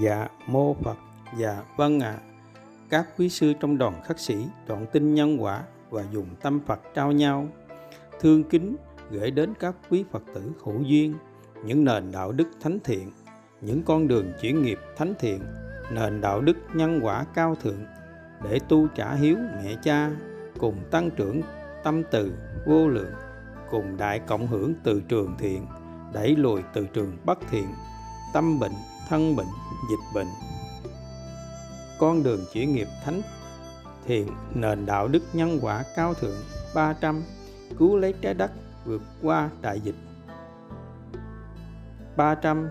Dạ 0.00 0.28
mô 0.46 0.74
Phật. 0.74 0.96
Dạ 1.38 1.62
vâng 1.76 2.00
ạ. 2.00 2.18
Các 2.88 3.08
quý 3.18 3.28
sư 3.28 3.52
trong 3.60 3.78
đoàn 3.78 4.02
khắc 4.04 4.18
sĩ 4.18 4.36
Đoạn 4.66 4.86
tin 4.92 5.14
nhân 5.14 5.42
quả 5.42 5.62
Và 5.90 6.04
dùng 6.12 6.26
tâm 6.42 6.60
Phật 6.66 6.80
trao 6.94 7.12
nhau. 7.12 7.48
Thương 8.20 8.44
kính 8.44 8.76
gửi 9.10 9.30
đến 9.30 9.54
các 9.60 9.74
quý 9.90 10.04
Phật 10.10 10.22
tử 10.34 10.52
hữu 10.64 10.82
duyên, 10.82 11.14
Những 11.64 11.84
nền 11.84 12.12
đạo 12.12 12.32
đức 12.32 12.48
thánh 12.60 12.78
thiện, 12.84 13.10
Những 13.60 13.82
con 13.82 14.08
đường 14.08 14.32
chuyển 14.40 14.62
nghiệp 14.62 14.78
thánh 14.96 15.14
thiện, 15.18 15.40
Nền 15.92 16.20
đạo 16.20 16.40
đức 16.40 16.56
nhân 16.74 17.00
quả 17.02 17.24
cao 17.34 17.54
thượng 17.54 17.84
Để 18.44 18.58
tu 18.68 18.86
trả 18.94 19.14
hiếu 19.14 19.36
mẹ 19.36 19.74
cha, 19.82 20.10
Cùng 20.58 20.76
tăng 20.90 21.10
trưởng 21.10 21.40
tâm 21.84 22.02
từ 22.10 22.32
vô 22.66 22.88
lượng, 22.88 23.12
Cùng 23.70 23.96
đại 23.96 24.18
cộng 24.18 24.46
hưởng 24.46 24.74
từ 24.84 25.02
trường 25.08 25.36
thiện, 25.38 25.66
Đẩy 26.12 26.36
lùi 26.36 26.62
từ 26.72 26.86
trường 26.86 27.16
bất 27.24 27.38
thiện, 27.50 27.66
Tâm 28.34 28.58
bệnh 28.58 28.72
thân 29.08 29.36
bệnh, 29.36 29.46
dịch 29.90 30.14
bệnh. 30.14 30.28
Con 31.98 32.22
đường 32.22 32.44
chuyển 32.52 32.74
nghiệp 32.74 32.88
thánh 33.04 33.22
thiện, 34.06 34.28
nền 34.54 34.86
đạo 34.86 35.08
đức 35.08 35.22
nhân 35.32 35.58
quả 35.62 35.84
cao 35.96 36.14
thượng 36.14 36.36
300, 36.74 37.22
cứu 37.78 37.96
lấy 37.96 38.14
trái 38.20 38.34
đất 38.34 38.50
vượt 38.84 39.02
qua 39.22 39.50
đại 39.62 39.80
dịch. 39.80 39.94
300, 42.16 42.68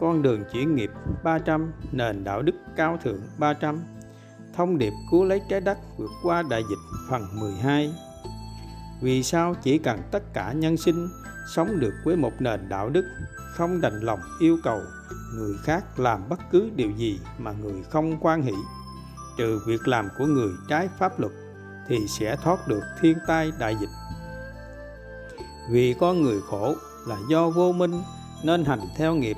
con 0.00 0.22
đường 0.22 0.44
chuyển 0.52 0.74
nghiệp 0.74 0.90
300, 1.24 1.72
nền 1.92 2.24
đạo 2.24 2.42
đức 2.42 2.54
cao 2.76 2.98
thượng 3.04 3.20
300. 3.38 3.82
Thông 4.54 4.78
điệp 4.78 4.92
cứu 5.10 5.24
lấy 5.24 5.40
trái 5.48 5.60
đất 5.60 5.78
vượt 5.96 6.10
qua 6.22 6.42
đại 6.50 6.62
dịch 6.70 6.78
phần 7.10 7.26
12. 7.40 7.94
Vì 9.02 9.22
sao 9.22 9.54
chỉ 9.62 9.78
cần 9.78 10.00
tất 10.10 10.22
cả 10.32 10.52
nhân 10.52 10.76
sinh 10.76 11.08
sống 11.54 11.80
được 11.80 11.94
với 12.04 12.16
một 12.16 12.32
nền 12.38 12.68
đạo 12.68 12.88
đức 12.88 13.04
không 13.54 13.80
đành 13.80 14.00
lòng 14.00 14.20
yêu 14.40 14.58
cầu 14.64 14.80
người 15.34 15.54
khác 15.62 15.98
làm 15.98 16.28
bất 16.28 16.40
cứ 16.50 16.70
điều 16.76 16.90
gì 16.90 17.20
mà 17.38 17.52
người 17.52 17.82
không 17.90 18.18
quan 18.20 18.42
hỷ. 18.42 18.54
Trừ 19.38 19.60
việc 19.66 19.88
làm 19.88 20.08
của 20.18 20.26
người 20.26 20.50
trái 20.68 20.88
pháp 20.98 21.20
luật 21.20 21.32
thì 21.88 22.08
sẽ 22.08 22.36
thoát 22.36 22.68
được 22.68 22.82
thiên 23.00 23.18
tai 23.26 23.52
đại 23.58 23.76
dịch. 23.80 23.90
Vì 25.70 25.94
có 26.00 26.12
người 26.12 26.40
khổ 26.40 26.74
là 27.06 27.16
do 27.30 27.50
vô 27.50 27.72
minh 27.72 28.02
nên 28.42 28.64
hành 28.64 28.80
theo 28.96 29.14
nghiệp, 29.14 29.36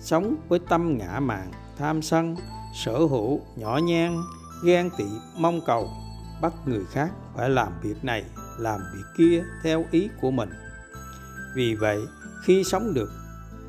sống 0.00 0.36
với 0.48 0.58
tâm 0.68 0.98
ngã 0.98 1.20
mạn, 1.20 1.52
tham 1.78 2.02
sân, 2.02 2.36
sở 2.74 2.98
hữu, 2.98 3.40
nhỏ 3.56 3.78
nhen, 3.78 4.16
ghen 4.64 4.90
tị, 4.98 5.04
mong 5.36 5.60
cầu. 5.66 5.90
Bắt 6.42 6.52
người 6.66 6.84
khác 6.90 7.10
phải 7.36 7.50
làm 7.50 7.72
việc 7.82 8.04
này, 8.04 8.24
làm 8.58 8.80
việc 8.94 9.04
kia 9.18 9.44
theo 9.62 9.84
ý 9.90 10.08
của 10.20 10.30
mình. 10.30 10.50
Vì 11.54 11.74
vậy, 11.74 11.98
khi 12.44 12.64
sống 12.64 12.94
được, 12.94 13.10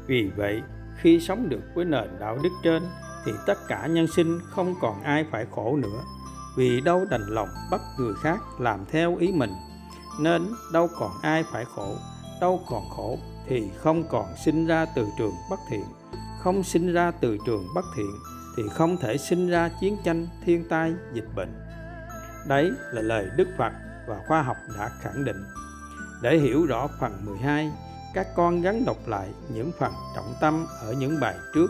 vì 0.07 0.31
vậy 0.35 0.61
khi 1.01 1.19
sống 1.19 1.49
được 1.49 1.61
với 1.75 1.85
nền 1.85 2.09
đạo 2.19 2.37
đức 2.43 2.49
trên 2.63 2.83
thì 3.25 3.31
tất 3.47 3.67
cả 3.67 3.87
nhân 3.87 4.07
sinh 4.07 4.39
không 4.49 4.75
còn 4.81 5.03
ai 5.03 5.25
phải 5.31 5.45
khổ 5.51 5.77
nữa, 5.77 6.03
vì 6.55 6.81
đâu 6.81 7.05
đành 7.09 7.27
lòng 7.27 7.49
bắt 7.71 7.81
người 7.97 8.13
khác 8.21 8.39
làm 8.59 8.85
theo 8.91 9.15
ý 9.15 9.31
mình. 9.31 9.53
Nên 10.19 10.47
đâu 10.73 10.87
còn 10.99 11.11
ai 11.21 11.43
phải 11.51 11.65
khổ, 11.75 11.95
đâu 12.41 12.61
còn 12.69 12.83
khổ 12.89 13.17
thì 13.47 13.71
không 13.77 14.03
còn 14.09 14.25
sinh 14.45 14.67
ra 14.67 14.85
từ 14.95 15.07
trường 15.17 15.33
bất 15.49 15.59
thiện. 15.69 15.85
Không 16.39 16.63
sinh 16.63 16.93
ra 16.93 17.11
từ 17.11 17.37
trường 17.45 17.67
bất 17.75 17.85
thiện 17.95 18.11
thì 18.57 18.63
không 18.69 18.97
thể 18.97 19.17
sinh 19.17 19.49
ra 19.49 19.69
chiến 19.81 19.97
tranh, 20.03 20.27
thiên 20.45 20.69
tai, 20.69 20.93
dịch 21.13 21.27
bệnh. 21.35 21.53
Đấy 22.47 22.71
là 22.91 23.01
lời 23.01 23.29
đức 23.37 23.47
phật 23.57 23.71
và 24.07 24.19
khoa 24.27 24.41
học 24.41 24.57
đã 24.77 24.89
khẳng 25.01 25.25
định. 25.25 25.43
Để 26.21 26.37
hiểu 26.37 26.65
rõ 26.65 26.87
phần 26.99 27.25
12 27.25 27.71
các 28.13 28.27
con 28.35 28.61
gắn 28.61 28.85
đọc 28.85 28.97
lại 29.07 29.29
những 29.53 29.71
phần 29.79 29.93
trọng 30.15 30.33
tâm 30.41 30.65
ở 30.81 30.93
những 30.93 31.19
bài 31.19 31.35
trước. 31.55 31.67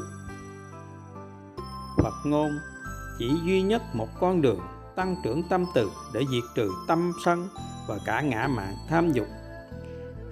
Phật 1.98 2.14
ngôn 2.24 2.60
chỉ 3.20 3.32
duy 3.46 3.62
nhất 3.62 3.82
một 3.94 4.08
con 4.20 4.42
đường 4.42 4.60
tăng 4.96 5.16
trưởng 5.24 5.44
tâm 5.50 5.66
từ 5.76 5.92
để 6.14 6.22
diệt 6.32 6.44
trừ 6.56 6.70
tâm 6.88 7.14
sân 7.26 7.48
và 7.88 7.98
cả 8.06 8.22
ngã 8.22 8.48
mạn 8.48 8.76
tham 8.90 9.12
dục. 9.12 9.28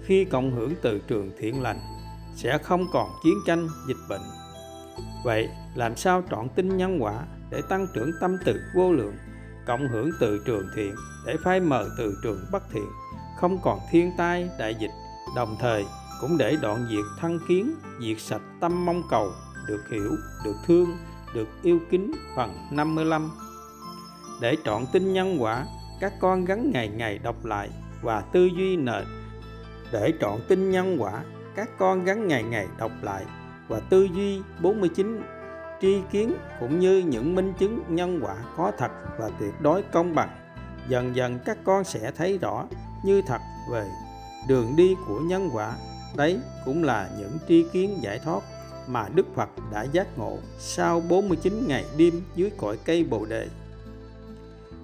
Khi 0.06 0.26
cộng 0.26 0.56
hưởng 0.56 0.74
từ 0.82 1.00
trường 1.00 1.32
thiện 1.40 1.62
lành, 1.62 1.80
sẽ 2.36 2.58
không 2.58 2.86
còn 2.94 3.10
chiến 3.24 3.34
tranh, 3.46 3.68
dịch 3.88 3.98
bệnh. 4.10 4.22
Vậy 5.24 5.50
làm 5.76 5.96
sao 5.96 6.24
trọn 6.32 6.50
tin 6.50 6.78
nhân 6.78 7.04
quả 7.04 7.26
để 7.50 7.62
tăng 7.70 7.88
trưởng 7.94 8.12
tâm 8.22 8.38
từ 8.46 8.62
vô 8.76 8.94
lượng, 8.94 9.16
cộng 9.68 9.88
hưởng 9.88 10.10
từ 10.20 10.44
trường 10.46 10.68
thiện 10.76 10.96
để 11.26 11.36
phai 11.44 11.60
mờ 11.60 11.90
từ 11.98 12.14
trường 12.24 12.46
bất 12.52 12.64
thiện, 12.74 12.88
không 13.40 13.62
còn 13.64 13.80
thiên 13.92 14.12
tai, 14.18 14.50
đại 14.60 14.76
dịch, 14.76 14.92
đồng 15.36 15.56
thời 15.60 15.86
cũng 16.22 16.38
để 16.38 16.58
đoạn 16.62 16.88
diệt 16.90 17.06
thân 17.20 17.40
kiến 17.48 17.76
diệt 18.02 18.20
sạch 18.20 18.42
tâm 18.60 18.86
mong 18.86 19.04
cầu, 19.10 19.32
được 19.68 19.90
hiểu, 19.92 20.16
được 20.46 20.56
thương, 20.66 20.98
được 21.34 21.48
yêu 21.64 21.80
kính 21.90 22.12
phần 22.36 22.56
55 22.72 23.30
để 24.42 24.58
trọn 24.66 24.86
tin 24.92 25.14
nhân 25.14 25.38
quả, 25.40 25.66
các 26.00 26.14
con 26.20 26.46
gắn 26.46 26.72
ngày 26.72 26.88
ngày 26.88 27.20
đọc 27.20 27.46
lại 27.46 27.70
và 28.02 28.22
tư 28.22 28.50
duy 28.58 28.78
nền. 28.78 29.04
Để 29.92 30.14
trọn 30.22 30.40
tin 30.48 30.72
nhân 30.72 30.98
quả, 31.00 31.24
các 31.56 31.70
con 31.78 32.04
gắn 32.04 32.28
ngày 32.28 32.44
ngày 32.44 32.68
đọc 32.78 32.92
lại 33.02 33.26
và 33.68 33.80
tư 33.80 34.08
duy 34.16 34.42
49 34.62 35.22
tri 35.82 36.02
kiến 36.12 36.34
cũng 36.60 36.80
như 36.80 36.98
những 36.98 37.36
minh 37.36 37.54
chứng 37.60 37.84
nhân 37.88 38.20
quả 38.24 38.36
có 38.58 38.72
thật 38.78 38.92
và 39.20 39.30
tuyệt 39.40 39.62
đối 39.62 39.82
công 39.82 40.16
bằng. 40.16 40.30
Dần 40.88 41.16
dần 41.16 41.40
các 41.46 41.58
con 41.64 41.84
sẽ 41.84 42.12
thấy 42.18 42.38
rõ 42.38 42.66
như 43.04 43.22
thật 43.28 43.40
về 43.72 43.86
đường 44.48 44.76
đi 44.76 44.96
của 45.08 45.20
nhân 45.20 45.50
quả 45.54 45.74
Đấy 46.16 46.40
cũng 46.66 46.84
là 46.84 47.10
những 47.20 47.38
tri 47.48 47.66
kiến 47.74 48.00
giải 48.02 48.20
thoát 48.20 48.44
mà 48.88 49.10
Đức 49.16 49.26
Phật 49.36 49.50
đã 49.72 49.84
giác 49.84 50.18
ngộ 50.18 50.38
sau 50.60 51.02
49 51.10 51.68
ngày 51.68 51.86
đêm 51.98 52.22
dưới 52.36 52.50
cội 52.58 52.78
cây 52.86 53.04
Bồ 53.04 53.26
Đề. 53.26 53.48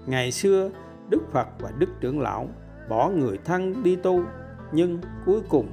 Ngày 0.06 0.32
xưa, 0.32 0.70
Đức 1.10 1.22
Phật 1.32 1.48
và 1.60 1.72
Đức 1.78 1.90
Trưởng 2.02 2.20
Lão 2.20 2.48
bỏ 2.90 3.10
người 3.10 3.40
thân 3.46 3.84
đi 3.84 3.96
tu, 3.96 4.24
nhưng 4.72 5.00
cuối 5.26 5.42
cùng 5.50 5.68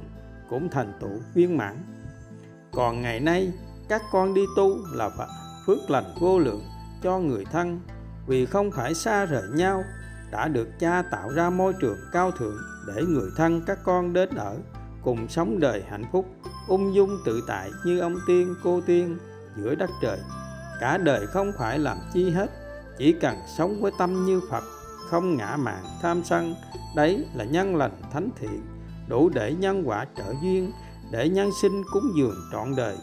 cũng 0.49 0.69
thành 0.69 0.93
tựu 0.99 1.19
viên 1.33 1.57
mãn. 1.57 1.75
Còn 2.71 3.01
ngày 3.01 3.19
nay, 3.19 3.51
các 3.89 4.01
con 4.11 4.33
đi 4.33 4.41
tu 4.55 4.77
là 4.93 5.09
phước 5.65 5.89
lành 5.89 6.15
vô 6.19 6.39
lượng 6.39 6.63
cho 7.03 7.19
người 7.19 7.45
thân 7.51 7.79
vì 8.27 8.45
không 8.45 8.71
phải 8.71 8.93
xa 8.93 9.25
rời 9.25 9.43
nhau 9.53 9.83
đã 10.31 10.47
được 10.47 10.79
cha 10.79 11.01
tạo 11.01 11.29
ra 11.29 11.49
môi 11.49 11.73
trường 11.81 11.97
cao 12.11 12.31
thượng 12.31 12.57
để 12.87 13.03
người 13.03 13.29
thân 13.37 13.61
các 13.65 13.79
con 13.83 14.13
đến 14.13 14.29
ở 14.35 14.57
cùng 15.03 15.27
sống 15.27 15.59
đời 15.59 15.83
hạnh 15.89 16.05
phúc, 16.11 16.25
ung 16.67 16.95
dung 16.95 17.17
tự 17.25 17.43
tại 17.47 17.71
như 17.85 17.99
ông 17.99 18.15
tiên, 18.27 18.55
cô 18.63 18.81
tiên, 18.81 19.17
giữa 19.57 19.75
đất 19.75 19.89
trời. 20.01 20.19
Cả 20.79 20.97
đời 20.97 21.27
không 21.27 21.51
phải 21.57 21.79
làm 21.79 21.97
chi 22.13 22.29
hết, 22.29 22.49
chỉ 22.97 23.13
cần 23.21 23.37
sống 23.57 23.81
với 23.81 23.91
tâm 23.97 24.25
như 24.25 24.41
phật, 24.49 24.63
không 25.09 25.37
ngã 25.37 25.55
mạn 25.55 25.83
tham 26.01 26.23
sân. 26.23 26.55
Đấy 26.95 27.25
là 27.35 27.43
nhân 27.43 27.75
lành 27.75 28.01
thánh 28.13 28.29
thiện, 28.39 28.65
đủ 29.07 29.29
để 29.29 29.53
nhân 29.53 29.83
quả 29.85 30.05
trợ 30.15 30.33
duyên, 30.43 30.71
để 31.11 31.29
nhân 31.29 31.49
sinh 31.61 31.83
cúng 31.93 32.11
dường 32.17 32.35
trọn 32.51 32.75
đời. 32.77 32.97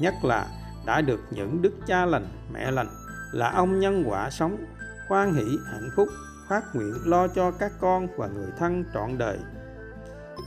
Nhất 0.00 0.14
là 0.22 0.46
đã 0.86 1.00
được 1.00 1.20
những 1.30 1.62
đức 1.62 1.72
cha 1.86 2.06
lành, 2.06 2.28
mẹ 2.52 2.70
lành, 2.70 2.88
là 3.32 3.50
ông 3.50 3.80
nhân 3.80 4.04
quả 4.06 4.30
sống, 4.30 4.56
khoan 5.08 5.34
hỷ 5.34 5.44
hạnh 5.72 5.90
phúc, 5.96 6.08
phát 6.48 6.62
nguyện 6.74 6.94
lo 7.04 7.28
cho 7.28 7.50
các 7.50 7.72
con 7.80 8.06
và 8.16 8.26
người 8.26 8.50
thân 8.58 8.84
trọn 8.94 9.18
đời 9.18 9.38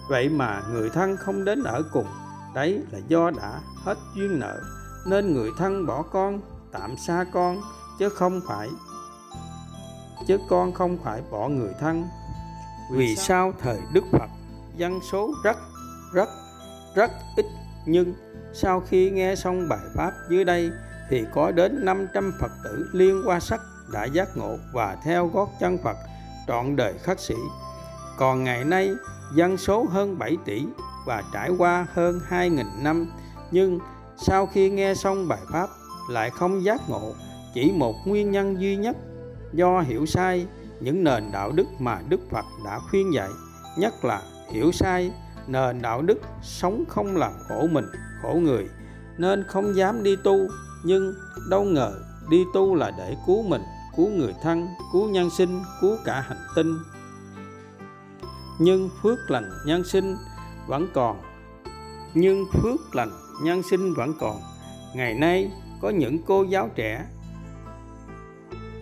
vậy 0.08 0.30
mà 0.30 0.64
người 0.72 0.90
thân 0.90 1.18
không 1.18 1.46
đến 1.46 1.64
ở 1.64 1.84
cùng 1.92 2.08
đấy 2.56 2.82
là 2.92 3.00
do 3.08 3.32
đã 3.32 3.60
hết 3.84 3.98
duyên 4.16 4.40
nợ 4.40 4.62
nên 5.08 5.34
người 5.34 5.50
thân 5.58 5.86
bỏ 5.86 6.02
con 6.02 6.42
tạm 6.72 6.96
xa 6.98 7.26
con 7.34 7.62
chứ 8.00 8.10
không 8.10 8.42
phải 8.48 8.70
chứ 10.28 10.38
con 10.50 10.74
không 10.74 10.98
phải 11.04 11.22
bỏ 11.32 11.48
người 11.48 11.74
thân 11.80 12.06
vì 12.92 13.16
sao 13.16 13.54
thời 13.62 13.80
đức 13.94 14.04
phật 14.12 14.30
dân 14.78 15.00
số 15.12 15.30
rất 15.44 15.58
rất 16.14 16.30
rất 16.96 17.12
ít 17.36 17.46
nhưng 17.86 18.14
sau 18.54 18.80
khi 18.80 19.10
nghe 19.10 19.36
xong 19.36 19.70
bài 19.70 19.80
pháp 19.96 20.12
dưới 20.30 20.46
đây 20.46 20.72
thì 21.10 21.26
có 21.34 21.52
đến 21.52 21.86
500 21.86 22.34
Phật 22.40 22.52
tử 22.64 22.90
liên 22.94 23.22
qua 23.26 23.40
sắc 23.40 23.62
đã 23.94 24.06
giác 24.06 24.38
ngộ 24.38 24.58
và 24.74 24.98
theo 25.04 25.28
gót 25.28 25.50
chân 25.60 25.78
Phật 25.84 25.98
trọn 26.48 26.76
đời 26.76 26.94
khất 27.04 27.20
sĩ. 27.20 27.36
Còn 28.18 28.44
ngày 28.44 28.64
nay 28.64 28.92
dân 29.34 29.58
số 29.58 29.86
hơn 29.90 30.18
7 30.18 30.38
tỷ 30.46 30.66
và 31.06 31.24
trải 31.34 31.50
qua 31.58 31.88
hơn 31.94 32.20
2.000 32.30 32.64
năm, 32.84 33.08
nhưng 33.52 33.80
sau 34.18 34.46
khi 34.46 34.70
nghe 34.70 34.96
xong 34.96 35.28
bài 35.28 35.40
pháp 35.52 35.70
lại 36.10 36.30
không 36.30 36.64
giác 36.64 36.90
ngộ, 36.90 37.14
chỉ 37.54 37.72
một 37.72 37.96
nguyên 38.06 38.32
nhân 38.32 38.62
duy 38.62 38.76
nhất 38.76 38.98
do 39.54 39.80
hiểu 39.80 40.06
sai 40.06 40.48
những 40.80 41.04
nền 41.04 41.32
đạo 41.32 41.52
đức 41.52 41.66
mà 41.80 42.00
Đức 42.10 42.20
Phật 42.32 42.46
đã 42.66 42.80
khuyên 42.90 43.14
dạy, 43.14 43.30
nhất 43.78 44.06
là 44.06 44.22
hiểu 44.52 44.72
sai 44.72 45.12
nền 45.48 45.82
đạo 45.82 46.02
đức 46.02 46.22
sống 46.42 46.84
không 46.90 47.18
làm 47.18 47.32
khổ 47.48 47.68
mình, 47.72 47.86
khổ 48.22 48.34
người, 48.34 48.68
nên 49.18 49.44
không 49.44 49.76
dám 49.76 50.04
đi 50.04 50.16
tu, 50.24 50.38
nhưng 50.84 51.14
đâu 51.50 51.64
ngờ 51.64 51.94
đi 52.30 52.44
tu 52.54 52.76
là 52.76 52.92
để 52.98 53.16
cứu 53.28 53.44
mình, 53.44 53.62
cứu 53.98 54.10
người 54.10 54.34
thân, 54.44 54.68
cứu 54.94 55.10
nhân 55.10 55.30
sinh, 55.30 55.64
cứu 55.82 55.98
cả 56.06 56.22
hành 56.22 56.48
tinh 56.56 56.78
nhưng 58.60 58.90
phước 59.02 59.32
lành 59.32 59.50
nhân 59.66 59.84
sinh 59.84 60.16
vẫn 60.68 60.88
còn. 60.94 61.22
Nhưng 62.14 62.46
phước 62.54 62.96
lành 62.96 63.12
nhân 63.44 63.64
sinh 63.64 63.94
vẫn 63.94 64.14
còn. 64.20 64.42
Ngày 64.96 65.14
nay 65.14 65.52
có 65.82 65.90
những 65.90 66.18
cô 66.26 66.44
giáo 66.44 66.70
trẻ, 66.76 67.06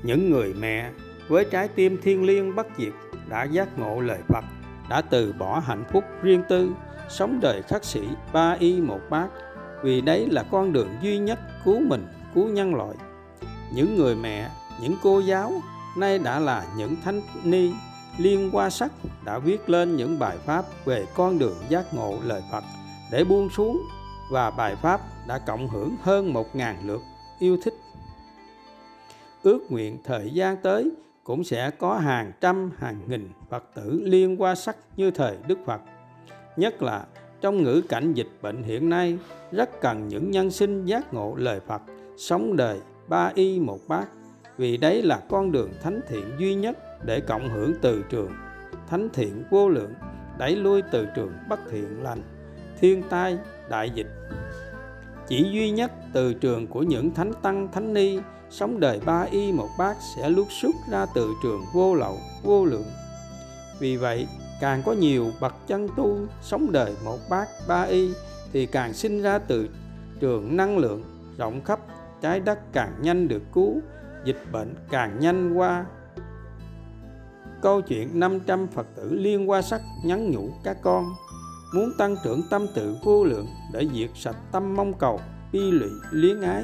những 0.04 0.32
người 0.32 0.54
mẹ 0.54 0.92
với 1.28 1.46
trái 1.52 1.68
tim 1.68 2.02
thiêng 2.02 2.26
liêng 2.26 2.56
bất 2.56 2.68
diệt 2.78 2.94
đã 3.30 3.44
giác 3.44 3.80
ngộ 3.80 4.02
lời 4.02 4.20
Phật, 4.28 4.44
đã 4.90 5.02
từ 5.02 5.34
bỏ 5.40 5.60
hạnh 5.60 5.84
phúc 5.92 6.04
riêng 6.22 6.44
tư, 6.50 6.70
sống 7.10 7.40
đời 7.42 7.62
khắc 7.62 7.86
sĩ 7.86 8.02
ba 8.34 8.56
y 8.60 8.82
một 8.82 9.00
bát. 9.10 9.28
Vì 9.84 10.02
đấy 10.02 10.28
là 10.32 10.44
con 10.52 10.74
đường 10.74 10.90
duy 11.02 11.18
nhất 11.18 11.40
cứu 11.66 11.80
mình, 11.80 12.08
cứu 12.36 12.48
nhân 12.48 12.76
loại. 12.76 12.96
Những 13.74 13.96
người 13.96 14.16
mẹ, 14.16 14.50
những 14.82 14.96
cô 15.04 15.20
giáo 15.20 15.52
nay 15.98 16.20
đã 16.20 16.40
là 16.40 16.66
những 16.78 16.96
thánh 17.04 17.22
ni 17.44 17.72
liên 18.18 18.50
qua 18.54 18.70
sắc 18.70 18.92
đã 19.26 19.40
viết 19.40 19.70
lên 19.70 19.96
những 19.96 20.20
bài 20.20 20.38
pháp 20.46 20.66
về 20.86 21.06
con 21.16 21.40
đường 21.40 21.58
giác 21.70 21.94
ngộ 21.94 22.18
lời 22.24 22.42
Phật 22.52 22.64
để 23.12 23.24
buông 23.24 23.50
xuống 23.50 23.82
và 24.32 24.52
bài 24.52 24.76
pháp 24.76 25.02
đã 25.28 25.40
cộng 25.40 25.68
hưởng 25.68 25.96
hơn 26.02 26.34
một 26.34 26.56
ngàn 26.56 26.88
lượt 26.88 27.02
yêu 27.40 27.58
thích. 27.64 27.74
Ước 29.44 29.60
nguyện 29.70 29.98
thời 30.04 30.30
gian 30.30 30.58
tới 30.58 30.92
cũng 31.24 31.44
sẽ 31.44 31.70
có 31.70 31.98
hàng 31.98 32.32
trăm 32.42 32.72
hàng 32.78 33.00
nghìn 33.08 33.30
Phật 33.50 33.64
tử 33.76 34.02
liên 34.04 34.42
qua 34.42 34.56
sắc 34.56 34.78
như 34.98 35.12
thời 35.12 35.38
Đức 35.48 35.60
Phật. 35.66 35.82
Nhất 36.58 36.82
là 36.84 37.06
trong 37.42 37.64
ngữ 37.64 37.82
cảnh 37.90 38.14
dịch 38.14 38.30
bệnh 38.42 38.64
hiện 38.64 38.90
nay 38.90 39.18
rất 39.52 39.82
cần 39.82 40.08
những 40.08 40.32
nhân 40.32 40.52
sinh 40.52 40.86
giác 40.86 41.14
ngộ 41.14 41.36
lời 41.36 41.60
Phật, 41.68 41.82
sống 42.18 42.56
đời 42.56 42.80
ba 43.08 43.32
y 43.36 43.60
một 43.60 43.80
bát 43.88 44.08
vì 44.58 44.78
đấy 44.78 45.02
là 45.02 45.22
con 45.30 45.52
đường 45.52 45.72
thánh 45.84 46.00
thiện 46.08 46.32
duy 46.40 46.56
nhất 46.56 46.78
để 47.06 47.20
cộng 47.20 47.50
hưởng 47.50 47.74
từ 47.82 48.04
trường. 48.10 48.32
Thánh 48.90 49.10
thiện 49.14 49.44
vô 49.50 49.70
lượng, 49.70 49.94
đẩy 50.38 50.56
lui 50.56 50.82
từ 50.92 51.08
trường 51.16 51.34
bất 51.50 51.60
thiện 51.72 52.04
lành. 52.04 52.22
Thiên 52.80 53.04
tai, 53.10 53.38
đại 53.70 53.90
dịch. 53.90 54.08
Chỉ 55.28 55.50
duy 55.52 55.72
nhất 55.72 55.92
từ 56.14 56.34
trường 56.34 56.68
của 56.68 56.84
những 56.84 57.14
thánh 57.14 57.32
tăng, 57.42 57.68
thánh 57.72 57.94
ni, 57.94 58.20
sống 58.50 58.80
đời 58.80 59.00
ba 59.06 59.22
y 59.22 59.52
một 59.52 59.70
bát 59.78 59.98
sẽ 60.16 60.30
lúc 60.30 60.48
xuất 60.62 60.76
ra 60.92 61.06
từ 61.16 61.30
trường 61.44 61.62
vô 61.74 61.96
lậu, 61.96 62.18
vô 62.44 62.66
lượng. 62.66 62.86
Vì 63.80 63.98
vậy, 63.98 64.28
càng 64.62 64.82
có 64.86 64.94
nhiều 64.94 65.32
bậc 65.42 65.68
chân 65.68 65.88
tu 65.98 66.18
sống 66.42 66.72
đời 66.72 66.94
một 67.06 67.18
bát, 67.30 67.48
ba 67.68 67.82
y 67.82 68.14
thì 68.54 68.66
càng 68.66 68.94
sinh 68.94 69.22
ra 69.22 69.40
từ 69.40 69.70
trường 70.20 70.58
năng 70.58 70.78
lượng 70.78 71.04
rộng 71.38 71.62
khắp. 71.62 71.80
Trái 72.22 72.40
đất 72.40 72.60
càng 72.74 72.94
nhanh 73.02 73.28
được 73.28 73.42
cứu 73.54 73.82
dịch 74.26 74.46
bệnh 74.52 74.76
càng 74.90 75.20
nhanh 75.20 75.54
qua. 75.54 75.86
Câu 77.62 77.82
chuyện 77.82 78.20
500 78.20 78.68
Phật 78.68 78.88
tử 78.96 79.14
liên 79.14 79.50
qua 79.50 79.62
sắc 79.62 79.82
nhắn 80.06 80.32
nhủ 80.32 80.50
các 80.64 80.78
con, 80.82 81.06
muốn 81.76 81.92
tăng 81.98 82.16
trưởng 82.24 82.42
tâm 82.50 82.68
tự 82.76 82.96
vô 83.04 83.24
lượng 83.24 83.48
để 83.74 83.88
diệt 83.94 84.10
sạch 84.16 84.36
tâm 84.52 84.76
mong 84.76 84.94
cầu, 84.94 85.20
bi 85.52 85.72
lụy 85.72 85.90
liếng 86.12 86.42
ái 86.42 86.64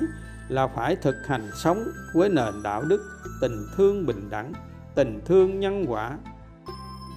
là 0.49 0.67
phải 0.67 0.95
thực 0.95 1.15
hành 1.27 1.49
sống 1.55 1.83
với 2.13 2.29
nền 2.29 2.63
đạo 2.63 2.83
đức, 2.83 3.01
tình 3.41 3.65
thương 3.75 4.05
bình 4.05 4.29
đẳng, 4.29 4.53
tình 4.95 5.21
thương 5.25 5.59
nhân 5.59 5.85
quả. 5.87 6.17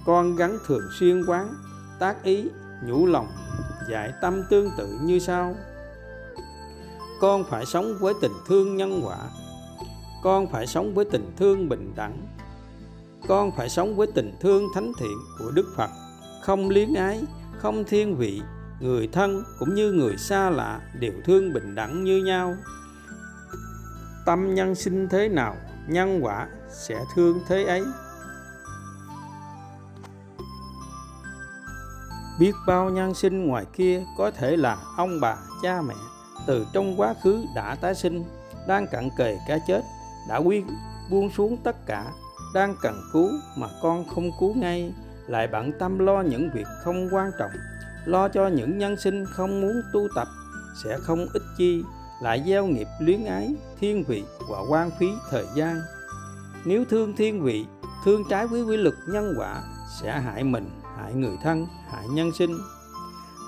Con 0.05 0.35
gắn 0.35 0.57
thường 0.67 0.83
xuyên 0.99 1.25
quán, 1.25 1.53
tác 1.99 2.23
ý, 2.23 2.49
nhủ 2.85 3.05
lòng, 3.05 3.27
dạy 3.89 4.13
tâm 4.21 4.43
tương 4.49 4.69
tự 4.77 4.99
như 5.01 5.19
sau. 5.19 5.55
Con 7.21 7.43
phải 7.43 7.65
sống 7.65 7.97
với 7.99 8.13
tình 8.21 8.33
thương 8.47 8.77
nhân 8.77 9.01
quả 9.03 9.17
con 10.23 10.47
phải 10.47 10.67
sống 10.67 10.93
với 10.93 11.05
tình 11.05 11.31
thương 11.37 11.69
bình 11.69 11.93
đẳng. 11.95 12.27
Con 13.27 13.51
phải 13.57 13.69
sống 13.69 13.95
với 13.95 14.07
tình 14.15 14.35
thương 14.41 14.67
thánh 14.75 14.91
thiện 14.99 15.17
của 15.39 15.51
đức 15.51 15.73
phật. 15.75 15.89
Không 16.41 16.69
liếng 16.69 16.95
ái, 16.95 17.23
không 17.57 17.83
thiên 17.83 18.17
vị, 18.17 18.41
người 18.79 19.09
thân 19.11 19.43
cũng 19.59 19.75
như 19.75 19.91
người 19.91 20.17
xa 20.17 20.49
lạ 20.49 20.81
đều 20.99 21.13
thương 21.25 21.53
bình 21.53 21.75
đẳng 21.75 22.03
như 22.03 22.23
nhau. 22.23 22.55
Tâm 24.25 24.55
nhân 24.55 24.75
sinh 24.75 25.09
thế 25.09 25.29
nào, 25.29 25.55
nhân 25.87 26.19
quả 26.21 26.47
sẽ 26.69 26.99
thương 27.15 27.39
thế 27.47 27.63
ấy. 27.63 27.83
Biết 32.39 32.51
bao 32.67 32.89
nhân 32.89 33.13
sinh 33.13 33.47
ngoài 33.47 33.65
kia 33.73 34.03
có 34.17 34.31
thể 34.31 34.57
là 34.57 34.77
ông 34.97 35.19
bà, 35.21 35.37
cha 35.63 35.81
mẹ, 35.81 35.95
từ 36.47 36.65
trong 36.73 36.99
quá 36.99 37.15
khứ 37.23 37.45
đã 37.55 37.75
tái 37.75 37.95
sinh, 37.95 38.23
đang 38.67 38.87
cận 38.87 39.09
kề 39.17 39.37
cái 39.47 39.59
chết 39.67 39.81
đã 40.29 40.37
quy 40.37 40.63
buông 41.09 41.29
xuống 41.29 41.57
tất 41.63 41.85
cả, 41.85 42.11
đang 42.53 42.75
cần 42.81 43.01
cứu 43.13 43.29
mà 43.57 43.67
con 43.81 44.05
không 44.15 44.31
cứu 44.39 44.53
ngay. 44.53 44.93
Lại 45.27 45.47
bận 45.47 45.71
tâm 45.79 45.99
lo 45.99 46.21
những 46.21 46.49
việc 46.53 46.67
không 46.83 47.09
quan 47.11 47.31
trọng, 47.39 47.51
lo 48.05 48.27
cho 48.27 48.47
những 48.47 48.77
nhân 48.77 48.97
sinh 48.97 49.25
không 49.25 49.61
muốn 49.61 49.81
tu 49.93 50.07
tập, 50.15 50.27
sẽ 50.83 50.97
không 51.01 51.25
ích 51.33 51.43
chi. 51.57 51.83
Lại 52.21 52.43
gieo 52.45 52.67
nghiệp 52.67 52.87
luyến 52.99 53.25
ái, 53.25 53.55
thiên 53.79 54.03
vị 54.03 54.23
và 54.49 54.59
quan 54.69 54.91
phí 54.99 55.07
thời 55.29 55.45
gian. 55.55 55.81
Nếu 56.65 56.85
thương 56.85 57.15
thiên 57.15 57.43
vị, 57.43 57.65
thương 58.05 58.23
trái 58.29 58.47
với 58.47 58.61
quy 58.63 58.77
luật 58.77 58.95
nhân 59.07 59.33
quả, 59.37 59.63
sẽ 60.01 60.19
hại 60.19 60.43
mình, 60.43 60.69
hại 60.97 61.13
người 61.13 61.37
thân, 61.43 61.67
hại 61.91 62.07
nhân 62.07 62.31
sinh. 62.37 62.57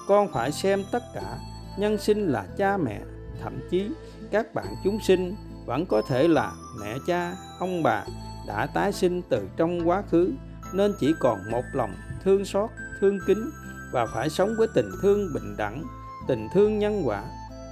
Con 0.07 0.31
phải 0.33 0.51
xem 0.51 0.83
tất 0.91 1.03
cả, 1.13 1.37
nhân 1.77 1.97
sinh 1.97 2.27
là 2.27 2.45
cha 2.57 2.77
mẹ, 2.77 3.01
thậm 3.43 3.59
chí 3.71 3.91
các 4.31 4.53
bạn 4.53 4.75
chúng 4.83 4.99
sinh 4.99 5.35
vẫn 5.65 5.85
có 5.85 6.01
thể 6.01 6.27
là 6.27 6.51
mẹ 6.79 6.97
cha, 7.07 7.35
ông 7.59 7.83
bà 7.83 8.03
đã 8.47 8.65
tái 8.65 8.93
sinh 8.93 9.21
từ 9.29 9.47
trong 9.57 9.89
quá 9.89 10.03
khứ, 10.11 10.31
nên 10.73 10.93
chỉ 10.99 11.13
còn 11.19 11.39
một 11.51 11.63
lòng 11.73 11.93
thương 12.23 12.45
xót, 12.45 12.69
thương 12.99 13.19
kính 13.27 13.51
và 13.91 14.05
phải 14.05 14.29
sống 14.29 14.55
với 14.57 14.67
tình 14.73 14.89
thương 15.01 15.33
bình 15.33 15.55
đẳng, 15.57 15.83
tình 16.27 16.47
thương 16.53 16.79
nhân 16.79 17.01
quả. 17.05 17.23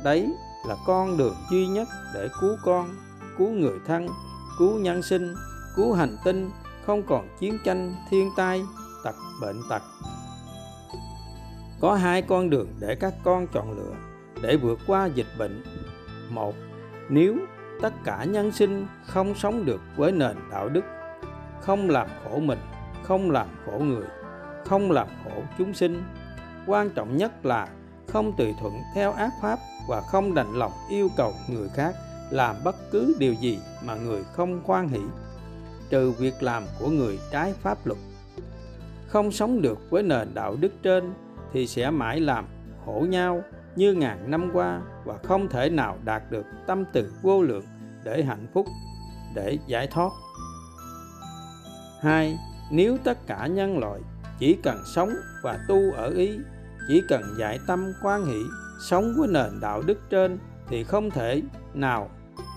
Đấy 0.04 0.34
là 0.68 0.76
con 0.86 1.18
đường 1.18 1.36
duy 1.52 1.68
nhất 1.68 1.88
để 2.14 2.30
cứu 2.42 2.56
con, 2.64 2.90
cứu 3.38 3.50
người 3.50 3.80
thân, 3.88 4.08
cứu 4.60 4.80
nhân 4.80 5.02
sinh, 5.02 5.36
cứu 5.76 5.94
hành 5.94 6.18
tinh, 6.26 6.52
không 6.86 7.04
còn 7.04 7.28
chiến 7.40 7.58
tranh, 7.64 7.96
thiên 8.10 8.30
tai, 8.38 8.64
tật, 9.04 9.16
bệnh 9.42 9.62
tật. 9.70 9.82
Có 11.82 11.96
hai 11.96 12.22
con 12.22 12.50
đường 12.50 12.68
để 12.80 12.96
các 12.96 13.14
con 13.24 13.48
chọn 13.48 13.78
lựa 13.78 13.94
để 14.42 14.58
vượt 14.58 14.80
qua 14.88 15.06
dịch 15.06 15.28
bệnh. 15.38 15.64
Một, 16.30 16.56
nếu 17.10 17.36
tất 17.84 17.94
cả 18.04 18.24
nhân 18.24 18.52
sinh 18.52 18.88
không 19.06 19.36
sống 19.36 19.66
được 19.66 19.82
với 19.96 20.12
nền 20.12 20.38
đạo 20.52 20.70
đức, 20.70 20.86
không 21.62 21.90
làm 21.90 22.08
khổ 22.24 22.40
mình, 22.40 22.60
không 23.04 23.32
làm 23.32 23.48
khổ 23.66 23.80
người, 23.80 24.06
không 24.66 24.92
làm 24.92 25.08
khổ 25.24 25.42
chúng 25.58 25.74
sinh. 25.74 26.04
Quan 26.68 26.90
trọng 26.90 27.18
nhất 27.18 27.46
là 27.46 27.68
không 28.08 28.34
tùy 28.38 28.56
thuận 28.62 28.74
theo 28.96 29.12
ác 29.12 29.32
pháp 29.42 29.60
và 29.90 30.02
không 30.02 30.36
đành 30.36 30.54
lòng 30.54 30.72
yêu 30.90 31.10
cầu 31.18 31.34
người 31.50 31.70
khác 31.70 31.96
làm 32.30 32.56
bất 32.64 32.76
cứ 32.92 33.16
điều 33.20 33.34
gì 33.34 33.60
mà 33.86 33.96
người 33.96 34.24
không 34.34 34.64
khoan 34.64 34.88
hỷ, 34.88 35.02
trừ 35.90 36.12
việc 36.12 36.44
làm 36.44 36.64
của 36.80 36.90
người 36.90 37.20
trái 37.32 37.54
pháp 37.54 37.78
luật. 37.86 38.00
Không 39.08 39.32
sống 39.32 39.62
được 39.62 39.80
với 39.90 40.04
nền 40.04 40.34
đạo 40.34 40.56
đức 40.60 40.72
trên 40.84 41.14
thì 41.54 41.68
sẽ 41.68 41.90
mãi 41.92 42.20
làm 42.20 42.46
khổ 42.86 43.06
nhau 43.10 43.44
như 43.76 43.94
ngàn 43.94 44.32
năm 44.32 44.50
qua 44.54 44.82
và 45.06 45.18
không 45.24 45.48
thể 45.48 45.70
nào 45.70 45.98
đạt 46.06 46.24
được 46.32 46.46
tâm 46.68 46.84
từ 46.94 47.14
vô 47.22 47.42
lượng 47.42 47.64
để 48.04 48.24
hạnh 48.24 48.48
phúc, 48.54 48.68
để 49.36 49.58
giải 49.68 49.88
thoát. 49.88 50.12
Hai, 52.02 52.38
nếu 52.72 52.98
tất 53.04 53.18
cả 53.28 53.48
nhân 53.48 53.78
loại 53.78 54.00
chỉ 54.40 54.58
cần 54.64 54.84
sống 54.96 55.10
và 55.44 55.60
tu 55.68 55.92
ở 55.96 56.10
ý, 56.10 56.38
chỉ 56.88 57.02
cần 57.10 57.22
dạy 57.40 57.60
tâm 57.68 57.94
quan 58.04 58.26
hỷ, 58.26 58.40
sống 58.90 59.14
với 59.18 59.28
nền 59.28 59.60
đạo 59.62 59.82
đức 59.82 59.98
trên, 60.10 60.40
thì 60.70 60.84
không 60.84 61.12
thể 61.12 61.42
nào 61.74 62.10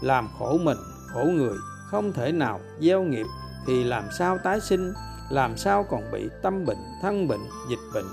làm 0.03 0.29
khổ 0.39 0.59
mình, 0.63 0.79
khổ 1.07 1.25
người, 1.25 1.57
không 1.91 2.13
thể 2.13 2.33
nào 2.33 2.61
gieo 2.81 3.03
nghiệp, 3.03 3.27
thì 3.67 3.85
làm 3.85 4.05
sao 4.19 4.39
tái 4.39 4.61
sinh, 4.61 4.93
làm 5.31 5.57
sao 5.57 5.85
còn 5.91 6.03
bị 6.13 6.29
tâm 6.43 6.65
bệnh, 6.65 6.79
thân 7.03 7.29
bệnh, 7.29 7.41
dịch 7.71 7.79
bệnh? 7.95 8.07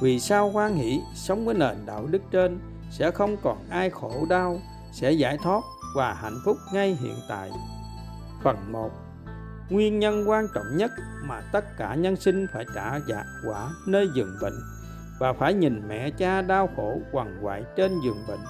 Vì 0.00 0.20
sao 0.20 0.50
quan 0.54 0.74
hỷ, 0.74 1.00
sống 1.14 1.44
với 1.44 1.54
nền 1.54 1.86
đạo 1.86 2.06
đức 2.06 2.22
trên, 2.30 2.58
sẽ 2.90 3.10
không 3.10 3.36
còn 3.42 3.58
ai 3.70 3.90
khổ 3.90 4.26
đau, 4.28 4.60
sẽ 4.92 5.12
giải 5.12 5.38
thoát? 5.42 5.60
Và 5.94 6.14
hạnh 6.14 6.38
phúc 6.44 6.56
ngay 6.72 6.98
hiện 7.00 7.16
tại. 7.28 7.50
Phần 8.42 8.72
1 8.72 8.90
nguyên 9.70 9.98
nhân 9.98 10.28
quan 10.28 10.46
trọng 10.54 10.76
nhất 10.76 10.90
mà 11.24 11.40
tất 11.52 11.64
cả 11.76 11.94
nhân 11.94 12.16
sinh 12.16 12.46
phải 12.52 12.64
trả 12.74 13.00
dạ 13.08 13.24
quả 13.46 13.70
nơi 13.86 14.08
giường 14.14 14.36
bệnh 14.42 14.60
và 15.18 15.32
phải 15.32 15.54
nhìn 15.54 15.88
mẹ 15.88 16.10
cha 16.10 16.42
đau 16.42 16.68
khổ 16.76 17.00
quằn 17.12 17.38
quại 17.42 17.64
trên 17.76 18.00
giường 18.04 18.24
bệnh 18.28 18.40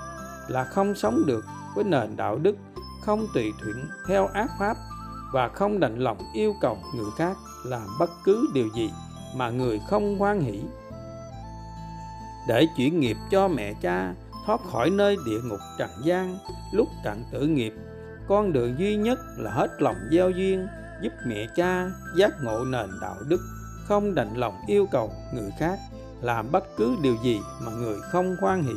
là 0.48 0.64
không 0.64 0.94
sống 0.94 1.22
được 1.26 1.44
với 1.74 1.84
nền 1.84 2.16
đạo 2.16 2.38
đức 2.38 2.56
không 3.02 3.26
tùy 3.34 3.52
thuận 3.62 3.88
theo 4.08 4.26
ác 4.26 4.50
pháp 4.58 4.76
và 5.32 5.48
không 5.48 5.80
đành 5.80 5.98
lòng 5.98 6.18
yêu 6.34 6.54
cầu 6.60 6.78
người 6.94 7.10
khác 7.18 7.36
làm 7.64 7.88
bất 8.00 8.10
cứ 8.24 8.46
điều 8.54 8.68
gì 8.74 8.90
mà 9.36 9.50
người 9.50 9.80
không 9.88 10.18
hoan 10.18 10.40
hỷ. 10.40 10.62
Để 12.48 12.66
chuyển 12.76 13.00
nghiệp 13.00 13.16
cho 13.30 13.48
mẹ 13.48 13.74
cha 13.82 14.14
thoát 14.46 14.60
khỏi 14.72 14.90
nơi 14.90 15.16
địa 15.26 15.40
ngục 15.44 15.60
trần 15.78 15.90
gian. 16.02 16.38
Lúc 16.72 16.88
cận 17.04 17.24
tử 17.32 17.46
nghiệp, 17.46 17.74
con 18.28 18.52
đường 18.52 18.78
duy 18.78 18.96
nhất 18.96 19.18
là 19.36 19.50
hết 19.50 19.82
lòng 19.82 19.96
gieo 20.12 20.30
duyên, 20.30 20.66
giúp 21.02 21.12
mẹ 21.26 21.46
cha 21.56 21.90
giác 22.18 22.30
ngộ 22.42 22.64
nền 22.64 22.90
đạo 23.00 23.16
đức, 23.28 23.40
không 23.84 24.14
đành 24.14 24.36
lòng 24.36 24.54
yêu 24.66 24.86
cầu 24.90 25.12
người 25.34 25.50
khác 25.58 25.78
làm 26.22 26.52
bất 26.52 26.64
cứ 26.76 26.96
điều 27.02 27.16
gì 27.22 27.40
mà 27.60 27.72
người 27.72 28.00
không 28.12 28.36
hoan 28.40 28.62
hỷ. 28.62 28.74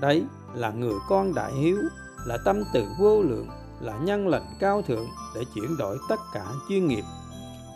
Đấy 0.00 0.24
là 0.54 0.70
người 0.70 0.94
con 1.08 1.34
đại 1.34 1.52
hiếu, 1.52 1.78
là 2.26 2.38
tâm 2.44 2.62
từ 2.72 2.84
vô 2.98 3.22
lượng, 3.22 3.48
là 3.80 3.98
nhân 3.98 4.28
lành 4.28 4.56
cao 4.60 4.82
thượng 4.82 5.06
để 5.34 5.40
chuyển 5.54 5.76
đổi 5.76 5.98
tất 6.08 6.20
cả 6.34 6.44
chuyên 6.68 6.88
nghiệp. 6.88 7.04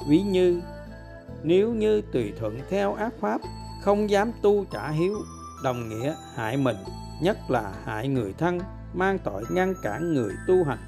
Ví 0.08 0.22
như, 0.22 0.60
nếu 1.42 1.72
như 1.72 2.02
tùy 2.12 2.32
thuận 2.40 2.60
theo 2.70 2.94
ác 2.94 3.12
pháp, 3.20 3.40
không 3.82 4.10
dám 4.10 4.32
tu 4.42 4.64
trả 4.70 4.88
hiếu, 4.88 5.16
đồng 5.62 5.88
nghĩa 5.88 6.14
hại 6.34 6.56
mình 6.56 6.76
nhất 7.22 7.38
là 7.48 7.72
hại 7.84 8.08
người 8.08 8.34
thân, 8.38 8.60
mang 8.94 9.18
tội 9.18 9.44
ngăn 9.50 9.74
cản 9.82 10.14
người 10.14 10.32
tu 10.46 10.64
hành 10.64 10.78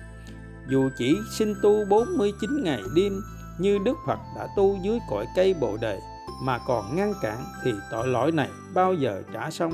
dù 0.71 0.91
chỉ 0.97 1.19
sinh 1.31 1.55
tu 1.63 1.85
49 1.85 2.65
ngày 2.65 2.83
đêm 2.95 3.21
như 3.59 3.79
Đức 3.85 3.97
Phật 4.07 4.19
đã 4.37 4.49
tu 4.57 4.79
dưới 4.83 4.99
cội 5.11 5.27
cây 5.37 5.55
Bồ 5.61 5.77
Đề 5.77 6.01
mà 6.43 6.59
còn 6.67 6.97
ngăn 6.97 7.13
cản, 7.23 7.45
thì 7.65 7.73
tội 7.91 8.09
lỗi 8.09 8.33
này 8.33 8.49
bao 8.75 8.95
giờ 8.95 9.23
trả 9.33 9.51
xong. 9.51 9.73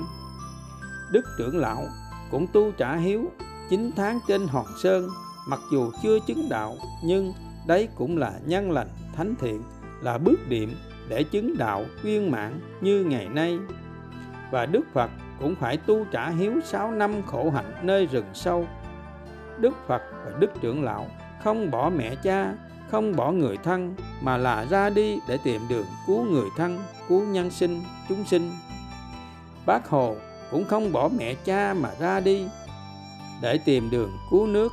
Đức 1.10 1.24
trưởng 1.38 1.58
lão 1.58 1.86
cũng 2.30 2.46
tu 2.52 2.72
trả 2.72 2.96
hiếu 2.96 3.30
9 3.70 3.90
tháng 3.96 4.20
trên 4.28 4.46
Hòn 4.46 4.66
Sơn, 4.82 5.08
mặc 5.48 5.60
dù 5.72 5.90
chưa 6.02 6.18
chứng 6.26 6.48
đạo, 6.50 6.76
nhưng 7.04 7.32
đấy 7.66 7.88
cũng 7.96 8.18
là 8.18 8.32
nhân 8.46 8.70
lành 8.70 8.88
thánh 9.16 9.34
thiện, 9.40 9.62
là 10.02 10.18
bước 10.18 10.48
điểm 10.48 10.74
để 11.08 11.22
chứng 11.22 11.58
đạo 11.58 11.84
viên 12.02 12.30
mãn 12.30 12.60
như 12.80 13.04
ngày 13.04 13.28
nay 13.28 13.58
và 14.50 14.66
Đức 14.66 14.82
Phật 14.92 15.10
cũng 15.40 15.54
phải 15.54 15.76
tu 15.76 16.04
trả 16.04 16.28
hiếu 16.28 16.52
6 16.64 16.90
năm 16.90 17.22
khổ 17.26 17.50
hạnh 17.50 17.72
nơi 17.82 18.06
rừng 18.06 18.26
sâu. 18.34 18.66
Đức 19.58 19.72
Phật 19.86 20.02
và 20.24 20.32
Đức 20.38 20.50
trưởng 20.60 20.84
lão 20.84 21.06
không 21.42 21.70
bỏ 21.70 21.90
mẹ 21.90 22.14
cha, 22.22 22.54
không 22.90 23.16
bỏ 23.16 23.32
người 23.32 23.56
thân, 23.56 23.94
mà 24.20 24.36
là 24.36 24.64
ra 24.64 24.90
đi 24.90 25.18
để 25.28 25.38
tìm 25.44 25.62
đường 25.68 25.86
cứu 26.06 26.24
người 26.24 26.48
thân, 26.56 26.78
cứu 27.08 27.26
nhân 27.26 27.50
sinh, 27.50 27.82
chúng 28.08 28.24
sinh. 28.24 28.50
Bác 29.66 29.88
hồ 29.88 30.16
cũng 30.50 30.64
không 30.64 30.92
bỏ 30.92 31.08
mẹ 31.18 31.34
cha 31.44 31.74
mà 31.74 31.90
ra 32.00 32.20
đi 32.20 32.48
để 33.42 33.58
tìm 33.64 33.90
đường 33.90 34.12
cứu 34.30 34.46
nước. 34.46 34.72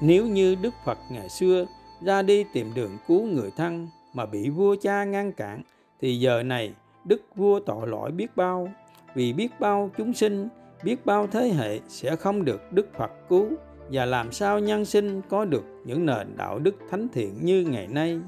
Nếu 0.00 0.26
như 0.26 0.54
đức 0.54 0.74
phật 0.84 0.98
ngày 1.10 1.28
xưa 1.28 1.66
ra 2.00 2.22
đi 2.22 2.44
tìm 2.52 2.74
đường 2.74 2.98
cứu 3.08 3.26
người 3.26 3.50
thân 3.56 3.88
mà 4.14 4.26
bị 4.26 4.50
vua 4.50 4.76
cha 4.82 5.04
ngăn 5.04 5.32
cản, 5.32 5.62
thì 6.00 6.20
giờ 6.20 6.42
này 6.42 6.72
đức 7.04 7.22
vua 7.36 7.60
tội 7.60 7.88
lỗi 7.88 8.10
biết 8.10 8.36
bao. 8.36 8.68
Vì 9.14 9.32
biết 9.32 9.60
bao 9.60 9.90
chúng 9.96 10.14
sinh, 10.14 10.48
biết 10.84 11.06
bao 11.06 11.26
thế 11.26 11.48
hệ 11.48 11.80
sẽ 11.88 12.16
không 12.16 12.44
được 12.44 12.72
đức 12.72 12.88
phật 12.98 13.10
cứu. 13.28 13.48
Và 13.90 14.04
làm 14.04 14.32
sao 14.32 14.58
nhân 14.58 14.84
sinh 14.84 15.22
có 15.28 15.44
được 15.44 15.64
những 15.84 16.06
nền 16.06 16.36
đạo 16.36 16.58
đức 16.58 16.74
thánh 16.90 17.08
thiện 17.08 17.44
như 17.44 17.62
ngày 17.62 17.86
nay? 17.86 18.20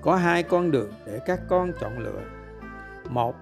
Có 0.00 0.16
hai 0.16 0.42
con 0.42 0.70
đường 0.70 0.92
để 1.06 1.20
các 1.26 1.40
con 1.48 1.72
chọn 1.80 1.98
lựa. 1.98 2.20
Một, 3.10 3.34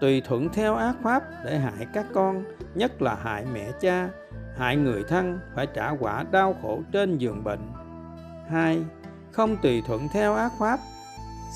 tùy 0.00 0.22
thuận 0.24 0.48
theo 0.48 0.74
ác 0.74 0.96
pháp 1.02 1.22
để 1.44 1.58
hại 1.58 1.86
các 1.94 2.06
con, 2.14 2.44
nhất 2.74 3.02
là 3.02 3.14
hại 3.14 3.44
mẹ 3.52 3.70
cha, 3.80 4.08
hại 4.56 4.76
người 4.76 5.04
thân 5.08 5.38
phải 5.54 5.66
trả 5.74 5.90
quả 5.90 6.24
đau 6.30 6.56
khổ 6.62 6.82
trên 6.92 7.18
giường 7.18 7.44
bệnh. 7.44 7.60
Hai, 8.48 8.82
không 9.32 9.56
tùy 9.62 9.82
thuận 9.86 10.08
theo 10.12 10.34
ác 10.34 10.52
pháp 10.58 10.78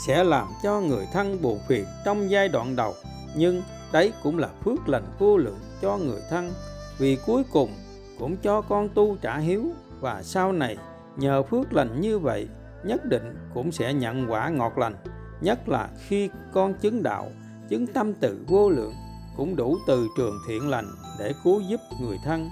sẽ 0.06 0.24
làm 0.24 0.46
cho 0.62 0.80
người 0.80 1.06
thân 1.12 1.42
buồn 1.42 1.60
phiền 1.68 1.84
trong 2.04 2.30
giai 2.30 2.48
đoạn 2.48 2.76
đầu. 2.76 2.94
Nhưng 3.36 3.62
đấy 3.92 4.12
cũng 4.22 4.38
là 4.38 4.48
phước 4.64 4.88
lành 4.88 5.04
vô 5.18 5.36
lượng 5.36 5.58
cho 5.82 5.96
người 5.96 6.20
thân, 6.30 6.52
vì 6.98 7.18
cuối 7.26 7.42
cùng 7.52 7.70
cũng 8.18 8.36
cho 8.36 8.60
con 8.60 8.88
tu 8.88 9.16
trả 9.16 9.38
hiếu. 9.38 9.64
Và 10.00 10.22
sau 10.22 10.52
này, 10.52 10.76
nhờ 11.16 11.42
phước 11.42 11.72
lành 11.72 12.00
như 12.00 12.18
vậy, 12.18 12.48
nhất 12.84 13.04
định 13.04 13.36
cũng 13.54 13.72
sẽ 13.72 13.94
nhận 13.94 14.30
quả 14.30 14.48
ngọt 14.48 14.78
lành. 14.78 14.94
Nhất 15.40 15.68
là 15.68 15.88
khi 16.06 16.30
con 16.52 16.74
chứng 16.74 17.02
đạo, 17.02 17.30
chứng 17.68 17.86
tâm 17.86 18.14
từ 18.14 18.40
vô 18.48 18.70
lượng 18.70 18.94
cũng 19.36 19.56
đủ 19.56 19.76
từ 19.86 20.08
trường 20.16 20.38
thiện 20.48 20.70
lành 20.70 20.86
để 21.18 21.32
cứu 21.44 21.60
giúp 21.60 21.80
người 22.00 22.18
thân. 22.24 22.50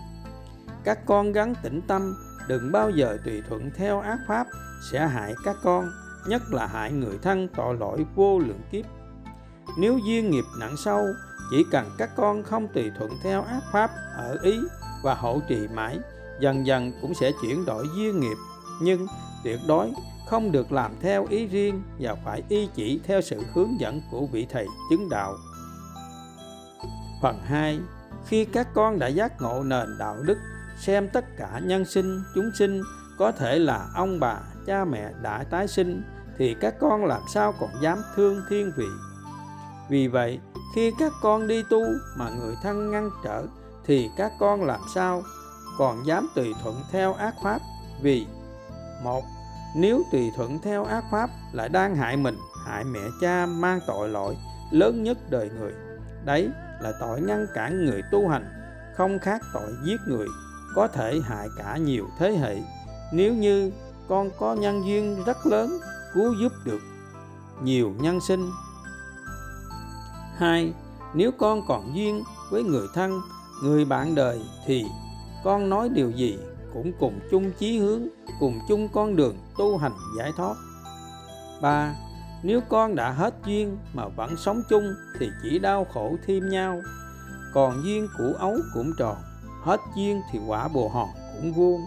Các 0.85 0.99
con 1.07 1.33
gắng 1.33 1.55
tĩnh 1.63 1.81
tâm, 1.89 2.15
đừng 2.49 2.73
bao 2.73 2.91
giờ 2.91 3.19
tùy 3.25 3.43
thuận 3.49 3.71
theo 3.77 4.01
ác 4.01 4.19
pháp 4.29 4.47
sẽ 4.93 5.07
hại 5.07 5.35
các 5.45 5.57
con 5.63 5.91
nhất 6.29 6.43
là 6.51 6.67
hại 6.67 6.93
người 6.93 7.19
thân 7.23 7.49
tội 7.57 7.77
lỗi 7.77 8.07
vô 8.15 8.39
lượng 8.39 8.61
kiếp 8.73 8.85
nếu 9.79 9.99
duyên 9.99 10.31
nghiệp 10.31 10.45
nặng 10.59 10.77
sâu 10.77 11.07
chỉ 11.51 11.65
cần 11.71 11.91
các 11.99 12.11
con 12.17 12.43
không 12.43 12.69
tùy 12.75 12.91
thuận 12.99 13.11
theo 13.23 13.43
ác 13.43 13.63
pháp 13.73 13.91
ở 14.17 14.39
ý 14.43 14.59
và 15.03 15.15
hộ 15.15 15.41
trì 15.49 15.69
mãi 15.75 15.99
dần 16.41 16.67
dần 16.67 16.93
cũng 17.03 17.15
sẽ 17.15 17.33
chuyển 17.43 17.65
đổi 17.65 17.87
duyên 17.97 18.21
nghiệp 18.21 18.37
nhưng 18.83 19.07
tuyệt 19.45 19.61
đối 19.69 19.93
không 20.27 20.53
được 20.53 20.73
làm 20.73 20.93
theo 21.01 21.27
ý 21.31 21.47
riêng 21.47 21.83
và 21.99 22.15
phải 22.25 22.43
y 22.49 22.69
chỉ 22.75 23.01
theo 23.05 23.21
sự 23.21 23.43
hướng 23.55 23.81
dẫn 23.81 24.01
của 24.11 24.27
vị 24.27 24.47
thầy 24.51 24.67
chứng 24.91 25.09
đạo. 25.09 25.37
Phần 27.23 27.39
2. 27.45 27.79
Khi 28.27 28.45
các 28.45 28.69
con 28.75 28.99
đã 28.99 29.07
giác 29.07 29.41
ngộ 29.41 29.63
nền 29.63 29.99
đạo 29.99 30.17
đức, 30.23 30.39
xem 30.79 31.09
tất 31.09 31.25
cả 31.37 31.61
nhân 31.65 31.85
sinh, 31.85 32.23
chúng 32.35 32.51
sinh 32.59 32.83
có 33.19 33.33
thể 33.33 33.59
là 33.59 33.89
ông 33.95 34.21
bà, 34.21 34.39
cha 34.67 34.85
mẹ 34.85 35.13
đã 35.23 35.45
tái 35.51 35.69
sinh 35.69 36.03
thì 36.39 36.57
các 36.61 36.75
con 36.81 37.05
làm 37.05 37.23
sao 37.35 37.55
còn 37.61 37.71
dám 37.83 38.03
thương 38.17 38.43
thiên 38.49 38.73
vị. 38.77 38.87
Vì 39.89 40.09
vậy, 40.09 40.41
khi 40.75 40.93
các 40.99 41.13
con 41.23 41.49
đi 41.49 41.63
tu 41.71 41.83
mà 42.17 42.31
người 42.31 42.55
thân 42.63 42.91
ngăn 42.91 43.11
trở 43.25 43.47
thì 43.85 44.11
các 44.17 44.33
con 44.41 44.65
làm 44.65 44.81
sao 44.95 45.23
còn 45.79 46.07
dám 46.07 46.29
tùy 46.35 46.55
thuận 46.63 46.77
theo 46.93 47.15
ác 47.15 47.35
pháp? 47.43 47.59
Vì 48.03 48.27
một 49.05 49.25
nếu 49.77 50.03
tùy 50.13 50.33
thuận 50.37 50.59
theo 50.59 50.85
ác 50.85 51.05
pháp 51.11 51.31
lại 51.53 51.69
đang 51.69 51.97
hại 51.97 52.17
mình 52.17 52.37
hại 52.67 52.85
mẹ 52.85 53.01
cha 53.21 53.47
mang 53.47 53.81
tội 53.87 54.09
lỗi 54.09 54.37
lớn 54.71 55.03
nhất 55.03 55.19
đời 55.31 55.51
người. 55.59 55.73
Đấy 56.25 56.51
là 56.81 56.93
tội 57.01 57.21
ngăn 57.21 57.47
cản 57.55 57.85
người 57.85 58.03
tu 58.11 58.29
hành 58.29 58.45
không 58.97 59.19
khác 59.19 59.41
tội 59.53 59.73
giết 59.85 60.01
người 60.09 60.27
có 60.75 60.89
thể 60.89 61.21
hại 61.25 61.49
cả 61.59 61.77
nhiều 61.77 62.07
thế 62.19 62.33
hệ. 62.33 62.57
Nếu 63.13 63.35
như 63.35 63.71
con 64.09 64.31
có 64.39 64.55
nhân 64.55 64.87
duyên 64.87 65.25
rất 65.27 65.47
lớn, 65.47 65.79
cứu 66.15 66.35
giúp 66.41 66.53
được 66.65 66.81
nhiều 67.63 67.95
nhân 67.99 68.21
sinh. 68.21 68.51
Hai, 70.37 70.73
nếu 71.15 71.31
con 71.39 71.63
còn 71.69 71.97
duyên 71.97 72.23
với 72.51 72.63
người 72.63 72.87
thân, 72.95 73.21
người 73.63 73.85
bạn 73.85 74.15
đời 74.15 74.41
thì 74.67 74.85
con 75.45 75.71
nói 75.71 75.89
điều 75.89 76.11
gì 76.11 76.39
cũng 76.75 76.93
cùng 77.01 77.21
chung 77.31 77.53
chí 77.59 77.79
hướng, 77.79 78.03
cùng 78.41 78.59
chung 78.69 78.89
con 78.89 79.17
đường 79.17 79.37
tu 79.59 79.77
hành 79.77 79.93
giải 80.19 80.33
thoát. 80.37 80.55
Ba, 81.63 81.95
nếu 82.43 82.61
con 82.69 82.95
đã 82.95 83.11
hết 83.13 83.35
duyên 83.47 83.79
mà 83.95 84.09
vẫn 84.09 84.37
sống 84.37 84.63
chung 84.71 84.95
thì 85.19 85.31
chỉ 85.43 85.59
đau 85.59 85.87
khổ 85.95 86.17
thêm 86.27 86.49
nhau. 86.49 86.81
Còn 87.55 87.83
duyên 87.85 88.09
của 88.19 88.33
ấu 88.39 88.57
cũng 88.75 88.93
tròn, 88.99 89.17
hết 89.63 89.81
duyên 89.97 90.23
thì 90.33 90.39
quả 90.47 90.69
bồ 90.69 90.89
hòn 90.89 91.09
cũng 91.37 91.53
vuông. 91.53 91.81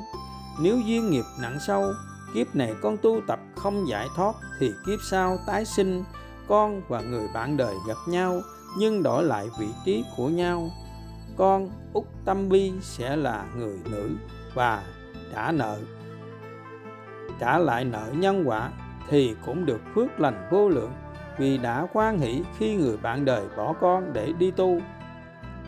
Nếu 0.61 0.79
duyên 0.79 1.09
nghiệp 1.09 1.25
nặng 1.41 1.57
sâu 1.67 1.93
kiếp 2.33 2.55
này 2.55 2.73
con 2.81 2.97
tu 2.97 3.21
tập 3.27 3.39
không 3.55 3.87
giải 3.87 4.07
thoát 4.15 4.35
thì 4.59 4.73
kiếp 4.85 4.99
sau 5.09 5.37
tái 5.47 5.65
sinh. 5.65 6.03
Con 6.47 6.81
và 6.87 7.01
người 7.01 7.27
bạn 7.33 7.57
đời 7.57 7.75
gặp 7.87 7.97
nhau, 8.07 8.41
nhưng 8.77 9.03
đổi 9.03 9.23
lại 9.23 9.47
vị 9.59 9.67
trí 9.85 10.03
của 10.17 10.29
nhau. 10.29 10.69
Con 11.37 11.69
út 11.93 12.05
tâm 12.25 12.49
bi 12.49 12.73
sẽ 12.81 13.15
là 13.15 13.45
người 13.57 13.79
nữ 13.91 14.09
và 14.53 14.83
trả 15.33 15.51
nợ. 15.51 15.79
Trả 17.39 17.57
lại 17.57 17.85
nợ 17.85 18.11
nhân 18.13 18.43
quả 18.45 18.71
thì 19.09 19.35
cũng 19.45 19.65
được 19.65 19.81
phước 19.95 20.19
lành 20.19 20.47
vô 20.51 20.69
lượng, 20.69 20.91
vì 21.37 21.57
đã 21.57 21.87
quan 21.93 22.19
hỷ 22.19 22.43
khi 22.57 22.75
người 22.75 22.97
bạn 22.97 23.25
đời 23.25 23.45
bỏ 23.57 23.73
con 23.81 24.13
để 24.13 24.33
đi 24.39 24.51
tu. 24.51 24.79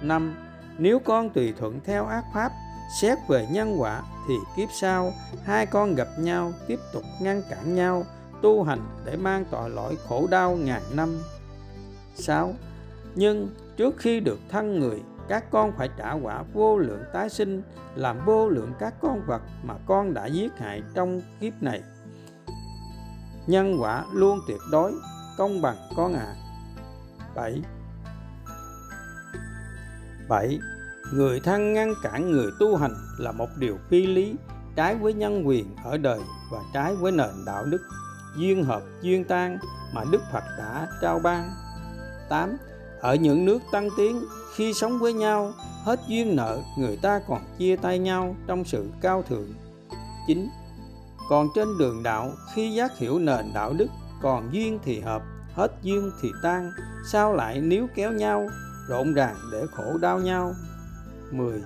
Năm, 0.02 0.36
nếu 0.78 1.00
con 1.00 1.30
tùy 1.30 1.54
thuận 1.60 1.80
theo 1.84 2.06
ác 2.06 2.24
pháp 2.34 2.52
xét 3.00 3.18
về 3.28 3.48
nhân 3.52 3.82
quả 3.82 4.02
thì 4.28 4.36
kiếp 4.56 4.70
sau, 4.72 5.14
hai 5.44 5.66
con 5.66 5.96
gặp 5.96 6.08
nhau, 6.18 6.54
tiếp 6.68 6.80
tục 6.94 7.04
ngăn 7.22 7.42
cản 7.50 7.76
nhau, 7.76 8.06
tu 8.42 8.64
hành 8.64 8.80
để 9.06 9.16
mang 9.16 9.46
tội 9.52 9.70
lỗi 9.70 9.98
khổ 10.08 10.28
đau 10.32 10.56
ngàn 10.56 10.82
năm 10.94 11.22
6. 12.16 12.54
Nhưng 13.16 13.50
trước 13.78 13.98
khi 13.98 14.20
được 14.20 14.40
thân 14.50 14.80
người, 14.80 15.02
các 15.28 15.52
con 15.52 15.72
phải 15.78 15.90
trả 15.98 16.14
quả 16.14 16.44
vô 16.54 16.78
lượng 16.78 17.04
tái 17.14 17.30
sinh, 17.30 17.62
làm 17.96 18.26
vô 18.26 18.50
lượng 18.50 18.74
các 18.80 18.94
con 19.02 19.22
vật 19.28 19.42
mà 19.64 19.74
con 19.86 20.14
đã 20.14 20.26
giết 20.26 20.58
hại 20.58 20.82
trong 20.94 21.22
kiếp 21.40 21.64
này 21.64 21.82
nhân 23.48 23.78
quả 23.80 24.06
luôn 24.14 24.40
tuyệt 24.48 24.60
đối, 24.72 24.94
công 25.38 25.62
bằng 25.62 25.76
con 25.96 26.14
ạ 26.14 26.26
à. 26.26 26.36
7 27.36 27.62
7 30.30 30.60
người 31.12 31.40
thân 31.40 31.74
ngăn 31.74 31.94
cản 32.04 32.32
người 32.32 32.52
tu 32.60 32.76
hành 32.76 32.96
là 33.18 33.32
một 33.32 33.50
điều 33.58 33.78
phi 33.90 34.06
lý, 34.06 34.36
trái 34.76 34.96
với 34.96 35.14
nhân 35.14 35.48
quyền 35.48 35.76
ở 35.84 35.98
đời 35.98 36.20
và 36.52 36.60
trái 36.74 36.96
với 36.96 37.12
nền 37.12 37.46
đạo 37.46 37.66
đức. 37.66 37.82
Duyên 38.38 38.64
hợp, 38.64 38.82
duyên 39.02 39.24
tan 39.24 39.58
mà 39.94 40.04
Đức 40.12 40.22
Phật 40.34 40.44
đã 40.58 40.88
trao 41.02 41.20
ban. 41.20 41.50
8 42.30 42.58
ở 43.02 43.16
những 43.16 43.46
nước 43.46 43.60
tăng 43.72 43.90
tiến, 43.98 44.24
khi 44.56 44.74
sống 44.74 45.00
với 45.00 45.14
nhau, 45.14 45.54
hết 45.84 46.00
duyên 46.08 46.36
nợ, 46.36 46.60
người 46.78 46.98
ta 47.02 47.22
còn 47.28 47.42
chia 47.58 47.76
tay 47.76 48.00
nhau 48.00 48.36
trong 48.48 48.66
sự 48.66 48.88
cao 49.02 49.24
thượng. 49.30 49.54
9. 50.28 50.50
Còn 51.30 51.48
trên 51.56 51.78
đường 51.78 52.04
đạo, 52.04 52.32
khi 52.54 52.74
giác 52.74 52.98
hiểu 52.98 53.20
nền 53.20 53.54
đạo 53.54 53.74
đức, 53.74 53.88
còn 54.22 54.50
duyên 54.52 54.80
thì 54.84 55.00
hợp, 55.00 55.22
hết 55.54 55.72
duyên 55.82 56.12
thì 56.22 56.32
tan, 56.44 56.72
sao 57.12 57.34
lại 57.34 57.62
níu 57.62 57.88
kéo 57.96 58.12
nhau, 58.12 58.48
rộn 58.88 59.14
ràng 59.14 59.36
để 59.52 59.66
khổ 59.72 59.98
đau 60.02 60.20
nhau? 60.20 60.54
10. 61.34 61.62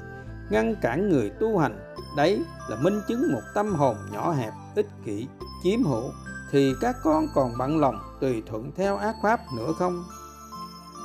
ngăn 0.49 0.75
cản 0.81 1.09
người 1.09 1.29
tu 1.29 1.57
hành. 1.57 1.93
Đấy 2.17 2.41
là 2.69 2.75
minh 2.75 3.01
chứng 3.07 3.31
một 3.33 3.41
tâm 3.53 3.75
hồn 3.75 3.95
nhỏ 4.11 4.31
hẹp, 4.31 4.53
ích 4.75 4.87
kỷ, 5.05 5.27
chiếm 5.63 5.83
hữu. 5.83 6.11
Thì 6.51 6.73
các 6.81 6.95
con 7.03 7.27
còn 7.35 7.51
bận 7.57 7.79
lòng 7.79 7.99
tùy 8.21 8.43
thuận 8.45 8.71
theo 8.75 8.97
ác 8.97 9.15
pháp 9.23 9.39
nữa 9.57 9.71
không? 9.79 10.03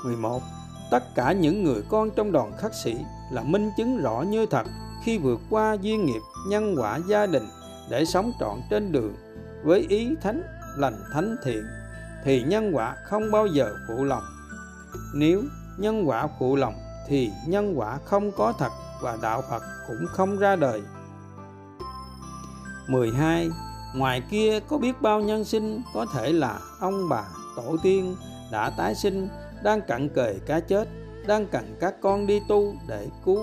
11 0.05 0.43
tất 0.91 1.15
cả 1.15 1.33
những 1.33 1.65
người 1.65 1.83
con 1.89 2.11
trong 2.17 2.33
đoàn 2.33 2.53
khắc 2.59 2.75
sĩ 2.75 2.97
là 3.33 3.43
minh 3.43 3.71
chứng 3.77 4.03
rõ 4.03 4.23
như 4.23 4.47
thật. 4.47 4.67
Khi 5.05 5.19
vượt 5.19 5.41
qua 5.51 5.77
duyên 5.81 6.05
nghiệp, 6.07 6.21
nhân 6.49 6.75
quả 6.79 6.99
gia 7.09 7.27
đình 7.27 7.49
để 7.91 8.05
sống 8.05 8.33
trọn 8.41 8.61
trên 8.71 8.93
đường, 8.93 9.15
với 9.65 9.87
ý 9.89 10.09
thánh, 10.23 10.43
lành 10.77 11.03
thánh 11.13 11.37
thiện, 11.45 11.65
thì 12.25 12.43
nhân 12.43 12.71
quả 12.75 12.97
không 13.05 13.31
bao 13.31 13.47
giờ 13.47 13.75
phụ 13.89 14.05
lòng. 14.05 14.23
Nếu 15.15 15.43
nhân 15.79 16.09
quả 16.09 16.29
phụ 16.39 16.57
lòng 16.57 16.75
thì 17.11 17.33
nhân 17.47 17.79
quả 17.79 17.99
không 18.05 18.33
có 18.33 18.53
thật 18.59 18.73
và 19.01 19.19
đạo 19.23 19.43
Phật 19.51 19.63
cũng 19.89 20.07
không 20.13 20.39
ra 20.39 20.57
đời. 20.57 20.83
12. 22.89 23.51
Ngoài 23.95 24.23
kia 24.31 24.61
có 24.61 24.79
biết 24.79 25.03
bao 25.03 25.21
nhân 25.21 25.45
sinh 25.45 25.83
có 25.95 26.07
thể 26.15 26.33
là 26.33 26.59
ông 26.81 27.09
bà, 27.09 27.25
tổ 27.57 27.77
tiên 27.83 28.17
đã 28.53 28.71
tái 28.71 28.95
sinh, 28.95 29.29
đang 29.63 29.81
cận 29.89 30.09
kề 30.09 30.39
cá 30.47 30.61
chết, 30.61 30.89
đang 31.27 31.47
cần 31.47 31.77
các 31.81 31.95
con 32.03 32.27
đi 32.27 32.41
tu 32.49 32.75
để 32.89 33.09
cứu 33.25 33.39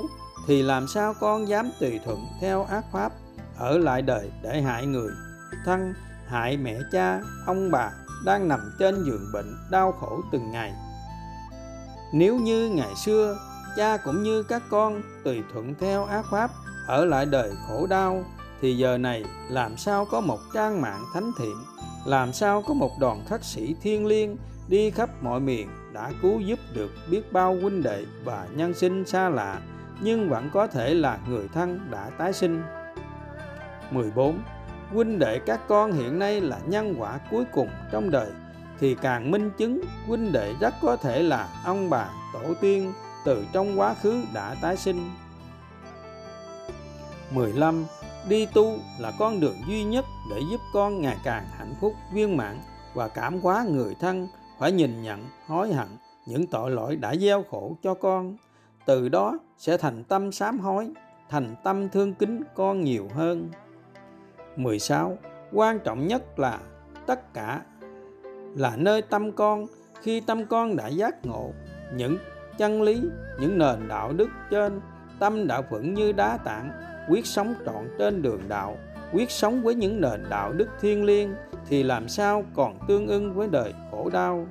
thì 0.47 0.63
làm 0.63 0.87
sao 0.87 1.13
con 1.19 1.47
dám 1.47 1.71
tùy 1.79 1.99
thuận 2.05 2.25
theo 2.41 2.63
ác 2.63 2.85
pháp 2.91 3.11
ở 3.57 3.77
lại 3.77 4.01
đời 4.01 4.31
để 4.43 4.61
hại 4.61 4.85
người? 4.85 5.11
Thân 5.65 5.93
hại 6.27 6.57
mẹ 6.57 6.79
cha 6.91 7.21
ông 7.45 7.71
bà 7.71 7.91
đang 8.25 8.47
nằm 8.47 8.59
trên 8.79 9.03
giường 9.05 9.29
bệnh 9.33 9.55
đau 9.71 9.91
khổ 9.91 10.21
từng 10.31 10.51
ngày. 10.51 10.73
Nếu 12.13 12.35
như 12.35 12.69
ngày 12.69 12.95
xưa 13.05 13.37
cha 13.77 13.97
cũng 13.97 14.23
như 14.23 14.43
các 14.43 14.61
con 14.69 15.01
tùy 15.23 15.43
thuận 15.53 15.75
theo 15.79 16.05
ác 16.05 16.25
pháp, 16.31 16.51
ở 16.87 17.05
lại 17.05 17.25
đời 17.25 17.51
khổ 17.67 17.87
đau, 17.89 18.23
thì 18.61 18.77
giờ 18.77 18.97
này 18.97 19.23
làm 19.49 19.77
sao 19.77 20.05
có 20.05 20.21
một 20.21 20.39
trang 20.53 20.81
mạng 20.81 21.01
thánh 21.13 21.31
thiện? 21.39 21.55
Làm 22.05 22.33
sao 22.33 22.63
có 22.67 22.73
một 22.73 22.91
đoàn 22.99 23.25
khắc 23.27 23.43
sĩ 23.43 23.75
thiên 23.81 24.05
liêng 24.05 24.37
đi 24.67 24.91
khắp 24.91 25.09
mọi 25.21 25.39
miền 25.39 25.67
đã 25.93 26.11
cứu 26.21 26.39
giúp 26.39 26.59
được 26.73 26.91
biết 27.09 27.33
bao 27.33 27.55
huynh 27.61 27.83
đệ 27.83 28.05
và 28.23 28.47
nhân 28.55 28.73
sinh 28.73 29.05
xa 29.05 29.29
lạ, 29.29 29.59
nhưng 30.01 30.29
vẫn 30.29 30.49
có 30.53 30.67
thể 30.67 30.93
là 30.93 31.19
người 31.29 31.47
thân 31.53 31.79
đã 31.91 32.09
tái 32.17 32.33
sinh? 32.33 32.61
14 33.91 34.39
huynh 34.93 35.19
đệ 35.19 35.39
các 35.45 35.59
con 35.67 35.91
hiện 35.91 36.19
nay 36.19 36.41
là 36.41 36.57
nhân 36.65 36.95
quả 36.97 37.19
cuối 37.31 37.43
cùng 37.53 37.69
trong 37.91 38.11
đời, 38.11 38.31
thì 38.79 38.95
càng 38.95 39.31
minh 39.31 39.51
chứng 39.57 39.81
huynh 40.07 40.31
đệ 40.31 40.53
rất 40.61 40.73
có 40.81 40.95
thể 40.95 41.23
là 41.23 41.49
ông 41.65 41.89
bà 41.89 42.09
tổ 42.33 42.53
tiên 42.61 42.93
từ 43.27 43.45
trong 43.53 43.79
quá 43.79 43.93
khứ 43.93 44.23
đã 44.33 44.55
tái 44.61 44.77
sinh. 44.77 45.09
15 47.31 47.85
đi 48.29 48.45
tu 48.53 48.77
là 48.99 49.11
con 49.19 49.39
đường 49.39 49.55
duy 49.67 49.83
nhất 49.83 50.05
để 50.29 50.41
giúp 50.51 50.61
con 50.73 51.01
ngày 51.01 51.17
càng 51.23 51.47
hạnh 51.57 51.73
phúc, 51.81 51.93
viên 52.13 52.37
mãn 52.37 52.59
và 52.93 53.07
cảm 53.07 53.39
hóa 53.39 53.65
người 53.69 53.95
thân 53.99 54.27
phải 54.59 54.71
nhìn 54.71 55.03
nhận, 55.03 55.25
hối 55.47 55.73
hận 55.73 55.87
những 56.25 56.47
tội 56.47 56.71
lỗi 56.71 56.95
đã 56.95 57.15
gieo 57.15 57.43
khổ 57.51 57.77
cho 57.83 57.93
con. 57.93 58.37
Từ 58.85 59.09
đó 59.09 59.39
sẽ 59.57 59.77
thành 59.77 60.03
tâm 60.03 60.31
sám 60.31 60.59
hối, 60.59 60.89
thành 61.29 61.55
tâm 61.63 61.89
thương 61.89 62.13
kính 62.13 62.41
con 62.55 62.83
nhiều 62.83 63.07
hơn. 63.13 63.49
16 64.55 65.17
quan 65.53 65.79
trọng 65.79 66.07
nhất 66.07 66.39
là 66.39 66.59
tất 67.05 67.33
cả 67.33 67.61
là 68.55 68.75
nơi 68.75 69.01
tâm 69.01 69.31
con. 69.31 69.65
Khi 70.01 70.19
tâm 70.19 70.45
con 70.45 70.75
đã 70.75 70.87
giác 70.87 71.25
ngộ, 71.25 71.51
những 71.95 72.17
chân 72.57 72.81
lý, 72.81 73.01
những 73.39 73.57
nền 73.57 73.87
đạo 73.87 74.13
đức 74.13 74.29
trên. 74.51 74.81
Tâm 75.19 75.47
đã 75.47 75.61
vững 75.61 75.93
như 75.93 76.11
đá 76.11 76.37
tảng, 76.37 76.71
quyết 77.09 77.25
sống 77.25 77.53
trọn 77.65 77.89
trên 77.99 78.21
đường 78.21 78.41
đạo. 78.47 78.77
Quyết 79.13 79.31
sống 79.31 79.63
với 79.63 79.75
những 79.75 80.01
nền 80.01 80.25
đạo 80.29 80.53
đức 80.53 80.67
thiêng 80.81 81.05
liêng, 81.05 81.35
thì 81.69 81.83
làm 81.83 82.09
sao 82.09 82.43
còn 82.55 82.79
tương 82.87 83.07
ưng 83.07 83.33
với 83.33 83.47
đời 83.47 83.73
khổ 83.91 84.09
đau? 84.09 84.47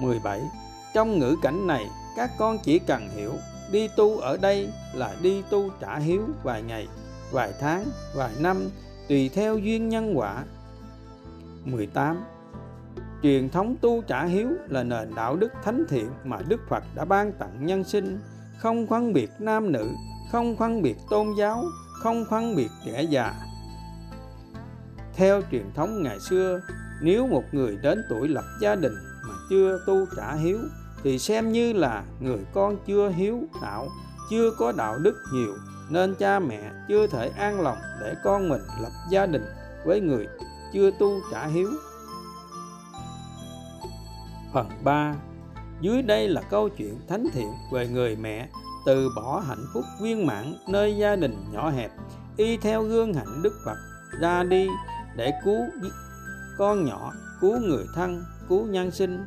17 0.00 0.40
trong 0.94 1.18
ngữ 1.18 1.36
cảnh 1.42 1.66
này, 1.66 1.86
các 2.16 2.30
con 2.38 2.58
chỉ 2.62 2.78
cần 2.78 3.08
hiểu, 3.16 3.32
đi 3.72 3.88
tu 3.96 4.18
ở 4.18 4.36
đây 4.36 4.68
là 4.94 5.14
đi 5.22 5.42
tu 5.50 5.70
trả 5.80 5.96
hiếu 5.96 6.22
vài 6.42 6.62
ngày, 6.62 6.88
vài 7.30 7.52
tháng, 7.60 7.84
vài 8.14 8.30
năm, 8.38 8.70
tùy 9.08 9.30
theo 9.34 9.58
duyên 9.58 9.88
nhân 9.88 10.18
quả. 10.18 10.44
18 11.64 12.24
truyền 13.26 13.48
thống 13.48 13.76
tu 13.80 14.02
trả 14.02 14.24
hiếu 14.24 14.48
là 14.68 14.82
nền 14.82 15.14
đạo 15.14 15.36
đức 15.36 15.52
thánh 15.64 15.84
thiện 15.88 16.10
mà 16.24 16.38
Đức 16.48 16.60
Phật 16.68 16.84
đã 16.94 17.04
ban 17.04 17.32
tặng 17.32 17.66
nhân 17.66 17.84
sinh. 17.84 18.18
Không 18.58 18.86
phân 18.86 19.12
biệt 19.12 19.30
nam 19.38 19.72
nữ, 19.72 19.88
không 20.32 20.56
phân 20.56 20.82
biệt 20.82 20.96
tôn 21.10 21.26
giáo, 21.38 21.64
không 22.02 22.24
phân 22.30 22.56
biệt 22.56 22.68
trẻ 22.84 23.02
già. 23.02 23.34
Theo 25.14 25.42
truyền 25.50 25.72
thống 25.74 26.02
ngày 26.02 26.20
xưa, 26.20 26.60
nếu 27.00 27.26
một 27.26 27.44
người 27.52 27.78
đến 27.82 28.02
tuổi 28.10 28.28
lập 28.28 28.44
gia 28.60 28.74
đình 28.74 28.94
mà 29.28 29.34
chưa 29.50 29.78
tu 29.86 30.06
trả 30.16 30.34
hiếu, 30.34 30.58
thì 31.02 31.18
xem 31.18 31.52
như 31.52 31.72
là 31.72 32.04
người 32.20 32.40
con 32.54 32.76
chưa 32.86 33.08
hiếu 33.08 33.42
đạo 33.62 33.88
chưa 34.30 34.50
có 34.58 34.72
đạo 34.72 34.98
đức 34.98 35.16
nhiều, 35.32 35.54
nên 35.90 36.14
cha 36.14 36.38
mẹ 36.38 36.70
chưa 36.88 37.06
thể 37.06 37.28
an 37.28 37.60
lòng 37.60 37.78
để 38.00 38.14
con 38.24 38.48
mình 38.48 38.62
lập 38.82 38.92
gia 39.10 39.26
đình 39.26 39.44
với 39.86 40.00
người 40.00 40.26
chưa 40.72 40.90
tu 40.98 41.20
trả 41.32 41.46
hiếu. 41.46 41.68
Phần 44.56 44.68
3 44.84 45.14
Dưới 45.80 46.02
đây 46.02 46.28
là 46.28 46.40
câu 46.40 46.68
chuyện 46.68 47.00
thánh 47.08 47.26
thiện 47.32 47.52
về 47.72 47.88
người 47.88 48.16
mẹ 48.16 48.48
từ 48.86 49.08
bỏ 49.16 49.42
hạnh 49.48 49.64
phúc 49.74 49.84
viên 50.00 50.26
mãn 50.26 50.54
nơi 50.68 50.96
gia 50.96 51.16
đình 51.16 51.44
nhỏ 51.52 51.70
hẹp 51.70 51.90
y 52.36 52.56
theo 52.56 52.82
gương 52.82 53.14
hạnh 53.14 53.42
Đức 53.42 53.52
Phật 53.64 53.76
ra 54.20 54.42
đi 54.42 54.68
để 55.16 55.32
cứu 55.44 55.60
con 56.58 56.84
nhỏ, 56.84 57.12
cứu 57.40 57.58
người 57.58 57.84
thân, 57.94 58.24
cứu 58.48 58.66
nhân 58.66 58.90
sinh. 58.90 59.26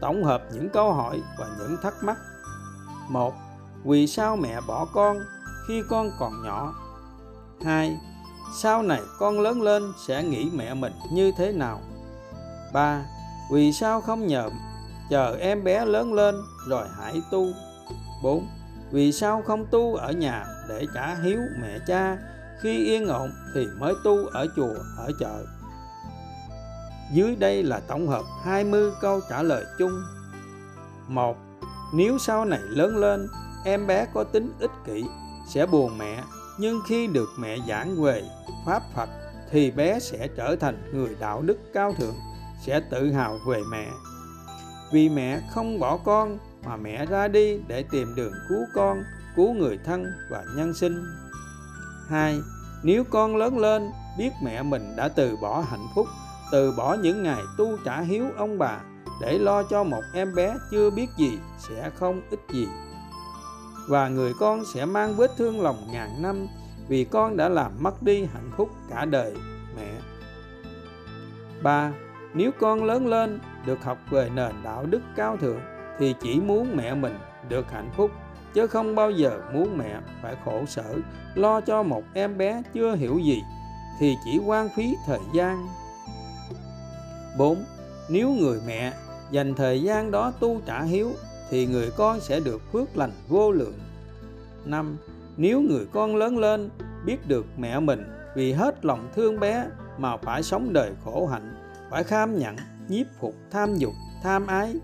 Tổng 0.00 0.24
hợp 0.24 0.42
những 0.52 0.68
câu 0.68 0.92
hỏi 0.92 1.22
và 1.38 1.46
những 1.58 1.76
thắc 1.82 1.94
mắc. 2.02 2.18
một 3.08 3.34
Vì 3.84 4.06
sao 4.06 4.36
mẹ 4.36 4.60
bỏ 4.66 4.86
con 4.92 5.18
khi 5.68 5.82
con 5.88 6.10
còn 6.18 6.32
nhỏ? 6.44 6.74
2. 7.64 7.98
Sau 8.62 8.82
này 8.82 9.00
con 9.18 9.40
lớn 9.40 9.62
lên 9.62 9.82
sẽ 10.06 10.22
nghĩ 10.22 10.50
mẹ 10.54 10.74
mình 10.74 10.92
như 11.12 11.32
thế 11.36 11.52
nào? 11.52 11.80
3 12.72 13.02
vì 13.52 13.72
sao 13.72 14.00
không 14.00 14.26
nhờ 14.26 14.50
chờ 15.10 15.36
em 15.40 15.64
bé 15.64 15.84
lớn 15.84 16.14
lên 16.14 16.34
rồi 16.68 16.86
hãy 16.98 17.22
tu. 17.30 17.46
4. 18.22 18.48
Vì 18.90 19.12
sao 19.12 19.42
không 19.42 19.66
tu 19.70 19.94
ở 19.94 20.12
nhà 20.12 20.44
để 20.68 20.86
trả 20.94 21.14
hiếu 21.14 21.40
mẹ 21.60 21.78
cha? 21.86 22.18
Khi 22.60 22.84
yên 22.84 23.06
ổn 23.06 23.30
thì 23.54 23.66
mới 23.78 23.94
tu 24.04 24.26
ở 24.26 24.46
chùa, 24.56 24.74
ở 24.96 25.10
chợ. 25.20 25.44
Dưới 27.12 27.36
đây 27.36 27.62
là 27.62 27.80
tổng 27.88 28.08
hợp 28.08 28.22
20 28.44 28.90
câu 29.00 29.20
trả 29.30 29.42
lời 29.42 29.64
chung. 29.78 30.02
1. 31.08 31.36
Nếu 31.94 32.18
sau 32.18 32.44
này 32.44 32.60
lớn 32.62 32.96
lên, 32.96 33.28
em 33.64 33.86
bé 33.86 34.06
có 34.14 34.24
tính 34.24 34.52
ích 34.60 34.70
kỷ, 34.86 35.04
sẽ 35.48 35.66
buồn 35.66 35.98
mẹ. 35.98 36.22
Nhưng 36.58 36.80
khi 36.88 37.06
được 37.06 37.28
mẹ 37.38 37.56
giảng 37.68 38.02
về 38.02 38.22
pháp 38.66 38.82
Phật 38.94 39.08
thì 39.50 39.70
bé 39.70 40.00
sẽ 40.00 40.28
trở 40.36 40.56
thành 40.56 40.90
người 40.94 41.16
đạo 41.20 41.42
đức 41.42 41.58
cao 41.74 41.94
thượng 41.98 42.14
sẽ 42.66 42.80
tự 42.90 43.12
hào 43.12 43.38
về 43.46 43.62
mẹ. 43.70 43.90
Vì 44.92 45.08
mẹ 45.08 45.40
không 45.50 45.78
bỏ 45.78 45.96
con 45.96 46.38
mà 46.64 46.76
mẹ 46.76 47.06
ra 47.06 47.28
đi 47.28 47.58
để 47.68 47.84
tìm 47.90 48.14
đường 48.14 48.32
cứu 48.48 48.64
con, 48.74 49.02
cứu 49.36 49.54
người 49.54 49.78
thân 49.84 50.06
và 50.30 50.44
nhân 50.56 50.74
sinh. 50.74 51.04
Hai, 52.08 52.40
nếu 52.82 53.04
con 53.04 53.36
lớn 53.36 53.58
lên, 53.58 53.90
biết 54.18 54.30
mẹ 54.42 54.62
mình 54.62 54.96
đã 54.96 55.08
từ 55.08 55.36
bỏ 55.42 55.60
hạnh 55.60 55.86
phúc, 55.94 56.06
từ 56.52 56.72
bỏ 56.76 56.94
những 56.94 57.22
ngày 57.22 57.42
tu 57.58 57.76
trả 57.84 58.00
hiếu 58.00 58.24
ông 58.36 58.58
bà 58.58 58.80
để 59.20 59.38
lo 59.38 59.62
cho 59.62 59.84
một 59.84 60.02
em 60.14 60.34
bé 60.34 60.54
chưa 60.70 60.90
biết 60.90 61.06
gì 61.18 61.38
sẽ 61.58 61.90
không 61.98 62.22
ích 62.30 62.40
gì. 62.52 62.68
Và 63.88 64.08
người 64.08 64.32
con 64.40 64.64
sẽ 64.74 64.84
mang 64.84 65.16
vết 65.16 65.30
thương 65.36 65.60
lòng 65.62 65.88
ngàn 65.92 66.22
năm 66.22 66.46
vì 66.88 67.04
con 67.04 67.36
đã 67.36 67.48
làm 67.48 67.72
mất 67.80 68.02
đi 68.02 68.24
hạnh 68.24 68.50
phúc 68.56 68.70
cả 68.90 69.04
đời, 69.04 69.34
mẹ. 69.76 70.00
Ba 71.62 71.92
nếu 72.34 72.50
con 72.60 72.84
lớn 72.84 73.06
lên 73.06 73.40
được 73.66 73.84
học 73.84 73.98
về 74.10 74.30
nền 74.34 74.52
đạo 74.64 74.86
đức 74.86 75.00
cao 75.16 75.36
thượng, 75.36 75.60
thì 75.98 76.14
chỉ 76.20 76.40
muốn 76.40 76.76
mẹ 76.76 76.94
mình 76.94 77.18
được 77.48 77.70
hạnh 77.70 77.90
phúc, 77.96 78.10
chứ 78.54 78.66
không 78.66 78.94
bao 78.94 79.10
giờ 79.10 79.40
muốn 79.52 79.78
mẹ 79.78 80.00
phải 80.22 80.36
khổ 80.44 80.64
sở, 80.66 80.94
lo 81.34 81.60
cho 81.60 81.82
một 81.82 82.02
em 82.14 82.38
bé 82.38 82.62
chưa 82.74 82.94
hiểu 82.94 83.18
gì, 83.18 83.42
thì 84.00 84.16
chỉ 84.24 84.40
quan 84.46 84.68
phí 84.76 84.94
thời 85.06 85.20
gian 85.34 85.68
4. 87.38 87.64
Nếu 88.10 88.30
người 88.30 88.60
mẹ 88.66 88.92
dành 89.30 89.54
thời 89.54 89.82
gian 89.82 90.10
đó 90.10 90.32
tu 90.40 90.60
trả 90.66 90.82
hiếu, 90.82 91.10
thì 91.50 91.66
người 91.66 91.90
con 91.96 92.20
sẽ 92.20 92.40
được 92.40 92.72
phước 92.72 92.96
lành 92.96 93.12
vô 93.28 93.50
lượng. 93.50 93.78
5. 94.64 94.96
Nếu 95.36 95.60
người 95.60 95.86
con 95.92 96.16
lớn 96.16 96.38
lên 96.38 96.70
biết 97.06 97.28
được 97.28 97.46
mẹ 97.58 97.80
mình 97.80 98.04
vì 98.36 98.52
hết 98.52 98.84
lòng 98.84 99.08
thương 99.14 99.40
bé 99.40 99.64
mà 99.98 100.16
phải 100.16 100.42
sống 100.42 100.72
đời 100.72 100.92
khổ 101.04 101.26
hạnh 101.26 101.54
phải 101.92 102.04
kham 102.04 102.38
nhận 102.38 102.56
nhiếp 102.88 103.06
phục, 103.20 103.34
tham 103.50 103.76
dục, 103.76 103.92
tham 104.22 104.46
ái 104.46 104.74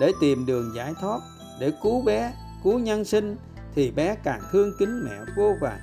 để 0.00 0.12
tìm 0.20 0.46
đường 0.46 0.72
giải 0.76 0.94
thoát, 1.00 1.20
để 1.60 1.72
cứu 1.82 2.02
bé, 2.02 2.32
cứu 2.64 2.78
nhân 2.78 3.04
sinh 3.04 3.36
thì 3.74 3.90
bé 3.90 4.14
càng 4.14 4.40
thương 4.52 4.72
kính 4.78 5.04
mẹ 5.04 5.16
vô 5.36 5.54
vàn 5.60 5.78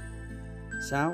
6. 0.89 1.13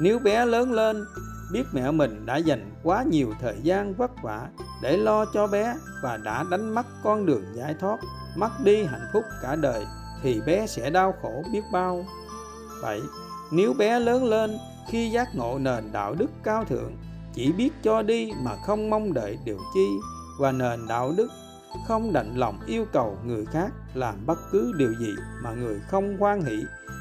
Nếu 0.00 0.18
bé 0.18 0.46
lớn 0.46 0.72
lên, 0.72 1.04
biết 1.52 1.62
mẹ 1.72 1.90
mình 1.90 2.26
đã 2.26 2.36
dành 2.36 2.70
quá 2.82 3.02
nhiều 3.02 3.34
thời 3.40 3.56
gian 3.62 3.94
vất 3.94 4.10
vả 4.22 4.48
để 4.82 4.96
lo 4.96 5.24
cho 5.24 5.46
bé 5.46 5.74
và 6.02 6.16
đã 6.16 6.44
đánh 6.50 6.74
mất 6.74 6.86
con 7.02 7.26
đường 7.26 7.44
giải 7.54 7.74
thoát, 7.80 7.98
mất 8.36 8.50
đi 8.64 8.84
hạnh 8.84 9.08
phúc 9.12 9.24
cả 9.42 9.56
đời 9.56 9.86
thì 10.22 10.40
bé 10.46 10.66
sẽ 10.66 10.90
đau 10.90 11.14
khổ 11.22 11.44
biết 11.52 11.62
bao 11.72 12.04
7. 12.82 13.00
Nếu 13.52 13.74
bé 13.74 14.00
lớn 14.00 14.24
lên 14.24 14.58
khi 14.88 15.10
giác 15.10 15.34
ngộ 15.34 15.58
nền 15.58 15.92
đạo 15.92 16.14
đức 16.14 16.30
cao 16.42 16.64
thượng 16.64 16.92
chỉ 17.34 17.52
biết 17.52 17.70
cho 17.82 18.02
đi 18.02 18.32
mà 18.42 18.56
không 18.66 18.90
mong 18.90 19.12
đợi 19.14 19.38
điều 19.44 19.58
chi 19.74 19.88
và 20.38 20.52
nền 20.52 20.88
đạo 20.88 21.12
đức, 21.16 21.28
không 21.86 22.12
đành 22.12 22.36
lòng 22.36 22.60
yêu 22.66 22.86
cầu 22.92 23.18
người 23.24 23.46
khác 23.46 23.72
làm 23.94 24.26
bất 24.26 24.38
cứ 24.52 24.72
điều 24.76 24.94
gì 25.00 25.14
mà 25.42 25.50
người 25.52 25.80
không 25.88 26.16
hoan 26.18 26.42
hỷ, 26.42 26.56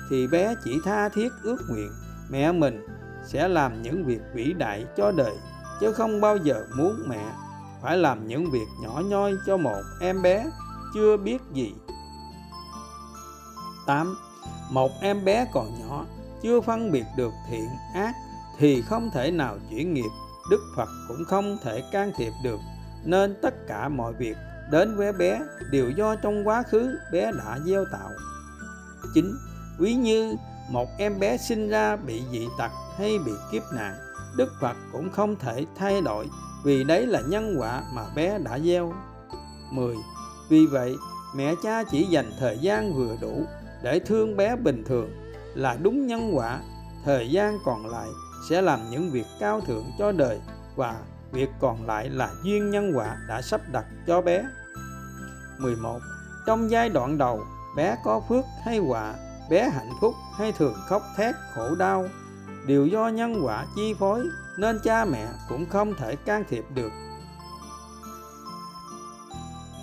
thì 0.10 0.28
bé 0.28 0.56
chỉ 0.64 0.72
tha 0.86 1.10
thiết 1.10 1.30
ước 1.44 1.58
nguyện 1.70 1.92
mẹ 2.30 2.52
mình 2.52 2.86
sẽ 3.26 3.48
làm 3.48 3.82
những 3.82 4.06
việc 4.06 4.22
vĩ 4.34 4.54
đại 4.54 4.86
cho 4.98 5.12
đời, 5.12 5.34
chứ 5.80 5.94
không 5.94 6.22
bao 6.22 6.38
giờ 6.38 6.66
muốn 6.78 7.04
mẹ 7.08 7.34
phải 7.82 7.98
làm 7.98 8.28
những 8.28 8.52
việc 8.52 8.68
nhỏ 8.82 9.02
nhoi 9.06 9.34
cho 9.48 9.58
một 9.58 9.82
em 10.02 10.22
bé 10.22 10.46
chưa 10.94 11.18
biết 11.18 11.42
gì 11.54 11.74
8. 13.86 14.16
Một 14.72 14.92
em 15.02 15.26
bé 15.26 15.48
còn 15.54 15.80
nhỏ, 15.80 16.06
chưa 16.44 16.62
phân 16.62 16.92
biệt 16.92 17.06
được 17.18 17.32
thiện 17.50 17.68
ác 17.94 18.14
thì 18.58 18.82
không 18.82 19.10
thể 19.14 19.32
nào 19.32 19.58
chuyển 19.70 19.94
nghiệp 19.94 20.10
Đức 20.50 20.62
Phật 20.76 20.90
cũng 21.08 21.26
không 21.26 21.58
thể 21.64 21.84
can 21.92 22.12
thiệp 22.18 22.34
được 22.44 22.60
nên 23.06 23.36
tất 23.42 23.54
cả 23.68 23.90
mọi 23.90 24.14
việc 24.14 24.38
đến 24.72 24.96
với 24.98 25.14
bé 25.14 25.42
đều 25.72 25.90
do 25.90 26.16
trong 26.16 26.48
quá 26.48 26.64
khứ 26.64 26.96
bé 27.12 27.32
đã 27.32 27.60
gieo 27.66 27.86
tạo 27.92 28.10
Chính 29.14 29.38
Ví 29.80 29.94
như 29.94 30.36
một 30.70 30.90
em 30.98 31.20
bé 31.20 31.38
sinh 31.38 31.70
ra 31.70 31.96
bị 31.96 32.22
dị 32.32 32.48
tật 32.58 32.72
hay 32.98 33.20
bị 33.26 33.32
kiếp 33.52 33.64
nạn 33.76 33.96
Đức 34.36 34.54
Phật 34.62 34.76
cũng 34.92 35.10
không 35.10 35.36
thể 35.36 35.66
thay 35.76 36.02
đổi 36.02 36.30
vì 36.64 36.84
đấy 36.84 37.08
là 37.08 37.22
nhân 37.28 37.56
quả 37.60 37.84
mà 37.94 38.06
bé 38.16 38.40
đã 38.40 38.60
gieo 38.60 38.94
10. 39.72 39.96
Vì 40.50 40.66
vậy, 40.66 40.96
mẹ 41.36 41.54
cha 41.64 41.84
chỉ 41.84 42.04
dành 42.04 42.32
thời 42.40 42.58
gian 42.58 42.94
vừa 42.94 43.16
đủ 43.22 43.46
để 43.84 44.00
thương 44.00 44.38
bé 44.38 44.56
bình 44.56 44.84
thường 44.88 45.10
là 45.56 45.78
đúng 45.82 46.08
nhân 46.08 46.32
quả 46.34 46.60
thời 47.06 47.32
gian 47.32 47.60
còn 47.66 47.86
lại 47.86 48.08
sẽ 48.50 48.62
làm 48.62 48.90
những 48.90 49.12
việc 49.12 49.26
cao 49.40 49.62
thượng 49.62 49.86
cho 50.00 50.12
đời 50.12 50.40
và 50.76 50.96
việc 51.32 51.50
còn 51.60 51.86
lại 51.88 52.10
là 52.10 52.30
duyên 52.44 52.70
nhân 52.70 52.92
quả 52.96 53.18
đã 53.28 53.42
sắp 53.42 53.62
đặt 53.72 53.86
cho 54.08 54.22
bé. 54.22 54.44
11 55.58 56.00
trong 56.46 56.72
giai 56.72 56.90
đoạn 56.90 57.18
đầu, 57.18 57.46
bé 57.76 57.96
có 58.04 58.22
phước 58.30 58.46
hay 58.66 58.78
họa, 58.78 59.14
bé 59.50 59.70
hạnh 59.70 59.92
phúc 60.02 60.14
hay 60.38 60.52
thường 60.52 60.76
khóc 60.88 61.04
thét 61.18 61.36
khổ 61.56 61.76
đau. 61.76 62.06
Đều 62.68 62.86
do 62.86 63.08
nhân 63.08 63.46
quả 63.46 63.66
chi 63.76 63.94
phối 64.00 64.24
nên 64.58 64.80
cha 64.84 65.06
mẹ 65.06 65.28
cũng 65.50 65.66
không 65.66 65.94
thể 65.96 66.16
can 66.16 66.44
thiệp 66.50 66.66
được. 66.76 66.92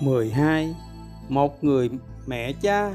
12 0.00 0.76
một 1.28 1.64
người 1.64 1.90
mẹ 2.26 2.52
cha 2.52 2.94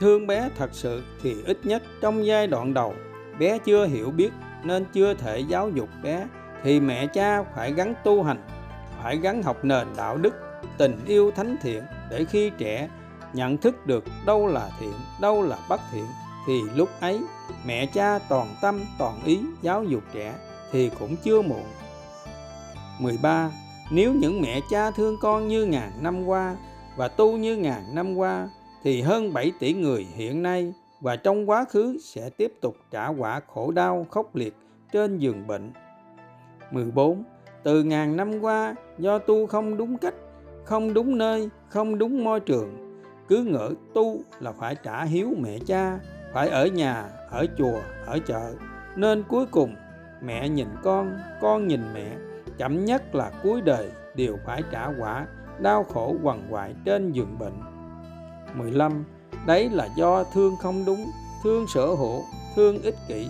thương 0.00 0.26
bé 0.26 0.50
thật 0.58 0.70
sự 0.72 1.02
thì 1.22 1.42
ít 1.46 1.58
nhất 1.64 1.82
trong 2.00 2.26
giai 2.26 2.46
đoạn 2.46 2.74
đầu, 2.74 2.94
bé 3.38 3.58
chưa 3.58 3.86
hiểu 3.86 4.10
biết 4.10 4.30
nên 4.64 4.84
chưa 4.92 5.14
thể 5.14 5.38
giáo 5.38 5.70
dục 5.70 5.88
bé, 6.02 6.26
thì 6.62 6.80
mẹ 6.80 7.06
cha 7.06 7.42
phải 7.42 7.72
gắn 7.72 7.94
tu 8.04 8.22
hành, 8.22 8.42
phải 9.02 9.16
gắn 9.16 9.42
học 9.42 9.64
nền 9.64 9.86
đạo 9.96 10.16
đức, 10.16 10.34
tình 10.78 11.04
yêu 11.06 11.30
thánh 11.30 11.56
thiện 11.62 11.82
để 12.10 12.24
khi 12.24 12.50
trẻ 12.58 12.88
nhận 13.32 13.56
thức 13.56 13.86
được 13.86 14.04
đâu 14.26 14.46
là 14.46 14.70
thiện, 14.80 14.94
đâu 15.20 15.42
là 15.42 15.58
bất 15.68 15.80
thiện, 15.92 16.06
thì 16.46 16.62
lúc 16.74 16.88
ấy 17.00 17.20
mẹ 17.66 17.86
cha 17.86 18.18
toàn 18.18 18.48
tâm, 18.62 18.84
toàn 18.98 19.20
ý 19.24 19.40
giáo 19.62 19.84
dục 19.84 20.02
trẻ 20.12 20.34
thì 20.72 20.90
cũng 20.98 21.16
chưa 21.16 21.42
muộn 21.42 21.64
13. 22.98 23.50
Nếu 23.90 24.14
những 24.14 24.42
mẹ 24.42 24.60
cha 24.70 24.90
thương 24.90 25.16
con 25.20 25.48
như 25.48 25.64
ngàn 25.64 25.92
năm 26.00 26.24
qua 26.24 26.56
và 26.96 27.08
tu 27.08 27.36
như 27.36 27.56
ngàn 27.56 27.94
năm 27.94 28.14
qua, 28.14 28.48
thì 28.84 29.02
hơn 29.02 29.32
7 29.32 29.52
tỷ 29.60 29.72
người 29.72 30.06
hiện 30.14 30.42
nay 30.42 30.72
và 31.04 31.16
trong 31.16 31.50
quá 31.50 31.64
khứ 31.64 31.98
sẽ 32.00 32.30
tiếp 32.30 32.52
tục 32.60 32.76
trả 32.90 33.08
quả 33.08 33.40
khổ 33.54 33.70
đau 33.70 34.06
khốc 34.10 34.36
liệt 34.36 34.54
trên 34.92 35.18
giường 35.18 35.46
bệnh. 35.46 35.72
14. 36.70 37.24
Từ 37.62 37.82
ngàn 37.82 38.16
năm 38.16 38.40
qua 38.40 38.74
do 38.98 39.18
tu 39.18 39.46
không 39.46 39.76
đúng 39.76 39.98
cách, 39.98 40.14
không 40.64 40.94
đúng 40.94 41.18
nơi, 41.18 41.48
không 41.68 41.98
đúng 41.98 42.24
môi 42.24 42.40
trường, 42.40 43.00
cứ 43.28 43.44
ngỡ 43.44 43.70
tu 43.94 44.20
là 44.40 44.52
phải 44.52 44.76
trả 44.82 45.04
hiếu 45.04 45.34
mẹ 45.40 45.58
cha, 45.66 45.98
phải 46.32 46.48
ở 46.48 46.66
nhà, 46.66 47.08
ở 47.30 47.46
chùa, 47.58 47.80
ở 48.06 48.18
chợ, 48.26 48.54
nên 48.96 49.22
cuối 49.28 49.46
cùng 49.46 49.74
mẹ 50.22 50.48
nhìn 50.48 50.68
con, 50.82 51.18
con 51.40 51.68
nhìn 51.68 51.80
mẹ, 51.94 52.16
chậm 52.58 52.84
nhất 52.84 53.14
là 53.14 53.30
cuối 53.42 53.60
đời 53.60 53.90
đều 54.16 54.36
phải 54.46 54.62
trả 54.70 54.86
quả 54.98 55.26
đau 55.58 55.84
khổ 55.84 56.14
quằn 56.22 56.46
quại 56.50 56.74
trên 56.84 57.12
giường 57.12 57.38
bệnh. 57.38 57.54
15. 58.54 59.04
Đấy 59.46 59.70
là 59.70 59.88
do 59.96 60.24
thương 60.24 60.56
không 60.56 60.84
đúng, 60.84 61.10
thương 61.42 61.66
sở 61.68 61.86
hữu, 61.86 62.24
thương 62.56 62.82
ích 62.82 62.96
kỷ, 63.08 63.28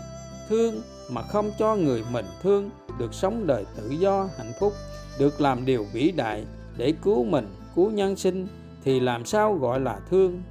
thương 0.49 0.83
mà 1.11 1.23
không 1.23 1.51
cho 1.59 1.77
người 1.77 2.05
mình 2.13 2.27
thương 2.43 2.71
được 2.99 3.15
sống 3.15 3.47
đời 3.47 3.65
tự 3.77 3.89
do 3.89 4.29
hạnh 4.39 4.53
phúc, 4.61 4.73
được 5.19 5.41
làm 5.41 5.65
điều 5.65 5.87
vĩ 5.93 6.11
đại 6.11 6.45
để 6.77 6.93
cứu 7.03 7.25
mình, 7.25 7.49
cứu 7.75 7.91
nhân 7.91 8.17
sinh 8.17 8.47
thì 8.85 9.01
làm 9.01 9.25
sao 9.25 9.55
gọi 9.55 9.81
là 9.81 10.01
thương? 10.11 10.43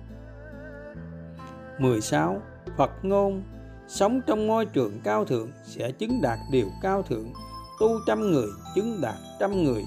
16. 1.79 2.41
Phật 2.77 2.91
ngôn 3.03 3.43
Sống 3.87 4.21
trong 4.27 4.47
môi 4.47 4.65
trường 4.65 4.99
cao 5.03 5.25
thượng 5.25 5.49
sẽ 5.65 5.91
chứng 5.91 6.21
đạt 6.21 6.39
điều 6.51 6.67
cao 6.81 7.01
thượng, 7.01 7.33
tu 7.79 7.87
trăm 8.07 8.31
người 8.31 8.47
chứng 8.75 8.99
đạt 9.01 9.15
trăm 9.39 9.63
người. 9.63 9.85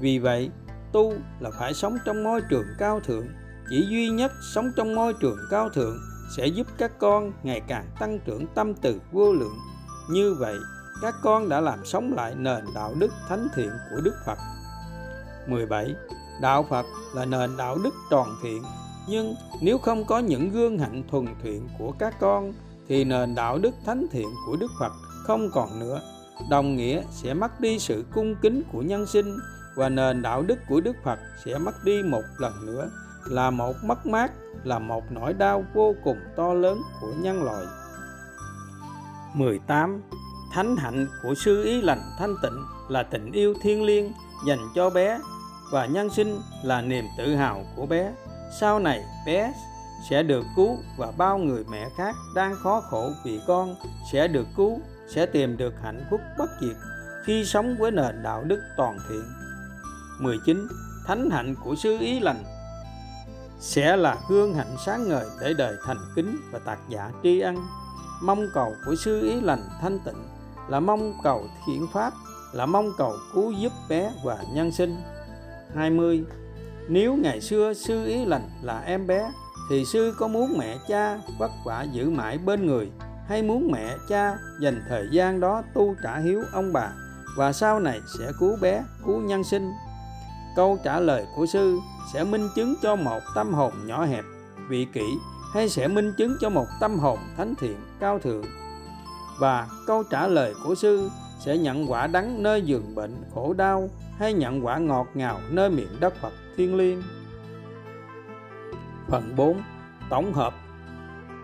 Vì 0.00 0.18
vậy, 0.18 0.50
tu 0.92 1.12
là 1.40 1.50
phải 1.58 1.74
sống 1.74 1.96
trong 2.04 2.24
môi 2.24 2.40
trường 2.50 2.64
cao 2.78 3.00
thượng 3.00 3.26
chỉ 3.70 3.86
duy 3.90 4.08
nhất 4.08 4.32
sống 4.54 4.70
trong 4.76 4.94
môi 4.94 5.14
trường 5.20 5.38
cao 5.50 5.68
thượng 5.68 5.98
sẽ 6.36 6.46
giúp 6.46 6.66
các 6.78 6.98
con 6.98 7.32
ngày 7.42 7.60
càng 7.68 7.84
tăng 7.98 8.18
trưởng 8.26 8.46
tâm 8.54 8.74
từ 8.74 9.00
vô 9.12 9.32
lượng. 9.32 9.58
Như 10.10 10.34
vậy, 10.34 10.56
các 11.02 11.14
con 11.22 11.48
đã 11.48 11.60
làm 11.60 11.84
sống 11.84 12.12
lại 12.16 12.34
nền 12.34 12.64
đạo 12.74 12.94
đức 12.98 13.12
thánh 13.28 13.48
thiện 13.54 13.70
của 13.90 14.00
Đức 14.00 14.14
Phật. 14.26 14.38
17. 15.48 15.94
Đạo 16.40 16.66
Phật 16.70 16.86
là 17.14 17.24
nền 17.24 17.56
đạo 17.56 17.78
đức 17.84 17.94
tròn 18.10 18.36
thiện, 18.42 18.62
nhưng 19.08 19.34
nếu 19.60 19.78
không 19.78 20.04
có 20.04 20.18
những 20.18 20.50
gương 20.50 20.78
hạnh 20.78 21.02
thuần 21.10 21.26
thiện 21.42 21.68
của 21.78 21.92
các 21.98 22.14
con, 22.20 22.52
thì 22.88 23.04
nền 23.04 23.34
đạo 23.34 23.58
đức 23.58 23.74
thánh 23.86 24.06
thiện 24.12 24.28
của 24.46 24.56
Đức 24.56 24.70
Phật 24.80 24.92
không 25.24 25.50
còn 25.50 25.78
nữa. 25.78 26.00
Đồng 26.50 26.76
nghĩa 26.76 27.02
sẽ 27.10 27.34
mất 27.34 27.60
đi 27.60 27.78
sự 27.78 28.04
cung 28.14 28.36
kính 28.42 28.62
của 28.72 28.82
nhân 28.82 29.06
sinh 29.06 29.38
và 29.76 29.88
nền 29.88 30.22
đạo 30.22 30.42
đức 30.42 30.58
của 30.68 30.80
Đức 30.80 30.96
Phật 31.04 31.18
sẽ 31.44 31.58
mất 31.58 31.84
đi 31.84 32.02
một 32.02 32.22
lần 32.38 32.66
nữa 32.66 32.90
là 33.28 33.50
một 33.50 33.74
mất 33.84 34.06
mát 34.06 34.32
là 34.64 34.78
một 34.78 35.04
nỗi 35.10 35.32
đau 35.32 35.64
vô 35.74 35.94
cùng 36.04 36.18
to 36.36 36.54
lớn 36.54 36.82
của 37.00 37.12
nhân 37.18 37.42
loại 37.42 37.66
18. 39.34 40.02
Thánh 40.52 40.76
hạnh 40.76 41.06
của 41.22 41.34
sư 41.34 41.64
ý 41.64 41.82
lành 41.82 42.00
thanh 42.18 42.34
tịnh 42.42 42.64
là 42.88 43.02
tình 43.02 43.32
yêu 43.32 43.54
thiêng 43.62 43.84
liêng 43.84 44.12
dành 44.46 44.58
cho 44.74 44.90
bé 44.90 45.18
và 45.72 45.86
nhân 45.86 46.10
sinh 46.10 46.40
là 46.62 46.82
niềm 46.82 47.04
tự 47.18 47.34
hào 47.34 47.64
của 47.76 47.86
bé. 47.86 48.12
Sau 48.60 48.78
này 48.78 49.04
bé 49.26 49.52
sẽ 50.10 50.22
được 50.22 50.44
cứu 50.56 50.78
và 50.96 51.12
bao 51.18 51.38
người 51.38 51.64
mẹ 51.70 51.88
khác 51.96 52.14
đang 52.34 52.54
khó 52.54 52.80
khổ 52.80 53.10
vì 53.24 53.40
con 53.46 53.74
sẽ 54.12 54.28
được 54.28 54.46
cứu, 54.56 54.80
sẽ 55.08 55.26
tìm 55.26 55.56
được 55.56 55.74
hạnh 55.82 56.06
phúc 56.10 56.20
bất 56.38 56.50
diệt 56.60 56.76
khi 57.24 57.44
sống 57.44 57.76
với 57.78 57.90
nền 57.90 58.22
đạo 58.22 58.44
đức 58.44 58.60
toàn 58.76 58.98
thiện. 59.08 59.24
19. 60.20 60.66
Thánh 61.06 61.30
hạnh 61.30 61.54
của 61.64 61.74
sư 61.74 61.98
ý 62.00 62.20
lành 62.20 62.44
sẽ 63.60 63.96
là 63.96 64.16
gương 64.28 64.54
hạnh 64.54 64.76
sáng 64.86 65.08
ngời 65.08 65.26
để 65.40 65.54
đời 65.58 65.74
thành 65.86 66.00
kính 66.16 66.36
và 66.52 66.58
tạc 66.58 66.78
giả 66.88 67.10
tri 67.22 67.40
ân. 67.40 67.56
Mong 68.22 68.46
cầu 68.54 68.74
của 68.86 68.94
sư 69.04 69.22
ý 69.22 69.40
lành 69.40 69.68
thanh 69.80 69.98
tịnh 69.98 70.28
là 70.68 70.80
mong 70.80 71.12
cầu 71.22 71.46
thiện 71.66 71.86
pháp, 71.92 72.12
là 72.52 72.66
mong 72.66 72.90
cầu 72.98 73.14
cứu 73.34 73.52
giúp 73.52 73.72
bé 73.88 74.12
và 74.24 74.38
nhân 74.54 74.72
sinh. 74.72 74.96
20 75.74 76.24
nếu 76.88 77.16
ngày 77.16 77.40
xưa 77.40 77.72
sư 77.72 78.04
ý 78.04 78.24
lành 78.24 78.50
là 78.62 78.80
em 78.80 79.06
bé, 79.06 79.30
thì 79.70 79.84
sư 79.84 80.14
có 80.18 80.28
muốn 80.28 80.58
mẹ 80.58 80.78
cha 80.88 81.18
vất 81.38 81.50
vả 81.64 81.82
giữ 81.92 82.10
mãi 82.10 82.38
bên 82.38 82.66
người, 82.66 82.90
hay 83.28 83.42
muốn 83.42 83.70
mẹ 83.72 83.96
cha 84.08 84.38
dành 84.60 84.82
thời 84.88 85.08
gian 85.10 85.40
đó 85.40 85.62
tu 85.74 85.94
trả 86.02 86.18
hiếu 86.18 86.42
ông 86.52 86.72
bà, 86.72 86.92
và 87.36 87.52
sau 87.52 87.80
này 87.80 88.00
sẽ 88.18 88.32
cứu 88.40 88.56
bé, 88.60 88.84
cứu 89.06 89.20
nhân 89.20 89.44
sinh? 89.44 89.72
Câu 90.56 90.78
trả 90.84 91.00
lời 91.00 91.26
của 91.36 91.46
sư 91.46 91.78
sẽ 92.12 92.24
minh 92.24 92.48
chứng 92.54 92.74
cho 92.82 92.96
một 92.96 93.20
tâm 93.34 93.54
hồn 93.54 93.72
nhỏ 93.86 94.04
hẹp, 94.04 94.24
vị 94.68 94.86
kỷ, 94.92 95.06
hay 95.52 95.68
sẽ 95.68 95.88
minh 95.88 96.12
chứng 96.18 96.36
cho 96.40 96.50
một 96.50 96.66
tâm 96.80 96.98
hồn 96.98 97.18
thánh 97.36 97.54
thiện, 97.54 97.76
cao 98.00 98.18
thượng 98.18 98.44
và 99.38 99.68
câu 99.86 100.02
trả 100.10 100.26
lời 100.26 100.54
của 100.64 100.74
sư 100.74 101.10
sẽ 101.38 101.58
nhận 101.58 101.90
quả 101.90 102.06
đắng 102.06 102.42
nơi 102.42 102.62
giường 102.62 102.94
bệnh 102.94 103.22
khổ 103.34 103.52
đau, 103.52 103.88
hay 104.18 104.32
nhận 104.32 104.66
quả 104.66 104.78
ngọt 104.78 105.06
ngào 105.14 105.40
nơi 105.50 105.70
miệng 105.70 106.00
đất 106.00 106.14
Phật 106.14 106.32
thiên 106.56 106.76
liêng. 106.76 107.02
Phần 109.08 109.36
4. 109.36 109.62
Tổng 110.10 110.32
hợp 110.32 110.54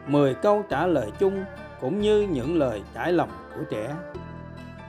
10 0.07 0.35
câu 0.35 0.65
trả 0.69 0.87
lời 0.87 1.11
chung 1.19 1.45
cũng 1.81 2.01
như 2.01 2.21
những 2.21 2.59
lời 2.59 2.83
trải 2.95 3.13
lòng 3.13 3.31
của 3.57 3.63
trẻ. 3.71 3.95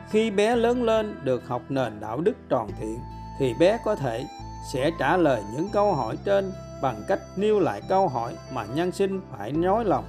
Khi 0.09 0.31
bé 0.31 0.55
lớn 0.55 0.83
lên 0.83 1.15
được 1.23 1.47
học 1.47 1.61
nền 1.69 1.99
đạo 1.99 2.21
đức 2.21 2.35
tròn 2.49 2.69
thiện 2.79 2.99
thì 3.43 3.53
bé 3.53 3.77
có 3.83 3.95
thể 3.95 4.27
sẽ 4.71 4.91
trả 4.99 5.17
lời 5.17 5.43
những 5.53 5.69
câu 5.73 5.93
hỏi 5.93 6.17
trên 6.25 6.51
bằng 6.81 7.03
cách 7.07 7.19
nêu 7.35 7.59
lại 7.59 7.81
câu 7.89 8.07
hỏi 8.07 8.35
mà 8.53 8.65
nhân 8.75 8.91
sinh 8.91 9.21
phải 9.31 9.51
nói 9.51 9.85
lòng. 9.85 10.05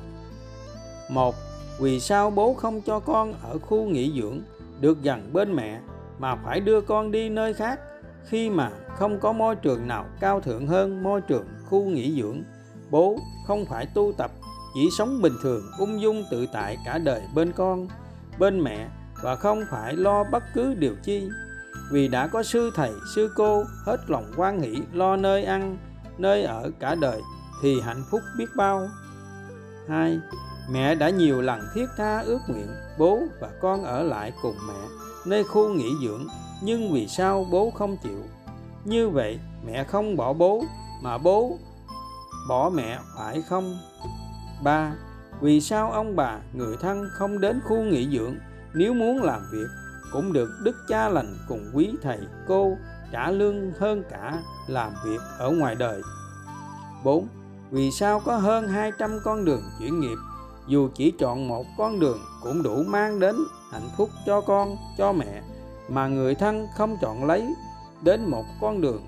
Một, 1.09 1.35
vì 1.81 2.01
sao 2.01 2.31
bố 2.31 2.55
không 2.55 2.81
cho 2.81 3.01
con 3.01 3.35
ở 3.42 3.59
khu 3.59 3.85
nghỉ 3.85 4.12
dưỡng 4.20 4.40
được 4.81 5.03
gần 5.03 5.31
bên 5.33 5.57
mẹ 5.57 5.81
mà 6.18 6.37
phải 6.37 6.61
đưa 6.61 6.81
con 6.81 7.11
đi 7.11 7.29
nơi 7.29 7.55
khác 7.55 7.81
khi 8.25 8.51
mà 8.51 8.70
không 8.97 9.20
có 9.20 9.33
môi 9.33 9.57
trường 9.57 9.88
nào 9.88 10.05
cao 10.20 10.40
thượng 10.40 10.66
hơn 10.66 11.03
môi 11.03 11.20
trường 11.20 11.47
khu 11.70 11.85
nghỉ 11.85 12.23
dưỡng 12.23 12.42
bố 12.90 13.18
không 13.47 13.66
phải 13.66 13.87
tu 13.94 14.12
tập 14.18 14.31
chỉ 14.75 14.88
sống 14.99 15.23
bình 15.23 15.35
thường 15.42 15.62
ung 15.79 16.01
dung 16.01 16.25
tự 16.31 16.47
tại 16.53 16.77
cả 16.85 16.99
đời 16.99 17.23
bên 17.35 17.53
con 17.53 17.88
bên 18.38 18.61
mẹ 18.61 18.88
và 19.23 19.37
không 19.37 19.64
phải 19.70 19.92
lo 19.92 20.25
bất 20.25 20.42
cứ 20.55 20.75
điều 20.75 20.94
chi 21.03 21.29
vì 21.90 22.09
đã 22.09 22.27
có 22.27 22.42
sư 22.42 22.70
thầy, 22.75 22.92
sư 23.14 23.33
cô 23.37 23.64
hết 23.87 23.97
lòng 24.11 24.33
quan 24.37 24.61
nghĩ 24.61 24.83
lo 24.92 25.16
nơi 25.16 25.44
ăn, 25.44 25.77
nơi 26.18 26.42
ở 26.44 26.70
cả 26.79 26.94
đời, 26.94 27.23
thì 27.62 27.81
hạnh 27.81 28.05
phúc 28.11 28.20
biết 28.38 28.47
bao. 28.57 28.88
Hai, 29.88 30.18
mẹ 30.70 30.94
đã 30.94 31.11
nhiều 31.11 31.42
lần 31.42 31.61
thiết 31.75 31.87
tha 31.97 32.20
ước 32.20 32.38
nguyện, 32.49 32.68
bố 32.99 33.23
và 33.40 33.49
con 33.61 33.85
ở 33.85 34.03
lại 34.03 34.33
cùng 34.42 34.57
mẹ, 34.68 34.88
nơi 35.27 35.44
khu 35.44 35.68
nghỉ 35.68 35.90
dưỡng, 36.03 36.27
nhưng 36.62 36.92
vì 36.92 37.09
sao 37.09 37.47
bố 37.51 37.70
không 37.70 37.97
chịu? 38.03 38.23
Như 38.85 39.09
vậy, 39.09 39.38
mẹ 39.66 39.85
không 39.85 40.16
bỏ 40.16 40.33
bố, 40.33 40.64
mà 41.03 41.18
bố 41.18 41.59
bỏ 42.49 42.70
mẹ, 42.75 42.99
phải 43.16 43.42
không? 43.42 43.79
Ba, 44.62 44.94
vì 45.40 45.61
sao 45.61 45.92
ông 45.92 46.16
bà, 46.16 46.38
người 46.53 46.77
thân 46.81 47.09
không 47.12 47.40
đến 47.40 47.61
khu 47.64 47.77
nghỉ 47.83 48.18
dưỡng? 48.18 48.35
Nếu 48.75 48.94
muốn 48.94 49.23
làm 49.23 49.40
việc 49.53 49.66
cũng 50.14 50.33
được 50.33 50.50
đức 50.62 50.77
cha 50.88 51.09
lành 51.09 51.37
cùng 51.48 51.70
quý 51.74 51.90
thầy 52.03 52.18
cô 52.48 52.77
trả 53.12 53.31
lương 53.31 53.72
hơn 53.79 54.03
cả 54.11 54.42
làm 54.66 54.92
việc 55.05 55.20
ở 55.38 55.50
ngoài 55.50 55.74
đời 55.74 56.03
4. 57.05 57.29
Vì 57.70 57.90
sao 57.90 58.20
có 58.20 58.37
hơn 58.37 58.68
200 58.68 59.18
con 59.24 59.44
đường 59.44 59.62
chuyển 59.79 60.00
nghiệp 60.00 60.16
dù 60.66 60.88
chỉ 60.94 61.11
chọn 61.11 61.48
một 61.48 61.66
con 61.79 62.00
đường 62.00 62.18
cũng 62.42 62.62
đủ 62.62 62.83
mang 62.83 63.20
đến 63.20 63.37
hạnh 63.72 63.88
phúc 63.96 64.11
cho 64.27 64.40
con, 64.40 64.77
cho 64.98 65.12
mẹ 65.12 65.42
mà 65.88 66.09
người 66.09 66.35
thân 66.35 66.66
không 66.77 66.96
chọn 67.00 67.24
lấy 67.24 67.55
đến 68.03 68.24
một 68.31 68.44
con 68.61 68.81
đường. 68.81 69.03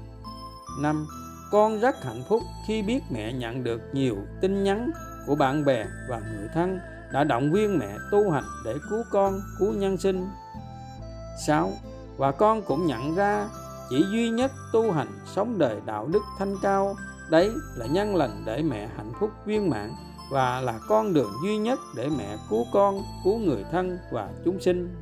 5. 0.80 1.06
Con 1.50 1.80
rất 1.80 2.04
hạnh 2.04 2.22
phúc 2.28 2.42
khi 2.66 2.82
biết 2.82 3.00
mẹ 3.10 3.32
nhận 3.32 3.64
được 3.64 3.80
nhiều 3.92 4.16
tin 4.40 4.64
nhắn 4.64 4.90
của 5.26 5.34
bạn 5.34 5.64
bè 5.64 5.86
và 6.08 6.18
người 6.18 6.48
thân 6.54 6.78
đã 7.12 7.24
động 7.24 7.52
viên 7.52 7.78
mẹ 7.78 7.94
tu 8.10 8.30
hành 8.30 8.44
để 8.64 8.74
cứu 8.90 9.02
con, 9.10 9.40
cứu 9.58 9.72
nhân 9.72 9.96
sinh. 9.96 10.26
6. 11.46 11.72
Và 12.16 12.32
con 12.32 12.62
cũng 12.62 12.86
nhận 12.86 13.14
ra 13.14 13.48
chỉ 13.90 14.04
duy 14.12 14.28
nhất 14.28 14.52
tu 14.72 14.92
hành 14.92 15.08
sống 15.34 15.58
đời 15.58 15.80
đạo 15.86 16.08
đức 16.12 16.22
thanh 16.38 16.56
cao 16.62 16.96
đấy 17.30 17.50
là 17.74 17.86
nhân 17.86 18.16
lành 18.16 18.42
để 18.46 18.62
mẹ 18.62 18.88
hạnh 18.96 19.12
phúc 19.20 19.30
viên 19.46 19.70
mãn 19.70 19.92
và 20.30 20.60
là 20.60 20.78
con 20.88 21.12
đường 21.12 21.32
duy 21.44 21.56
nhất 21.58 21.78
để 21.96 22.08
mẹ 22.18 22.36
cứu 22.50 22.66
con, 22.72 23.02
cứu 23.24 23.38
người 23.38 23.64
thân 23.72 23.98
và 24.12 24.28
chúng 24.44 24.60
sinh. 24.60 24.94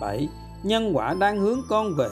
7. 0.00 0.28
Nhân 0.62 0.96
quả 0.96 1.14
đang 1.20 1.40
hướng 1.40 1.60
con 1.68 1.94
về 1.96 2.08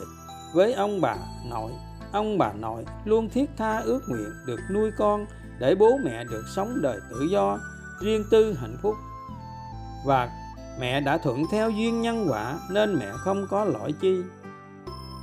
với 0.55 0.73
ông 0.73 1.01
bà 1.01 1.17
nội. 1.51 1.73
Ông 2.13 2.39
bà 2.39 2.53
nội 2.53 2.85
luôn 3.05 3.29
thiết 3.29 3.51
tha 3.57 3.79
ước 3.79 4.01
nguyện 4.09 4.31
được 4.47 4.61
nuôi 4.71 4.91
con 4.99 5.27
để 5.59 5.75
bố 5.75 5.99
mẹ 6.05 6.25
được 6.25 6.45
sống 6.55 6.79
đời 6.83 7.01
tự 7.11 7.27
do, 7.31 7.59
riêng 8.01 8.25
tư 8.31 8.57
hạnh 8.61 8.77
phúc. 8.83 8.95
Và 10.07 10.31
mẹ 10.81 11.01
đã 11.01 11.19
thuận 11.19 11.43
theo 11.51 11.71
duyên 11.71 12.03
nhân 12.03 12.27
quả, 12.31 12.59
nên 12.71 12.95
mẹ 12.99 13.11
không 13.13 13.47
có 13.51 13.65
lỗi 13.65 13.93
chi. 14.01 14.23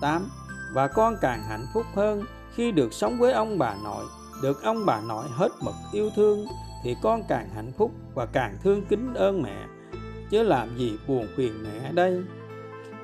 8. 0.01 0.29
Và 0.73 0.87
con 0.87 1.15
càng 1.21 1.43
hạnh 1.49 1.65
phúc 1.73 1.85
hơn 1.95 2.23
khi 2.55 2.71
được 2.71 2.93
sống 2.93 3.19
với 3.19 3.33
ông 3.33 3.57
bà 3.57 3.75
nội, 3.83 4.05
được 4.41 4.63
ông 4.63 4.85
bà 4.85 5.01
nội 5.01 5.25
hết 5.29 5.49
mực 5.61 5.75
yêu 5.91 6.09
thương, 6.15 6.45
thì 6.83 6.95
con 7.01 7.23
càng 7.27 7.49
hạnh 7.55 7.71
phúc 7.77 7.91
và 8.13 8.25
càng 8.25 8.57
thương 8.63 8.85
kính 8.85 9.13
ơn 9.13 9.41
mẹ 9.41 9.65
chứ 10.29 10.43
làm 10.43 10.77
gì 10.77 10.97
buồn 11.07 11.27
phiền 11.37 11.63
mẹ 11.63 11.91
đây 11.91 12.23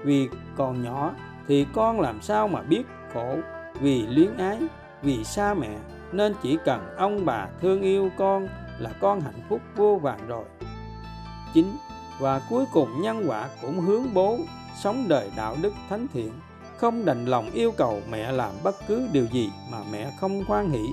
vì 0.03 0.29
còn 0.57 0.83
nhỏ, 0.83 1.11
thì 1.47 1.65
con 1.73 2.01
làm 2.01 2.21
sao 2.21 2.47
mà 2.47 2.61
biết 2.61 2.83
khổ 3.13 3.37
vì 3.81 4.07
luyến 4.07 4.37
ái, 4.37 4.59
vì 5.01 5.23
xa 5.23 5.53
mẹ, 5.53 5.77
nên 6.11 6.33
chỉ 6.43 6.57
cần 6.65 6.95
ông 6.97 7.25
bà 7.25 7.47
thương 7.61 7.81
yêu 7.81 8.09
con 8.17 8.47
là 8.79 8.89
con 8.99 9.21
hạnh 9.21 9.41
phúc 9.49 9.61
vô 9.75 9.99
vàng 10.03 10.27
rồi 10.27 10.45
chính 11.53 11.77
và 12.19 12.41
cuối 12.49 12.65
cùng 12.73 13.01
nhân 13.01 13.23
quả 13.27 13.49
cũng 13.61 13.79
hướng 13.79 14.13
bố 14.13 14.37
sống 14.83 15.05
đời 15.07 15.31
đạo 15.37 15.55
đức 15.61 15.73
thánh 15.89 16.07
thiện 16.13 16.31
không 16.77 17.05
đành 17.05 17.25
lòng 17.25 17.51
yêu 17.51 17.71
cầu 17.77 18.01
mẹ 18.09 18.31
làm 18.31 18.51
bất 18.63 18.75
cứ 18.87 19.07
điều 19.11 19.25
gì 19.25 19.49
mà 19.71 19.77
mẹ 19.91 20.11
không 20.19 20.43
hoan 20.47 20.69
hỷ 20.69 20.85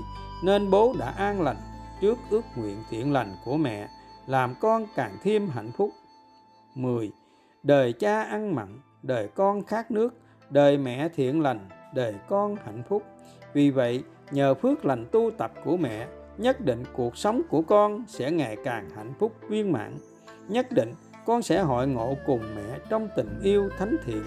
nên 0.45 0.71
bố 0.71 0.95
đã 0.99 1.11
an 1.11 1.43
lành 1.43 1.57
trước 2.01 2.19
ước 2.31 2.45
nguyện 2.57 2.83
thiện 2.91 3.13
lành 3.13 3.37
của 3.45 3.57
mẹ 3.57 3.89
làm 4.27 4.55
con 4.61 4.87
càng 4.97 5.19
thêm 5.23 5.49
hạnh 5.49 5.71
phúc 5.77 5.91
10. 6.75 7.13
Đời 7.63 7.93
cha 7.93 8.23
ăn 8.23 8.55
mặn, 8.55 8.81
đời 9.03 9.29
con 9.35 9.65
khát 9.65 9.91
nước, 9.91 10.15
đời 10.51 10.79
mẹ 10.79 11.09
thiện 11.09 11.41
lành, 11.41 11.69
đời 11.95 12.15
con 12.29 12.57
hạnh 12.65 12.83
phúc. 12.89 13.03
Vì 13.53 13.71
vậy, 13.71 14.03
nhờ 14.31 14.55
phước 14.55 14.85
lành 14.85 15.07
tu 15.13 15.31
tập 15.39 15.53
của 15.65 15.77
mẹ, 15.77 16.07
nhất 16.39 16.61
định 16.61 16.85
cuộc 16.93 17.17
sống 17.17 17.43
của 17.49 17.63
con 17.63 18.05
sẽ 18.09 18.31
ngày 18.31 18.57
càng 18.65 18.91
hạnh 18.91 19.13
phúc 19.19 19.33
viên 19.49 19.73
mãn. 19.73 19.99
Nhất 20.49 20.73
định 20.73 20.95
con 21.27 21.43
sẽ 21.43 21.61
hội 21.61 21.87
ngộ 21.87 22.17
cùng 22.27 22.55
mẹ 22.57 22.79
trong 22.89 23.09
tình 23.17 23.41
yêu 23.43 23.71
thánh 23.79 23.97
thiện, 24.05 24.25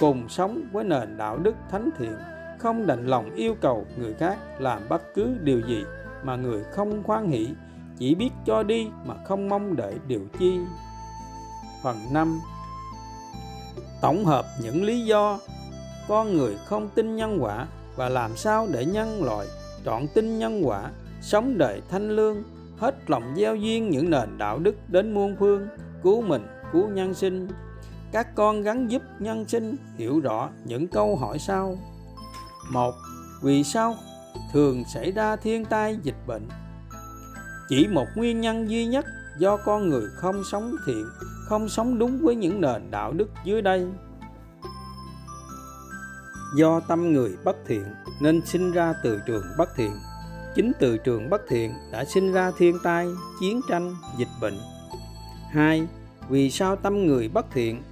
cùng 0.00 0.28
sống 0.28 0.62
với 0.72 0.84
nền 0.84 1.16
đạo 1.16 1.38
đức 1.38 1.54
thánh 1.70 1.90
thiện 1.98 2.16
không 2.58 2.86
đành 2.86 3.06
lòng 3.06 3.34
yêu 3.34 3.54
cầu 3.60 3.86
người 3.96 4.14
khác 4.14 4.38
làm 4.58 4.88
bất 4.88 5.14
cứ 5.14 5.36
điều 5.42 5.60
gì 5.60 5.84
mà 6.24 6.36
người 6.36 6.64
không 6.70 7.02
khoan 7.02 7.30
hỷ 7.30 7.48
chỉ 7.98 8.14
biết 8.14 8.30
cho 8.46 8.62
đi 8.62 8.88
mà 9.04 9.14
không 9.24 9.48
mong 9.48 9.76
đợi 9.76 9.94
điều 10.06 10.20
chi. 10.38 10.58
Phần 11.82 11.96
5 12.12 12.40
tổng 14.02 14.24
hợp 14.24 14.44
những 14.62 14.84
lý 14.84 15.04
do 15.04 15.38
con 16.08 16.36
người 16.36 16.56
không 16.66 16.88
tin 16.94 17.16
nhân 17.16 17.38
quả 17.40 17.66
và 17.96 18.08
làm 18.08 18.36
sao 18.36 18.68
để 18.72 18.84
nhân 18.84 19.24
loại 19.24 19.46
chọn 19.84 20.06
tin 20.14 20.38
nhân 20.38 20.62
quả 20.64 20.90
sống 21.20 21.58
đời 21.58 21.82
thanh 21.90 22.10
lương 22.10 22.42
hết 22.78 23.10
lòng 23.10 23.34
gieo 23.36 23.56
duyên 23.56 23.90
những 23.90 24.10
nền 24.10 24.38
đạo 24.38 24.58
đức 24.58 24.74
đến 24.88 25.14
muôn 25.14 25.36
phương 25.38 25.68
cứu 26.02 26.22
mình, 26.22 26.46
cứu 26.72 26.88
nhân 26.88 27.14
sinh. 27.14 27.48
Các 28.12 28.34
con 28.34 28.62
gắn 28.62 28.90
giúp 28.90 29.02
nhân 29.18 29.48
sinh 29.48 29.76
hiểu 29.96 30.20
rõ 30.20 30.48
những 30.64 30.88
câu 30.88 31.16
hỏi 31.16 31.38
sau. 31.38 31.78
Một, 32.72 32.94
vì 33.42 33.64
sao 33.64 33.96
thường 34.52 34.84
xảy 34.94 35.12
ra 35.12 35.36
thiên 35.36 35.64
tai, 35.64 35.98
dịch 36.02 36.26
bệnh? 36.26 36.48
Chỉ 37.68 37.86
một 37.86 38.06
nguyên 38.14 38.40
nhân 38.40 38.70
duy 38.70 38.86
nhất 38.86 39.04
do 39.38 39.56
con 39.56 39.88
người 39.88 40.04
không 40.16 40.42
sống 40.50 40.72
thiện, 40.86 41.04
không 41.48 41.68
sống 41.68 41.98
đúng 41.98 42.18
với 42.22 42.34
những 42.34 42.60
nền 42.60 42.90
đạo 42.90 43.12
đức 43.12 43.28
dưới 43.44 43.62
đây. 43.62 43.86
Do 46.56 46.80
tâm 46.80 47.12
người 47.12 47.36
bất 47.44 47.56
thiện 47.66 47.84
nên 48.20 48.46
sinh 48.46 48.72
ra 48.72 48.94
từ 49.04 49.20
trường 49.26 49.44
bất 49.58 49.68
thiện. 49.76 49.92
Chính 50.54 50.72
từ 50.80 50.98
trường 50.98 51.30
bất 51.30 51.42
thiện 51.48 51.74
đã 51.92 52.04
sinh 52.04 52.32
ra 52.32 52.52
thiên 52.58 52.78
tai, 52.82 53.08
chiến 53.40 53.60
tranh, 53.68 53.94
dịch 54.18 54.28
bệnh 54.40 54.58
hai, 55.52 55.88
vì 56.28 56.50
sao 56.50 56.76
tâm 56.76 57.06
người 57.06 57.28
bất 57.28 57.46
thiện? 57.50 57.82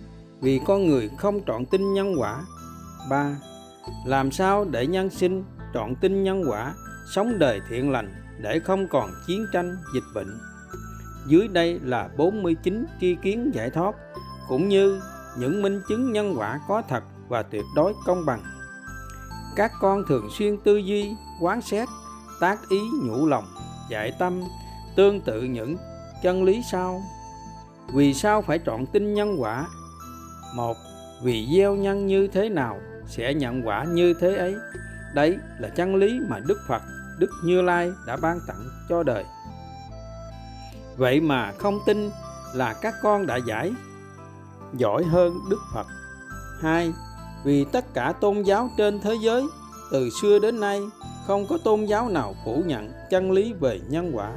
Vì 0.40 0.60
con 0.66 0.86
người 0.86 1.10
không 1.18 1.40
trọn 1.46 1.66
tin 1.66 1.94
nhân 1.94 2.14
quả. 2.18 2.44
Ba, 3.10 3.36
làm 4.06 4.30
sao 4.30 4.64
để 4.64 4.86
nhân 4.86 5.10
sinh 5.10 5.44
trọn 5.74 5.94
tin 5.94 6.24
nhân 6.24 6.44
quả, 6.48 6.74
sống 7.14 7.38
đời 7.38 7.60
thiện 7.68 7.90
lành 7.90 8.14
để 8.42 8.60
không 8.60 8.88
còn 8.88 9.10
chiến 9.26 9.46
tranh, 9.52 9.76
dịch 9.94 10.04
bệnh? 10.14 10.38
Dưới 11.26 11.48
đây 11.48 11.80
là 11.82 12.08
49 12.16 12.86
tri 13.00 13.16
kiến 13.22 13.50
giải 13.54 13.70
thoát, 13.70 13.94
cũng 14.48 14.68
như 14.68 15.00
những 15.38 15.62
minh 15.62 15.80
chứng 15.88 16.12
nhân 16.12 16.34
quả 16.38 16.60
có 16.68 16.82
thật 16.88 17.02
và 17.28 17.42
tuyệt 17.42 17.64
đối 17.76 17.94
công 18.06 18.26
bằng. 18.26 18.42
Các 19.56 19.72
con 19.80 20.04
thường 20.08 20.28
xuyên 20.38 20.56
tư 20.64 20.76
duy, 20.76 21.10
quán 21.40 21.60
xét, 21.62 21.88
tác 22.40 22.58
ý 22.68 22.80
nhủ 23.02 23.26
lòng, 23.26 23.44
giải 23.90 24.12
tâm, 24.18 24.42
tương 24.96 25.20
tự 25.20 25.42
những 25.42 25.76
chân 26.22 26.44
lý 26.44 26.60
sau 26.72 27.02
vì 27.94 28.14
sao 28.14 28.42
phải 28.42 28.58
chọn 28.58 28.86
tin 28.86 29.14
nhân 29.14 29.36
quả? 29.38 29.66
Một, 30.54 30.76
vì 31.22 31.48
gieo 31.56 31.76
nhân 31.76 32.06
như 32.06 32.28
thế 32.28 32.48
nào 32.48 32.80
sẽ 33.06 33.34
nhận 33.34 33.66
quả 33.66 33.84
như 33.84 34.14
thế 34.20 34.36
ấy? 34.36 34.54
Đấy 35.14 35.38
là 35.58 35.68
chân 35.68 35.96
lý 35.96 36.20
mà 36.28 36.38
đức 36.46 36.58
phật, 36.68 36.82
đức 37.18 37.30
như 37.44 37.62
lai 37.62 37.90
đã 38.06 38.16
ban 38.16 38.40
tặng 38.46 38.68
cho 38.88 39.02
đời. 39.02 39.24
Vậy 40.96 41.20
mà 41.20 41.52
không 41.58 41.78
tin 41.86 42.10
là 42.54 42.72
các 42.72 42.94
con 43.02 43.26
đã 43.26 43.36
giải. 43.36 43.72
Giỏi 44.74 45.04
hơn 45.04 45.34
đức 45.50 45.60
phật. 45.74 45.86
Hai, 46.60 46.92
vì 47.44 47.64
tất 47.64 47.94
cả 47.94 48.12
tôn 48.20 48.42
giáo 48.42 48.70
trên 48.76 49.00
thế 49.00 49.14
giới 49.22 49.42
từ 49.92 50.10
xưa 50.22 50.38
đến 50.38 50.60
nay 50.60 50.80
không 51.26 51.46
có 51.48 51.58
tôn 51.64 51.84
giáo 51.84 52.08
nào 52.08 52.34
phủ 52.44 52.62
nhận 52.66 52.92
chân 53.10 53.30
lý 53.30 53.52
về 53.52 53.80
nhân 53.88 54.10
quả 54.14 54.32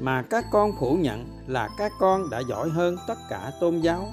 mà 0.00 0.22
các 0.22 0.44
con 0.52 0.72
phủ 0.80 0.94
nhận 0.94 1.26
là 1.46 1.68
các 1.78 1.92
con 2.00 2.30
đã 2.30 2.38
giỏi 2.38 2.68
hơn 2.70 2.96
tất 3.08 3.18
cả 3.30 3.50
tôn 3.60 3.80
giáo 3.80 4.08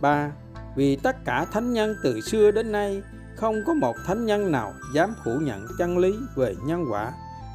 3. 0.00 0.32
Vì 0.76 0.96
tất 0.96 1.16
cả 1.24 1.46
thánh 1.52 1.72
nhân 1.72 1.96
từ 2.02 2.20
xưa 2.20 2.50
đến 2.50 2.72
nay, 2.72 3.02
không 3.36 3.54
có 3.66 3.74
một 3.74 3.96
thánh 4.06 4.26
nhân 4.26 4.52
nào 4.52 4.72
dám 4.94 5.14
phủ 5.24 5.30
nhận 5.40 5.66
chân 5.78 5.98
lý 5.98 6.14
về 6.36 6.54
nhân 6.64 6.84
quả 6.90 7.12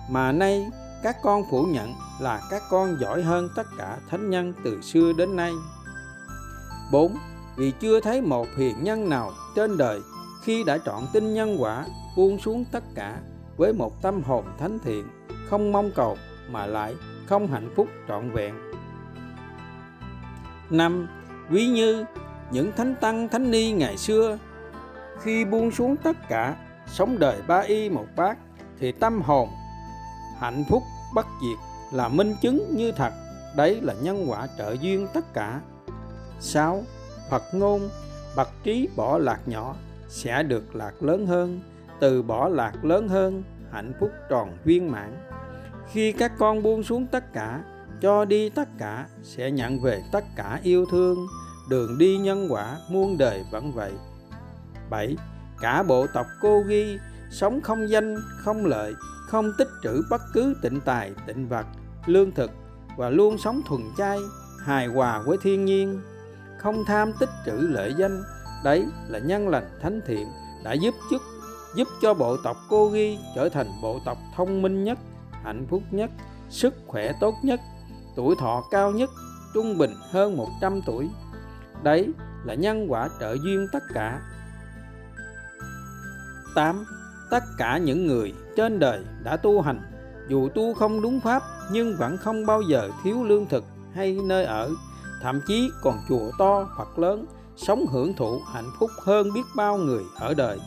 mà 0.09 0.31
nay, 0.31 0.65
các 1.03 1.17
con 1.23 1.43
phủ 1.51 1.63
nhận 1.63 1.93
là 2.21 2.41
các 2.49 2.61
con 2.69 2.97
giỏi 2.99 3.21
hơn 3.21 3.49
tất 3.55 3.67
cả 3.77 3.97
thánh 4.09 4.29
nhân 4.29 4.53
từ 4.63 4.81
xưa 4.81 5.13
đến 5.17 5.35
nay 5.35 5.51
4. 6.91 7.15
Vì 7.57 7.71
chưa 7.71 7.99
thấy 7.99 8.21
một 8.21 8.47
hiền 8.57 8.83
nhân 8.83 9.09
nào 9.09 9.31
trên 9.55 9.77
đời 9.77 10.01
khi 10.43 10.63
đã 10.63 10.77
chọn 10.77 11.07
tin 11.13 11.33
nhân 11.33 11.57
quả 11.59 11.85
buông 12.17 12.39
xuống 12.39 12.65
tất 12.71 12.83
cả 12.95 13.17
với 13.57 13.73
một 13.73 14.01
tâm 14.01 14.23
hồn 14.23 14.45
thánh 14.59 14.79
thiện, 14.79 15.07
không 15.49 15.71
mong 15.71 15.91
cầu 15.95 16.17
mà 16.49 16.65
lại 16.65 16.95
không 17.27 17.47
hạnh 17.47 17.69
phúc 17.75 17.87
trọn 18.07 18.31
vẹn 18.31 18.53
5. 20.69 21.07
quý 21.51 21.67
như 21.67 22.05
những 22.51 22.71
thánh 22.71 22.95
tăng, 23.01 23.29
thánh 23.29 23.51
ni 23.51 23.71
ngày 23.71 23.97
xưa, 23.97 24.37
khi 25.21 25.45
buông 25.45 25.71
xuống 25.71 25.95
tất 25.97 26.17
cả, 26.29 26.55
sống 26.87 27.19
đời 27.19 27.41
ba 27.47 27.59
y 27.59 27.89
một 27.89 28.05
bát, 28.15 28.37
thì 28.79 28.91
tâm 28.91 29.21
hồn 29.21 29.49
hạnh 30.39 30.63
phúc 30.69 30.83
bất 31.15 31.25
diệt 31.41 31.57
là 31.93 32.07
minh 32.07 32.35
chứng 32.41 32.75
như 32.75 32.91
thật 32.91 33.13
đấy 33.55 33.79
là 33.81 33.93
nhân 34.01 34.25
quả 34.29 34.47
trợ 34.57 34.75
duyên 34.81 35.07
tất 35.13 35.33
cả 35.33 35.61
6. 36.39 36.83
Phật 37.29 37.43
ngôn, 37.53 37.89
bậc 38.35 38.49
trí 38.63 38.89
bỏ 38.95 39.17
lạc 39.17 39.39
nhỏ 39.45 39.75
sẽ 40.07 40.43
được 40.43 40.75
lạc 40.75 41.03
lớn 41.03 41.27
hơn, 41.27 41.61
từ 41.99 42.23
bỏ 42.23 42.49
lạc 42.49 42.85
lớn 42.85 43.07
hơn, 43.07 43.43
hạnh 43.71 43.93
phúc 43.99 44.11
tròn 44.29 44.57
viên 44.63 44.91
mãn 44.91 45.17
khi 45.91 46.11
các 46.11 46.31
con 46.39 46.63
buông 46.63 46.83
xuống 46.83 47.07
tất 47.11 47.33
cả 47.33 47.63
cho 48.01 48.25
đi 48.25 48.49
tất 48.49 48.69
cả 48.77 49.07
sẽ 49.23 49.51
nhận 49.51 49.81
về 49.81 50.03
tất 50.11 50.23
cả 50.35 50.59
yêu 50.63 50.85
thương 50.91 51.27
đường 51.69 51.97
đi 51.97 52.17
nhân 52.17 52.47
quả 52.49 52.77
muôn 52.89 53.17
đời 53.17 53.43
vẫn 53.51 53.71
vậy 53.71 53.91
7. 54.89 55.17
Cả 55.61 55.83
bộ 55.83 56.07
tộc 56.13 56.27
cô 56.41 56.61
ghi 56.67 56.97
sống 57.31 57.61
không 57.61 57.89
danh, 57.89 58.15
không 58.37 58.65
lợi, 58.65 58.93
không 59.27 59.51
tích 59.57 59.67
trữ 59.83 60.01
bất 60.09 60.21
cứ 60.33 60.55
tịnh 60.61 60.81
tài, 60.81 61.11
tịnh 61.27 61.49
vật, 61.49 61.65
lương 62.05 62.31
thực 62.31 62.51
và 62.97 63.09
luôn 63.09 63.37
sống 63.37 63.61
thuần 63.67 63.81
chay, 63.97 64.19
hài 64.59 64.87
hòa 64.87 65.21
với 65.25 65.37
thiên 65.41 65.65
nhiên, 65.65 66.01
không 66.57 66.83
tham 66.87 67.11
tích 67.19 67.29
trữ 67.45 67.51
lợi 67.51 67.93
danh. 67.97 68.23
Đấy 68.63 68.85
là 69.07 69.19
nhân 69.19 69.49
lành 69.49 69.79
thánh 69.81 70.01
thiện 70.07 70.27
đã 70.63 70.73
giúp 70.73 70.95
chức 71.09 71.21
giúp 71.75 71.87
cho 72.01 72.13
bộ 72.13 72.37
tộc 72.37 72.57
cô 72.69 72.89
ghi 72.89 73.17
trở 73.35 73.49
thành 73.49 73.67
bộ 73.81 73.99
tộc 74.05 74.17
thông 74.35 74.61
minh 74.61 74.83
nhất, 74.83 74.99
hạnh 75.43 75.65
phúc 75.69 75.83
nhất, 75.91 76.09
sức 76.49 76.73
khỏe 76.87 77.11
tốt 77.19 77.35
nhất, 77.43 77.59
tuổi 78.15 78.35
thọ 78.39 78.63
cao 78.71 78.91
nhất, 78.91 79.09
trung 79.53 79.77
bình 79.77 79.91
hơn 80.11 80.37
100 80.37 80.81
tuổi. 80.85 81.09
Đấy 81.83 82.13
là 82.45 82.53
nhân 82.53 82.91
quả 82.91 83.09
trợ 83.19 83.37
duyên 83.43 83.67
tất 83.71 83.83
cả 83.93 84.21
8. 86.55 86.85
Tất 87.29 87.43
cả 87.57 87.77
những 87.77 88.07
người 88.07 88.33
trên 88.57 88.79
đời 88.79 89.03
đã 89.23 89.37
tu 89.37 89.61
hành, 89.61 89.81
dù 90.29 90.49
tu 90.49 90.73
không 90.73 91.01
đúng 91.01 91.19
pháp 91.19 91.43
nhưng 91.71 91.97
vẫn 91.97 92.17
không 92.17 92.45
bao 92.45 92.61
giờ 92.61 92.89
thiếu 93.03 93.23
lương 93.23 93.45
thực 93.45 93.63
hay 93.93 94.17
nơi 94.23 94.45
ở, 94.45 94.71
thậm 95.21 95.41
chí 95.47 95.71
còn 95.81 95.97
chùa 96.09 96.31
to 96.39 96.67
Phật 96.77 96.99
lớn, 96.99 97.25
sống 97.55 97.85
hưởng 97.91 98.13
thụ 98.13 98.39
hạnh 98.53 98.69
phúc 98.79 98.89
hơn 99.03 99.33
biết 99.33 99.43
bao 99.55 99.77
người 99.77 100.03
ở 100.19 100.33
đời. 100.33 100.59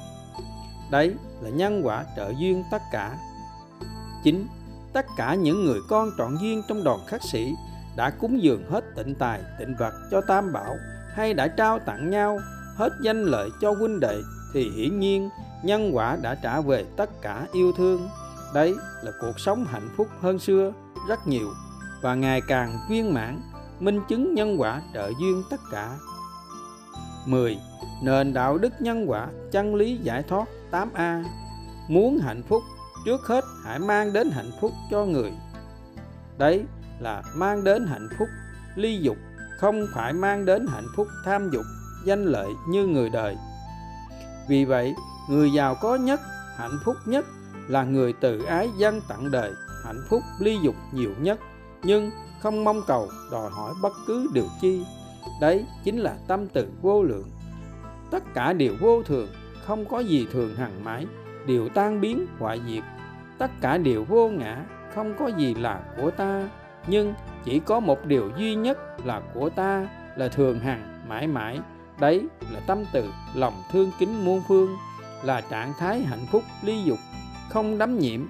Đấy 0.90 1.14
là 1.40 1.50
nhân 1.50 1.80
quả 1.84 2.04
trợ 2.16 2.32
duyên 2.38 2.64
tất 2.70 2.82
cả. 2.92 3.18
9. 4.24 4.46
Tất 4.96 5.06
cả 5.16 5.34
những 5.34 5.64
người 5.64 5.80
con 5.88 6.10
trọn 6.18 6.36
duyên 6.36 6.62
trong 6.68 6.84
đoàn 6.84 7.00
khắc 7.06 7.22
sĩ 7.22 7.54
đã 7.96 8.10
cúng 8.10 8.42
dường 8.42 8.70
hết 8.70 8.84
tịnh 8.96 9.14
tài, 9.14 9.40
tịnh 9.58 9.74
vật 9.78 9.92
cho 10.10 10.20
Tam 10.20 10.52
Bảo 10.52 10.76
hay 11.14 11.34
đã 11.34 11.48
trao 11.48 11.78
tặng 11.78 12.10
nhau 12.10 12.38
hết 12.76 12.92
danh 13.02 13.24
lợi 13.24 13.50
cho 13.60 13.72
huynh 13.72 14.00
đệ 14.00 14.22
thì 14.54 14.70
hiển 14.70 14.98
nhiên 14.98 15.28
nhân 15.62 15.90
quả 15.94 16.16
đã 16.22 16.34
trả 16.34 16.60
về 16.60 16.84
tất 16.96 17.10
cả 17.22 17.46
yêu 17.52 17.72
thương 17.72 18.08
đấy 18.54 18.74
là 19.02 19.12
cuộc 19.20 19.40
sống 19.40 19.64
hạnh 19.64 19.88
phúc 19.96 20.08
hơn 20.20 20.38
xưa 20.38 20.72
rất 21.08 21.26
nhiều 21.26 21.48
và 22.02 22.14
ngày 22.14 22.40
càng 22.48 22.78
viên 22.90 23.14
mãn 23.14 23.40
minh 23.80 24.00
chứng 24.08 24.34
nhân 24.34 24.60
quả 24.60 24.82
trợ 24.94 25.12
duyên 25.20 25.42
tất 25.50 25.60
cả 25.70 25.98
10. 27.26 27.58
Nền 28.02 28.32
đạo 28.32 28.58
đức 28.58 28.72
nhân 28.80 29.04
quả 29.10 29.28
chân 29.52 29.74
lý 29.74 29.96
giải 29.96 30.22
thoát 30.22 30.48
8A 30.70 31.24
Muốn 31.88 32.18
hạnh 32.18 32.42
phúc 32.48 32.62
trước 33.06 33.26
hết 33.26 33.44
hãy 33.64 33.78
mang 33.78 34.12
đến 34.12 34.30
hạnh 34.30 34.50
phúc 34.60 34.72
cho 34.90 35.04
người. 35.04 35.32
Đấy 36.38 36.64
là 37.00 37.22
mang 37.34 37.64
đến 37.64 37.86
hạnh 37.86 38.08
phúc, 38.18 38.28
ly 38.74 38.98
dục, 38.98 39.16
Không 39.58 39.86
phải 39.94 40.12
mang 40.12 40.44
đến 40.44 40.66
hạnh 40.66 40.86
phúc 40.96 41.08
tham 41.24 41.50
dục, 41.50 41.64
danh 42.04 42.24
lợi 42.24 42.48
như 42.68 42.86
người 42.86 43.10
đời. 43.10 43.36
Vì 44.48 44.64
vậy, 44.64 44.94
người 45.30 45.52
giàu 45.52 45.74
có 45.74 45.96
nhất, 45.96 46.20
hạnh 46.56 46.78
phúc 46.84 46.96
nhất 47.06 47.26
là 47.68 47.84
người 47.84 48.12
tự 48.12 48.42
ái 48.42 48.70
dân 48.78 49.00
tặng 49.08 49.30
đời, 49.30 49.52
hạnh 49.84 50.02
phúc 50.08 50.22
ly 50.40 50.58
dục 50.62 50.74
nhiều 50.92 51.10
nhất, 51.20 51.40
nhưng 51.82 52.10
không 52.40 52.64
mong 52.64 52.82
cầu 52.86 53.08
đòi 53.32 53.50
hỏi 53.50 53.74
bất 53.82 53.92
cứ 54.06 54.26
điều 54.34 54.46
chi. 54.60 54.84
Đấy 55.40 55.66
chính 55.84 55.98
là 55.98 56.16
tâm 56.28 56.48
từ 56.48 56.68
vô 56.82 57.02
lượng. 57.02 57.30
Tất 58.10 58.22
cả 58.34 58.52
đều 58.52 58.74
vô 58.80 59.02
thường, 59.02 59.28
không 59.66 59.84
có 59.84 59.98
gì 59.98 60.26
thường 60.32 60.56
hằng 60.56 60.84
mãi, 60.84 61.06
đều 61.46 61.68
tan 61.68 62.00
biến 62.00 62.26
hoại 62.38 62.60
diệt 62.68 62.82
tất 63.38 63.50
cả 63.60 63.78
đều 63.78 64.04
vô 64.04 64.28
ngã, 64.28 64.64
không 64.94 65.14
có 65.18 65.26
gì 65.26 65.54
là 65.54 65.80
của 65.96 66.10
ta. 66.10 66.48
Nhưng 66.86 67.14
chỉ 67.44 67.60
có 67.60 67.80
một 67.80 68.04
điều 68.04 68.30
duy 68.38 68.54
nhất 68.54 68.78
là 69.04 69.22
của 69.34 69.50
ta, 69.50 69.88
là 70.16 70.28
thường 70.28 70.60
hằng, 70.60 71.08
mãi 71.08 71.26
mãi. 71.26 71.60
Đấy 72.00 72.26
là 72.52 72.60
tâm 72.66 72.84
từ, 72.92 73.10
lòng 73.34 73.62
thương 73.72 73.90
kính 73.98 74.24
muôn 74.24 74.42
phương, 74.48 74.76
là 75.22 75.40
trạng 75.40 75.72
thái 75.78 76.00
hạnh 76.00 76.26
phúc 76.30 76.42
ly 76.62 76.82
dục, 76.82 76.98
không 77.50 77.78
đắm 77.78 77.98
nhiễm. 77.98 78.20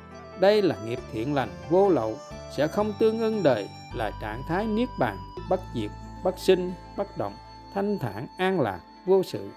Đây 0.40 0.62
là 0.62 0.76
nghiệp 0.84 0.98
thiện 1.12 1.34
lành 1.34 1.48
vô 1.70 1.88
lậu, 1.88 2.16
sẽ 2.56 2.66
không 2.66 2.92
tương 2.98 3.18
ưng 3.18 3.42
đời, 3.42 3.68
là 3.94 4.10
trạng 4.20 4.42
thái 4.48 4.66
niết 4.66 4.88
bàn, 4.98 5.16
bất 5.50 5.60
diệt, 5.74 5.90
bất 6.24 6.38
sinh, 6.38 6.72
bất 6.96 7.18
động, 7.18 7.34
thanh 7.74 7.98
thản, 7.98 8.26
an 8.38 8.60
lạc, 8.60 8.80
vô 9.06 9.22
sự. 9.22 9.50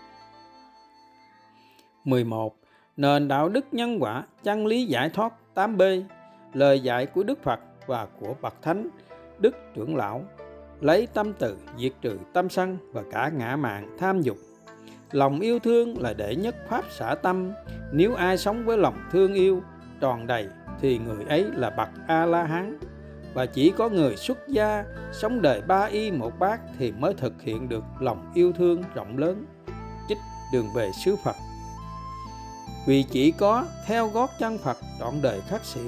11. 2.03 2.55
Nền 2.99 3.27
đạo 3.27 3.49
đức 3.49 3.65
nhân 3.71 4.03
quả, 4.03 4.23
chân 4.43 4.65
lý 4.65 4.85
giải 4.85 5.09
thoát. 5.09 5.33
8B 5.55 6.03
Lời 6.53 6.79
dạy 6.79 7.05
của 7.05 7.23
Đức 7.23 7.43
Phật 7.43 7.59
và 7.88 8.07
của 8.19 8.35
Bậc 8.41 8.62
Thánh, 8.62 8.89
Đức 9.39 9.55
trưởng 9.75 9.95
lão, 9.95 10.23
Lấy 10.81 11.07
tâm 11.13 11.33
từ 11.39 11.57
diệt 11.77 11.91
trừ 12.01 12.17
tâm 12.33 12.49
sân 12.49 12.77
và 12.93 13.03
cả 13.12 13.31
ngã 13.38 13.55
mạng 13.55 13.95
tham 13.99 14.21
dục. 14.21 14.38
Lòng 15.12 15.39
yêu 15.39 15.59
thương 15.59 16.01
là 16.01 16.13
đệ 16.13 16.35
nhất 16.35 16.55
pháp 16.69 16.85
xả 16.91 17.15
tâm. 17.15 17.51
Nếu 17.91 18.15
ai 18.15 18.38
sống 18.38 18.65
với 18.65 18.77
lòng 18.77 18.95
thương 19.12 19.33
yêu, 19.33 19.62
tròn 20.01 20.27
đầy, 20.27 20.47
thì 20.81 20.97
người 20.97 21.25
ấy 21.29 21.45
là 21.53 21.69
bậc 21.69 21.89
a 22.07 22.25
la 22.25 22.43
hán 22.43 22.79
và 23.33 23.45
chỉ 23.45 23.73
có 23.77 23.89
người 23.89 24.15
xuất 24.15 24.47
gia, 24.47 24.85
sống 25.12 25.41
đời 25.41 25.62
ba 25.62 25.83
y 25.83 26.12
một 26.12 26.39
bát 26.39 26.59
thì 26.77 26.91
mới 26.91 27.13
thực 27.13 27.41
hiện 27.41 27.69
được 27.69 27.83
lòng 27.99 28.31
yêu 28.33 28.51
thương 28.51 28.83
rộng 28.93 29.17
lớn. 29.17 29.45
Chích 30.09 30.17
đường 30.53 30.67
về 30.75 30.91
xứ 31.05 31.15
phật 31.23 31.35
vì 32.89 33.04
chỉ 33.04 33.32
có 33.32 33.65
theo 33.86 34.08
gót 34.08 34.30
chân 34.39 34.58
phật 34.58 34.78
trọn 34.99 35.13
đời 35.21 35.41
khắc 35.47 35.65
sĩ 35.65 35.82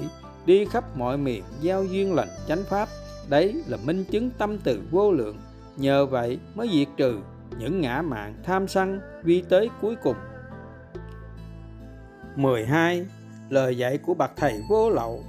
đi 0.46 0.66
khắp 0.66 0.98
mọi 0.98 1.18
miền, 1.18 1.44
giao 1.62 1.84
duyên 1.84 2.14
lành, 2.14 2.28
chánh 2.48 2.64
pháp, 2.70 2.90
đấy 3.30 3.64
là 3.68 3.78
minh 3.86 4.06
chứng 4.12 4.30
tâm 4.38 4.58
từ 4.58 4.82
vô 4.92 5.12
lượng. 5.12 5.38
Nhờ 5.78 6.06
vậy 6.06 6.40
mới 6.56 6.70
diệt 6.74 6.88
trừ 6.98 7.20
những 7.58 7.82
ngã 7.82 8.02
mạn 8.02 8.34
tham 8.44 8.68
sân 8.68 9.00
vi 9.24 9.44
tới 9.50 9.70
cuối 9.82 9.96
cùng. 10.04 10.16
12. 12.36 13.06
Lời 13.50 13.78
dạy 13.78 13.98
của 13.98 14.14
bậc 14.14 14.32
thầy 14.36 14.62
vô 14.70 14.90
lậu. 14.90 15.24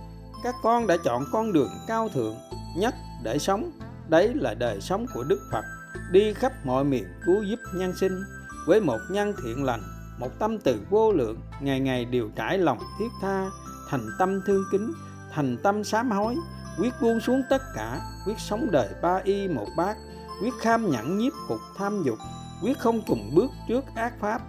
Các 0.44 0.54
con 0.62 0.86
đã 0.86 0.96
chọn 1.04 1.24
con 1.32 1.52
đường 1.52 1.70
cao 1.88 2.08
thượng, 2.08 2.36
nhất 2.76 2.94
để 3.24 3.38
sống. 3.38 3.70
Đấy 4.08 4.32
là 4.34 4.54
đời 4.54 4.80
sống 4.80 5.06
của 5.14 5.24
Đức 5.24 5.40
Phật, 5.52 5.64
Đi 6.10 6.34
khắp 6.34 6.52
mọi 6.64 6.84
miền 6.84 7.04
cứu 7.26 7.42
giúp 7.42 7.58
nhân 7.74 7.92
sinh. 7.96 8.22
Với 8.66 8.80
một 8.80 8.98
nhân 9.10 9.34
thiện 9.42 9.64
lành 9.64 9.91
một 10.18 10.38
tâm 10.38 10.58
từ 10.58 10.80
vô 10.90 11.12
lượng, 11.12 11.38
Ngày 11.60 11.80
ngày 11.80 12.04
đều 12.04 12.30
trải 12.36 12.58
lòng 12.58 12.78
thiết 12.98 13.08
tha, 13.20 13.50
Thành 13.88 14.06
tâm 14.18 14.40
thương 14.46 14.64
kính, 14.72 14.92
Thành 15.32 15.56
tâm 15.62 15.84
sám 15.84 16.10
hối. 16.10 16.36
Quyết 16.78 16.92
buông 17.02 17.20
xuống 17.20 17.42
tất 17.50 17.62
cả, 17.74 18.00
Quyết 18.26 18.38
sống 18.38 18.68
đời 18.70 18.88
ba 19.02 19.20
y 19.24 19.48
một 19.48 19.66
bát, 19.76 19.96
quyết 20.42 20.54
kham 20.60 20.90
nhẫn 20.90 21.18
nhiếp 21.18 21.32
phục 21.48 21.58
tham 21.76 22.02
dục, 22.04 22.18
quyết 22.62 22.78
không 22.78 23.02
trùng 23.06 23.30
bước 23.34 23.50
trước 23.68 23.84
ác 23.94 24.12
pháp. 24.20 24.42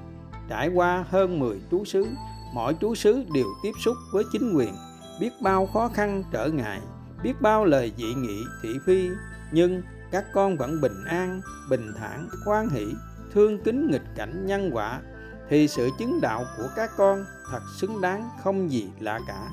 Trải 0.50 0.70
qua 0.70 1.06
hơn 1.10 1.40
10 1.40 1.62
trú 1.72 1.86
xứ, 1.86 2.08
mỗi 2.54 2.76
trú 2.82 2.96
xứ 2.96 3.24
đều 3.34 3.46
tiếp 3.64 3.72
xúc 3.80 3.96
với 4.14 4.24
chính 4.32 4.54
quyền, 4.56 4.74
biết 5.20 5.32
bao 5.42 5.68
khó 5.74 5.90
khăn 5.94 6.24
trở 6.32 6.48
ngại, 6.48 6.82
biết 7.24 7.34
bao 7.42 7.66
lời 7.66 7.94
dị 7.98 8.14
nghị, 8.14 8.44
thị 8.64 8.70
phi. 8.86 9.10
Nhưng 9.52 9.82
các 10.12 10.26
con 10.34 10.58
vẫn 10.58 10.82
bình 10.82 11.04
an, 11.06 11.42
bình 11.70 11.94
thản, 12.00 12.28
khoan 12.46 12.70
hỷ, 12.70 12.86
thương 13.34 13.64
kính 13.64 13.92
nghịch 13.92 14.16
cảnh 14.16 14.46
nhân 14.46 14.70
quả 14.74 15.02
thì 15.50 15.68
sự 15.68 15.90
chứng 16.00 16.22
đạo 16.22 16.46
của 16.58 16.70
các 16.76 16.92
con 16.98 17.26
thật 17.52 17.62
xứng 17.78 18.02
đáng 18.02 18.30
không 18.44 18.72
gì 18.72 18.90
lạ 19.00 19.20
cả 19.28 19.50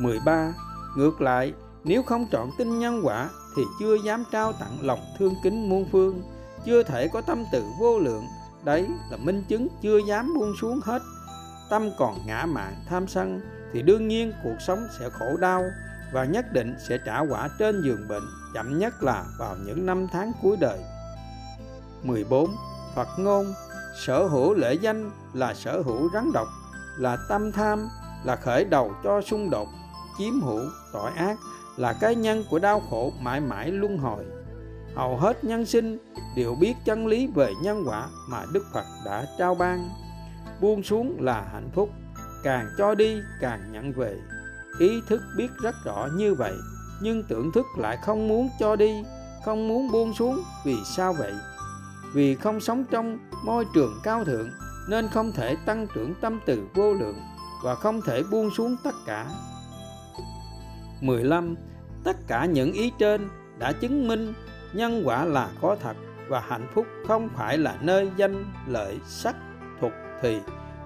13. 0.00 0.54
Ngược 0.96 1.20
lại, 1.20 1.52
nếu 1.84 2.02
không 2.02 2.26
chọn 2.32 2.50
tin 2.58 2.78
nhân 2.78 3.00
quả 3.04 3.28
thì 3.56 3.62
chưa 3.80 3.94
dám 3.94 4.24
trao 4.32 4.52
tặng 4.52 4.78
lòng 4.82 5.00
thương 5.18 5.34
kính 5.42 5.68
muôn 5.68 5.86
phương 5.92 6.22
chưa 6.64 6.82
thể 6.82 7.08
có 7.08 7.20
tâm 7.20 7.44
từ 7.52 7.64
vô 7.80 7.98
lượng 7.98 8.24
đấy 8.64 8.86
là 9.10 9.16
minh 9.16 9.44
chứng 9.48 9.68
chưa 9.82 9.98
dám 9.98 10.34
buông 10.34 10.54
xuống 10.60 10.80
hết 10.84 11.02
tâm 11.70 11.90
còn 11.98 12.26
ngã 12.26 12.46
mạn 12.46 12.74
tham 12.88 13.08
sân 13.08 13.40
thì 13.72 13.82
đương 13.82 14.08
nhiên 14.08 14.32
cuộc 14.42 14.56
sống 14.66 14.88
sẽ 14.98 15.10
khổ 15.10 15.36
đau 15.40 15.64
và 16.12 16.24
nhất 16.24 16.52
định 16.52 16.74
sẽ 16.88 16.98
trả 17.06 17.18
quả 17.18 17.48
trên 17.58 17.82
giường 17.82 18.08
bệnh 18.08 18.22
chậm 18.54 18.78
nhất 18.78 19.02
là 19.02 19.24
vào 19.38 19.56
những 19.66 19.86
năm 19.86 20.06
tháng 20.12 20.32
cuối 20.42 20.56
đời 20.60 20.78
14. 22.02 22.50
Phật 22.94 23.08
ngôn 23.18 23.54
Sở 24.06 24.26
hữu 24.26 24.54
lễ 24.54 24.74
danh 24.74 25.10
là 25.32 25.54
sở 25.54 25.82
hữu 25.82 26.10
rắn 26.14 26.32
độc 26.32 26.48
Là 26.98 27.16
tâm 27.28 27.52
tham 27.52 27.88
Là 28.24 28.36
khởi 28.36 28.64
đầu 28.64 28.92
cho 29.04 29.20
xung 29.20 29.50
đột 29.50 29.68
Chiếm 30.18 30.40
hữu, 30.40 30.62
tội 30.92 31.10
ác 31.16 31.36
Là 31.76 31.92
cái 32.00 32.14
nhân 32.14 32.44
của 32.50 32.58
đau 32.58 32.82
khổ 32.90 33.12
mãi 33.20 33.40
mãi 33.40 33.70
luân 33.70 33.98
hồi. 33.98 34.24
Hầu 34.94 35.16
hết 35.16 35.44
nhân 35.44 35.66
sinh 35.66 35.98
đều 36.36 36.54
biết 36.54 36.74
chân 36.84 37.06
lý 37.06 37.26
về 37.26 37.52
nhân 37.62 37.84
quả 37.86 38.08
mà 38.28 38.44
Đức 38.52 38.64
Phật 38.72 38.84
đã 39.04 39.26
trao 39.38 39.54
ban. 39.54 39.88
Buông 40.60 40.82
xuống 40.82 41.16
là 41.20 41.48
hạnh 41.52 41.70
phúc 41.74 41.90
Càng 42.44 42.66
cho 42.78 42.94
đi 42.94 43.16
càng 43.40 43.72
nhận 43.72 43.92
về. 43.92 44.16
Ý 44.78 45.00
thức 45.08 45.20
biết 45.36 45.48
rất 45.62 45.74
rõ 45.84 46.08
như 46.16 46.34
vậy 46.34 46.54
Nhưng 47.02 47.22
tưởng 47.28 47.52
thức 47.52 47.66
lại 47.76 47.98
không 48.02 48.28
muốn 48.28 48.48
cho 48.60 48.76
đi 48.76 49.02
Không 49.44 49.68
muốn 49.68 49.90
buông 49.92 50.14
xuống 50.14 50.42
Vì 50.64 50.76
sao 50.96 51.12
vậy? 51.12 51.32
Vì 52.12 52.34
không 52.34 52.60
sống 52.60 52.84
trong 52.90 53.18
môi 53.44 53.66
trường 53.74 54.00
cao 54.02 54.24
thượng 54.24 54.50
nên 54.88 55.08
không 55.08 55.32
thể 55.32 55.56
tăng 55.66 55.86
trưởng 55.94 56.14
tâm 56.20 56.40
từ 56.46 56.66
vô 56.74 56.92
lượng 56.92 57.20
và 57.64 57.74
không 57.74 58.00
thể 58.02 58.22
buông 58.30 58.50
xuống 58.56 58.76
tất 58.84 58.94
cả. 59.06 59.26
15. 61.00 61.54
Tất 62.04 62.16
cả 62.26 62.44
những 62.44 62.72
ý 62.72 62.92
trên 62.98 63.28
đã 63.58 63.72
chứng 63.72 64.08
minh 64.08 64.32
nhân 64.72 65.02
quả 65.04 65.24
là 65.24 65.48
có 65.60 65.76
thật 65.82 65.96
và 66.28 66.40
hạnh 66.40 66.68
phúc 66.74 66.86
không 67.06 67.28
phải 67.36 67.58
là 67.58 67.78
nơi 67.80 68.10
danh 68.16 68.44
lợi 68.66 68.98
sắc 69.06 69.36
thuộc 69.80 69.92
thì 70.22 70.38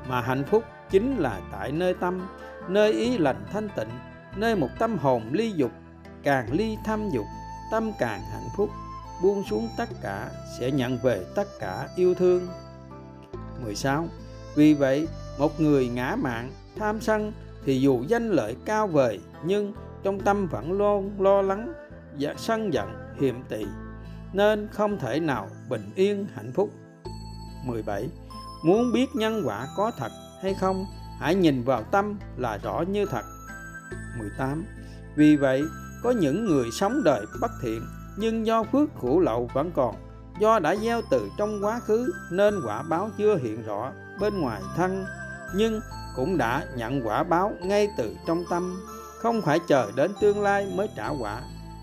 mà 0.08 0.20
hạnh 0.20 0.44
phúc 0.44 0.64
chính 0.90 1.16
là 1.16 1.40
tại 1.52 1.72
nơi 1.72 1.94
tâm, 1.94 2.26
nơi 2.68 2.92
ý 2.92 3.18
lành 3.18 3.44
thanh 3.52 3.68
tịnh, 3.76 3.88
nơi 4.36 4.56
một 4.56 4.68
tâm 4.78 4.98
hồn 4.98 5.22
ly 5.32 5.52
dục, 5.52 5.70
càng 6.22 6.52
ly 6.52 6.76
tham 6.84 7.10
dục, 7.14 7.26
tâm 7.70 7.92
càng 7.98 8.20
hạnh 8.32 8.48
phúc 8.56 8.70
buông 9.22 9.44
xuống 9.50 9.68
tất 9.76 9.88
cả 10.02 10.30
sẽ 10.58 10.70
nhận 10.70 10.98
về 10.98 11.24
tất 11.34 11.48
cả 11.60 11.88
yêu 11.96 12.14
thương. 12.14 12.48
16 13.64 14.08
vì 14.54 14.74
vậy, 14.74 15.08
một 15.38 15.60
người 15.60 15.88
ngã 15.88 16.16
mạn 16.16 16.50
tham 16.76 17.00
sân 17.00 17.32
thì 17.64 17.80
dù 17.80 18.04
danh 18.08 18.30
lợi 18.30 18.56
cao 18.64 18.86
vời, 18.86 19.20
nhưng 19.44 19.74
trong 20.02 20.20
tâm 20.20 20.46
vẫn 20.46 20.72
luôn 20.72 21.12
lo 21.18 21.42
lắng 21.42 21.72
và 22.18 22.34
sân 22.38 22.72
giận 22.72 23.14
hiểm 23.20 23.42
tị 23.48 23.64
nên 24.32 24.68
không 24.72 24.98
thể 24.98 25.20
nào 25.20 25.48
bình 25.68 25.90
yên, 25.94 26.26
hạnh 26.34 26.52
phúc. 26.52 26.70
17 27.64 28.08
muốn 28.64 28.92
biết 28.92 29.06
nhân 29.14 29.42
quả 29.44 29.66
có 29.76 29.92
thật 29.98 30.12
hay 30.42 30.54
không, 30.54 30.86
hãy 31.20 31.34
nhìn 31.34 31.62
vào 31.62 31.82
tâm 31.82 32.18
là 32.36 32.58
rõ 32.62 32.84
như 32.88 33.06
thật. 33.06 33.22
18 34.18 34.64
vì 35.16 35.36
vậy, 35.36 35.62
có 36.02 36.10
những 36.10 36.44
người 36.44 36.70
sống 36.70 37.02
đời 37.04 37.26
bất 37.40 37.50
thiện 37.62 37.82
nhưng 38.16 38.46
do 38.46 38.62
phước 38.62 38.88
khổ 39.00 39.18
lậu 39.18 39.48
vẫn 39.54 39.70
còn, 39.74 39.94
do 40.38 40.58
đã 40.58 40.76
gieo 40.76 41.02
từ 41.10 41.30
trong 41.38 41.64
quá 41.64 41.80
khứ 41.80 42.12
nên 42.30 42.54
quả 42.66 42.82
báo 42.82 43.10
chưa 43.18 43.36
hiện 43.36 43.62
rõ 43.62 43.92
bên 44.20 44.40
ngoài 44.40 44.62
thân, 44.76 45.04
nhưng 45.54 45.80
cũng 46.16 46.38
đã 46.38 46.64
nhận 46.76 47.06
quả 47.06 47.22
báo 47.22 47.52
ngay 47.62 47.88
từ 47.96 48.16
trong 48.26 48.44
tâm. 48.50 48.76
Không 49.18 49.42
phải 49.42 49.58
chờ 49.68 49.90
đến 49.96 50.12
tương 50.20 50.42
lai 50.42 50.72
mới 50.76 50.88
trả 50.96 51.08
quả, 51.08 51.42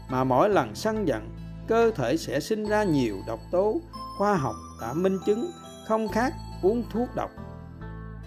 mà 0.10 0.24
mỗi 0.24 0.50
lần 0.50 0.76
sân 0.76 1.08
giận, 1.08 1.30
cơ 1.68 1.92
thể 1.96 2.18
sẽ 2.18 2.40
sinh 2.40 2.66
ra 2.66 2.84
nhiều 2.84 3.16
độc 3.28 3.40
tố, 3.52 3.82
khoa 4.18 4.36
học 4.36 4.56
đã 4.82 4.94
minh 4.94 5.20
chứng, 5.26 5.52
không 5.88 6.08
khác 6.08 6.34
uống 6.62 6.84
thuốc 6.94 7.10
độc. 7.16 7.30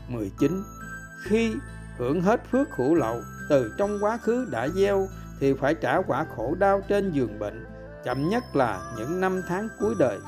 19 0.09 0.63
khi 1.25 1.55
hưởng 1.99 2.23
hết 2.23 2.41
phước 2.51 2.71
khổ 2.71 2.95
lậu 2.95 3.21
từ 3.49 3.75
trong 3.79 3.99
quá 4.01 4.17
khứ 4.17 4.49
đã 4.51 4.69
gieo 4.69 5.07
thì 5.41 5.55
phải 5.55 5.75
trả 5.75 6.03
quả 6.03 6.27
khổ 6.37 6.55
đau 6.55 6.81
trên 6.89 7.13
giường 7.13 7.39
bệnh 7.39 7.67
chậm 8.05 8.29
nhất 8.29 8.57
là 8.57 8.93
những 8.99 9.21
năm 9.21 9.43
tháng 9.49 9.69
cuối 9.81 9.95
đời. 9.99 10.19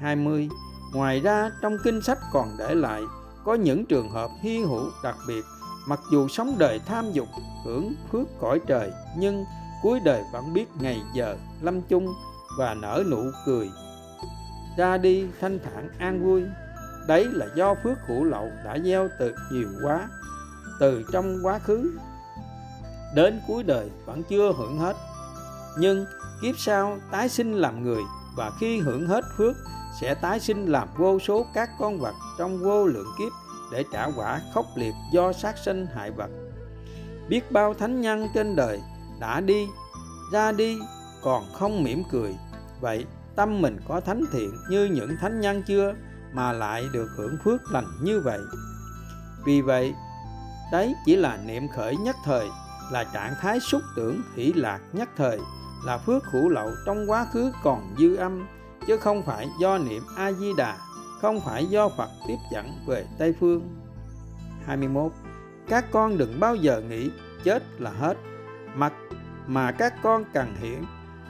20. 0.00 0.48
Ngoài 0.94 1.20
ra 1.20 1.50
trong 1.62 1.76
kinh 1.84 2.02
sách 2.02 2.18
còn 2.32 2.48
để 2.58 2.74
lại, 2.74 3.02
có 3.44 3.54
những 3.54 3.86
trường 3.86 4.10
hợp 4.10 4.30
hy 4.40 4.58
hữu 4.58 4.90
đặc 5.04 5.16
biệt, 5.28 5.44
mặc 5.88 6.00
dù 6.12 6.28
sống 6.28 6.54
đời 6.58 6.80
tham 6.86 7.12
dục, 7.12 7.28
hưởng 7.64 7.94
phước 8.12 8.28
cõi 8.40 8.60
trời, 8.66 8.92
nhưng 9.16 9.44
cuối 9.82 10.00
đời 10.04 10.22
vẫn 10.32 10.54
biết 10.54 10.66
ngày 10.80 11.02
giờ, 11.14 11.36
lâm 11.60 11.82
chung 11.82 12.14
và 12.58 12.74
nở 12.74 13.04
nụ 13.10 13.22
cười 13.46 13.70
ra 14.78 14.98
đi 14.98 15.26
thanh 15.40 15.58
thản 15.58 15.88
an 15.98 16.24
vui, 16.24 16.42
đấy 17.06 17.24
là 17.24 17.46
do 17.54 17.74
phước 17.74 17.98
hữu 18.06 18.24
lậu 18.24 18.50
đã 18.64 18.78
gieo 18.84 19.08
từ 19.18 19.34
nhiều 19.52 19.68
quá, 19.84 20.08
từ 20.80 21.02
trong 21.12 21.38
quá 21.42 21.58
khứ 21.58 21.98
đến 23.14 23.40
cuối 23.48 23.62
đời 23.62 23.90
vẫn 24.06 24.22
chưa 24.22 24.52
hưởng 24.58 24.78
hết, 24.78 24.96
nhưng 25.78 26.06
kiếp 26.42 26.58
sau, 26.58 26.98
tái 27.10 27.28
sinh 27.28 27.52
làm 27.52 27.82
người, 27.82 28.02
và 28.36 28.50
khi 28.60 28.78
hưởng 28.78 29.06
hết 29.06 29.24
phước, 29.36 29.56
sẽ 30.00 30.14
tái 30.14 30.40
sinh 30.40 30.66
làm 30.66 30.88
vô 30.96 31.18
số 31.18 31.46
các 31.54 31.70
con 31.78 31.98
vật 31.98 32.14
trong 32.38 32.58
vô 32.58 32.86
lượng 32.86 33.08
kiếp 33.18 33.32
để 33.72 33.84
trả 33.92 34.06
quả 34.16 34.40
khốc 34.54 34.66
liệt 34.76 34.94
do 35.12 35.32
sát 35.32 35.54
sinh 35.64 35.86
hại 35.94 36.10
vật. 36.10 36.30
Biết 37.28 37.52
bao 37.52 37.74
thánh 37.74 38.00
nhân 38.00 38.28
trên 38.34 38.56
đời 38.56 38.80
đã 39.20 39.40
đi, 39.40 39.66
ra 40.32 40.52
đi, 40.52 40.78
còn 41.22 41.52
không 41.52 41.82
mỉm 41.82 42.02
cười. 42.10 42.34
Vậy 42.80 43.06
tâm 43.36 43.62
mình 43.62 43.80
có 43.88 44.00
thánh 44.00 44.24
thiện 44.32 44.50
như 44.70 44.84
những 44.84 45.16
thánh 45.20 45.40
nhân 45.40 45.62
chưa 45.66 45.94
mà 46.32 46.52
lại 46.52 46.84
được 46.92 47.08
hưởng 47.16 47.36
phước 47.44 47.60
lành 47.72 47.86
như 48.02 48.20
vậy? 48.20 48.40
Vì 49.46 49.60
vậy, 49.60 49.94
đấy 50.72 50.94
chỉ 51.06 51.16
là 51.16 51.38
niệm 51.46 51.68
khởi 51.76 51.96
nhất 51.96 52.16
thời, 52.24 52.48
là 52.92 53.04
trạng 53.04 53.34
thái 53.40 53.60
xúc 53.60 53.82
tưởng 53.96 54.22
hỷ 54.36 54.52
lạc 54.52 54.80
nhất 54.92 55.08
thời 55.16 55.40
là 55.84 55.98
phước 55.98 56.24
hữu 56.24 56.48
lậu 56.48 56.70
trong 56.86 57.10
quá 57.10 57.26
khứ 57.32 57.52
còn 57.62 57.94
dư 57.98 58.16
âm 58.16 58.46
chứ 58.86 58.96
không 58.96 59.22
phải 59.22 59.48
do 59.60 59.78
niệm 59.78 60.02
A 60.16 60.32
Di 60.32 60.52
Đà, 60.56 60.76
không 61.20 61.40
phải 61.40 61.66
do 61.66 61.88
Phật 61.88 62.08
tiếp 62.28 62.36
dẫn 62.52 62.72
về 62.86 63.06
Tây 63.18 63.34
phương. 63.40 63.68
21. 64.66 65.12
Các 65.68 65.84
con 65.90 66.18
đừng 66.18 66.40
bao 66.40 66.54
giờ 66.54 66.82
nghĩ 66.88 67.10
chết 67.44 67.62
là 67.78 67.90
hết, 67.90 68.16
mặt 68.74 68.92
mà 69.46 69.72
các 69.72 69.94
con 70.02 70.24
cần 70.32 70.54
hiểu 70.60 70.78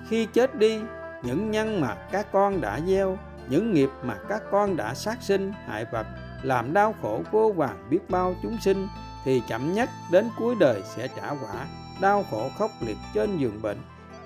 khi 0.08 0.26
chết 0.26 0.58
đi 0.58 0.80
những 1.22 1.50
nhân 1.50 1.80
mà 1.80 1.94
các 2.12 2.32
con 2.32 2.60
đã 2.60 2.80
gieo, 2.86 3.18
những 3.48 3.74
nghiệp 3.74 3.90
mà 4.02 4.16
các 4.28 4.42
con 4.50 4.76
đã 4.76 4.94
sát 4.94 5.18
sinh 5.22 5.52
hại 5.66 5.84
vật 5.92 6.06
làm 6.42 6.72
đau 6.72 6.94
khổ 7.02 7.22
vô 7.30 7.52
vàng 7.56 7.86
biết 7.90 8.10
bao 8.10 8.34
chúng 8.42 8.58
sinh 8.60 8.88
thì 9.24 9.42
chậm 9.48 9.72
nhất 9.72 9.90
đến 10.12 10.28
cuối 10.38 10.54
đời 10.60 10.82
sẽ 10.96 11.08
trả 11.08 11.30
quả 11.30 11.66
đau 12.00 12.24
khổ 12.30 12.50
khốc 12.58 12.70
liệt 12.80 12.96
trên 13.14 13.38
giường 13.38 13.62
bệnh 13.62 13.78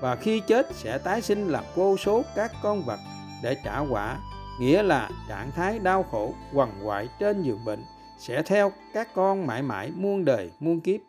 và 0.03 0.17
khi 0.17 0.41
chết 0.41 0.67
sẽ 0.73 0.99
tái 0.99 1.23
sinh 1.23 1.49
làm 1.49 1.65
vô 1.75 1.97
số 1.97 2.23
các 2.35 2.53
con 2.63 2.83
vật 2.83 3.01
để 3.43 3.57
trả 3.65 3.79
quả, 3.79 4.19
nghĩa 4.61 4.83
là 4.83 5.11
trạng 5.29 5.51
thái 5.51 5.79
đau 5.79 6.03
khổ 6.03 6.35
quằn 6.55 6.71
quại 6.85 7.09
trên 7.19 7.43
giường 7.43 7.65
bệnh 7.65 7.85
sẽ 8.19 8.43
theo 8.43 8.73
các 8.95 9.09
con 9.15 9.47
mãi 9.47 9.63
mãi 9.63 9.93
muôn 9.97 10.25
đời 10.25 10.51
muôn 10.61 10.81
kiếp. 10.81 11.01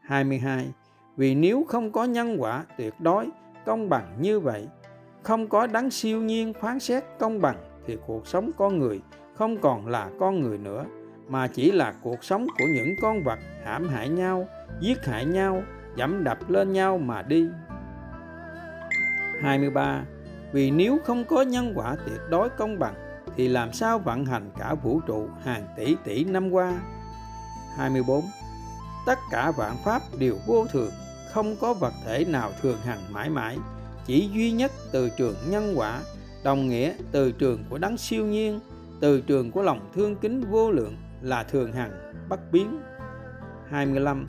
22 0.00 0.68
vì 1.16 1.34
nếu 1.34 1.64
không 1.68 1.92
có 1.92 2.04
nhân 2.04 2.36
quả 2.38 2.64
tuyệt 2.78 2.94
đối, 2.98 3.28
công 3.66 3.88
bằng 3.88 4.16
như 4.20 4.40
vậy, 4.40 4.68
không 5.22 5.48
có 5.48 5.66
đấng 5.66 5.90
siêu 5.90 6.22
nhiên 6.22 6.52
phán 6.60 6.80
xét 6.80 7.04
công 7.18 7.40
bằng 7.40 7.56
thì 7.86 7.96
cuộc 8.06 8.26
sống 8.26 8.50
con 8.56 8.78
người 8.78 9.00
không 9.34 9.60
còn 9.60 9.86
là 9.86 10.10
con 10.20 10.40
người 10.40 10.58
nữa, 10.58 10.84
mà 11.28 11.48
chỉ 11.48 11.72
là 11.72 11.94
cuộc 12.02 12.24
sống 12.24 12.46
của 12.58 12.66
những 12.74 12.94
con 13.02 13.24
vật 13.24 13.38
hãm 13.64 13.88
hại 13.88 14.08
nhau, 14.08 14.48
giết 14.80 15.04
hại 15.06 15.24
nhau 15.24 15.62
dẫm 15.98 16.24
đập 16.24 16.50
lên 16.50 16.72
nhau 16.72 16.98
mà 16.98 17.22
đi. 17.22 17.48
23 19.42 20.02
vì 20.52 20.70
nếu 20.70 20.98
không 21.04 21.24
có 21.24 21.42
nhân 21.42 21.72
quả 21.74 21.96
tuyệt 22.06 22.20
đối 22.30 22.50
công 22.50 22.78
bằng, 22.78 22.94
thì 23.36 23.48
làm 23.48 23.72
sao 23.72 23.98
vận 23.98 24.24
hành 24.24 24.50
cả 24.58 24.74
vũ 24.74 25.00
trụ 25.06 25.28
hàng 25.44 25.68
tỷ 25.76 25.96
tỷ 26.04 26.24
năm 26.24 26.50
qua? 26.50 26.74
24 27.76 28.24
tất 29.06 29.18
cả 29.30 29.50
vạn 29.50 29.76
pháp 29.84 30.02
đều 30.18 30.36
vô 30.46 30.66
thường, 30.66 30.90
không 31.32 31.56
có 31.60 31.74
vật 31.74 31.92
thể 32.04 32.24
nào 32.24 32.50
thường 32.62 32.78
hằng 32.84 33.12
mãi 33.12 33.30
mãi, 33.30 33.58
chỉ 34.06 34.28
duy 34.34 34.52
nhất 34.52 34.72
từ 34.92 35.10
trường 35.18 35.34
nhân 35.48 35.74
quả, 35.76 36.00
đồng 36.44 36.68
nghĩa 36.68 36.92
từ 37.12 37.32
trường 37.32 37.64
của 37.70 37.78
đấng 37.78 37.96
siêu 37.96 38.26
nhiên, 38.26 38.60
từ 39.00 39.20
trường 39.20 39.50
của 39.50 39.62
lòng 39.62 39.90
thương 39.94 40.16
kính 40.16 40.44
vô 40.50 40.70
lượng 40.70 40.96
là 41.22 41.42
thường 41.42 41.72
hằng, 41.72 42.12
bất 42.28 42.52
biến. 42.52 42.80
25 43.70 44.28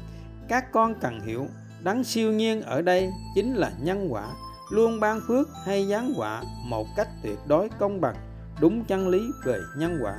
các 0.49 0.71
con 0.71 0.95
cần 1.01 1.21
hiểu. 1.21 1.47
Đấng 1.83 2.03
siêu 2.03 2.31
nhiên 2.31 2.61
ở 2.61 2.81
đây 2.81 3.09
chính 3.35 3.55
là 3.55 3.71
nhân 3.81 4.07
quả, 4.09 4.27
luôn 4.71 4.99
ban 4.99 5.21
phước 5.27 5.47
hay 5.65 5.87
giáng 5.87 6.13
họa 6.13 6.43
một 6.65 6.87
cách 6.95 7.07
tuyệt 7.23 7.39
đối 7.47 7.69
công 7.79 8.01
bằng, 8.01 8.15
đúng 8.61 8.85
chân 8.85 9.07
lý 9.07 9.21
về 9.45 9.59
nhân 9.77 9.99
quả. 10.01 10.15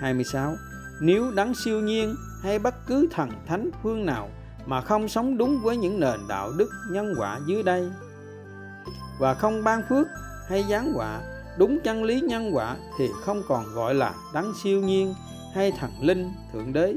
26 0.00 0.56
nếu 1.00 1.30
đấng 1.30 1.54
siêu 1.54 1.80
nhiên 1.80 2.14
hay 2.42 2.58
bất 2.58 2.74
cứ 2.86 3.08
thần 3.10 3.30
thánh 3.46 3.70
phương 3.82 4.06
nào 4.06 4.28
mà 4.66 4.80
không 4.80 5.08
sống 5.08 5.38
đúng 5.38 5.60
với 5.62 5.76
những 5.76 6.00
nền 6.00 6.20
đạo 6.28 6.52
đức 6.56 6.70
nhân 6.90 7.14
quả 7.18 7.40
dưới 7.46 7.62
đây 7.62 7.90
và 9.18 9.34
không 9.34 9.64
ban 9.64 9.82
phước 9.88 10.06
hay 10.48 10.64
giáng 10.70 10.92
họa 10.92 11.20
đúng 11.58 11.78
chân 11.84 12.04
lý 12.04 12.20
nhân 12.20 12.50
quả 12.54 12.76
thì 12.98 13.08
không 13.24 13.42
còn 13.48 13.64
gọi 13.74 13.94
là 13.94 14.14
đấng 14.34 14.52
siêu 14.62 14.80
nhiên 14.80 15.14
hay 15.54 15.72
thần 15.78 15.90
linh 16.00 16.32
thượng 16.52 16.72
đế 16.72 16.96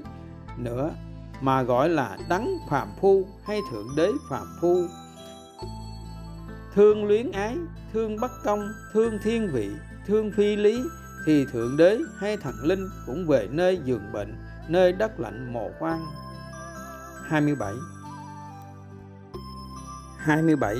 nữa 0.58 0.92
mà 1.42 1.64
gọi 1.64 1.90
là 1.90 2.18
đấng 2.30 2.58
phàm 2.70 2.88
phu 3.02 3.26
hay 3.46 3.60
thượng 3.72 3.88
đế 3.98 4.12
phàm 4.30 4.48
phu. 4.62 4.82
Thương 6.74 7.06
luyến 7.06 7.32
ái 7.32 7.58
thương 7.94 8.20
bất 8.22 8.32
công 8.44 8.74
thương 8.94 9.20
thiên 9.24 9.50
vị 9.54 9.70
thương 10.08 10.32
phi 10.38 10.56
lý 10.56 10.84
thì 11.26 11.46
thượng 11.52 11.78
đế 11.78 11.98
hay 12.18 12.38
thần 12.38 12.56
linh 12.64 12.90
cũng 13.06 13.28
về 13.28 13.48
nơi 13.52 13.80
giường 13.86 14.12
bệnh 14.14 14.36
nơi 14.68 14.92
đất 14.92 15.20
lạnh 15.20 15.54
mồ 15.54 15.70
hoang 15.80 16.06
27 17.26 17.74
27 20.18 20.76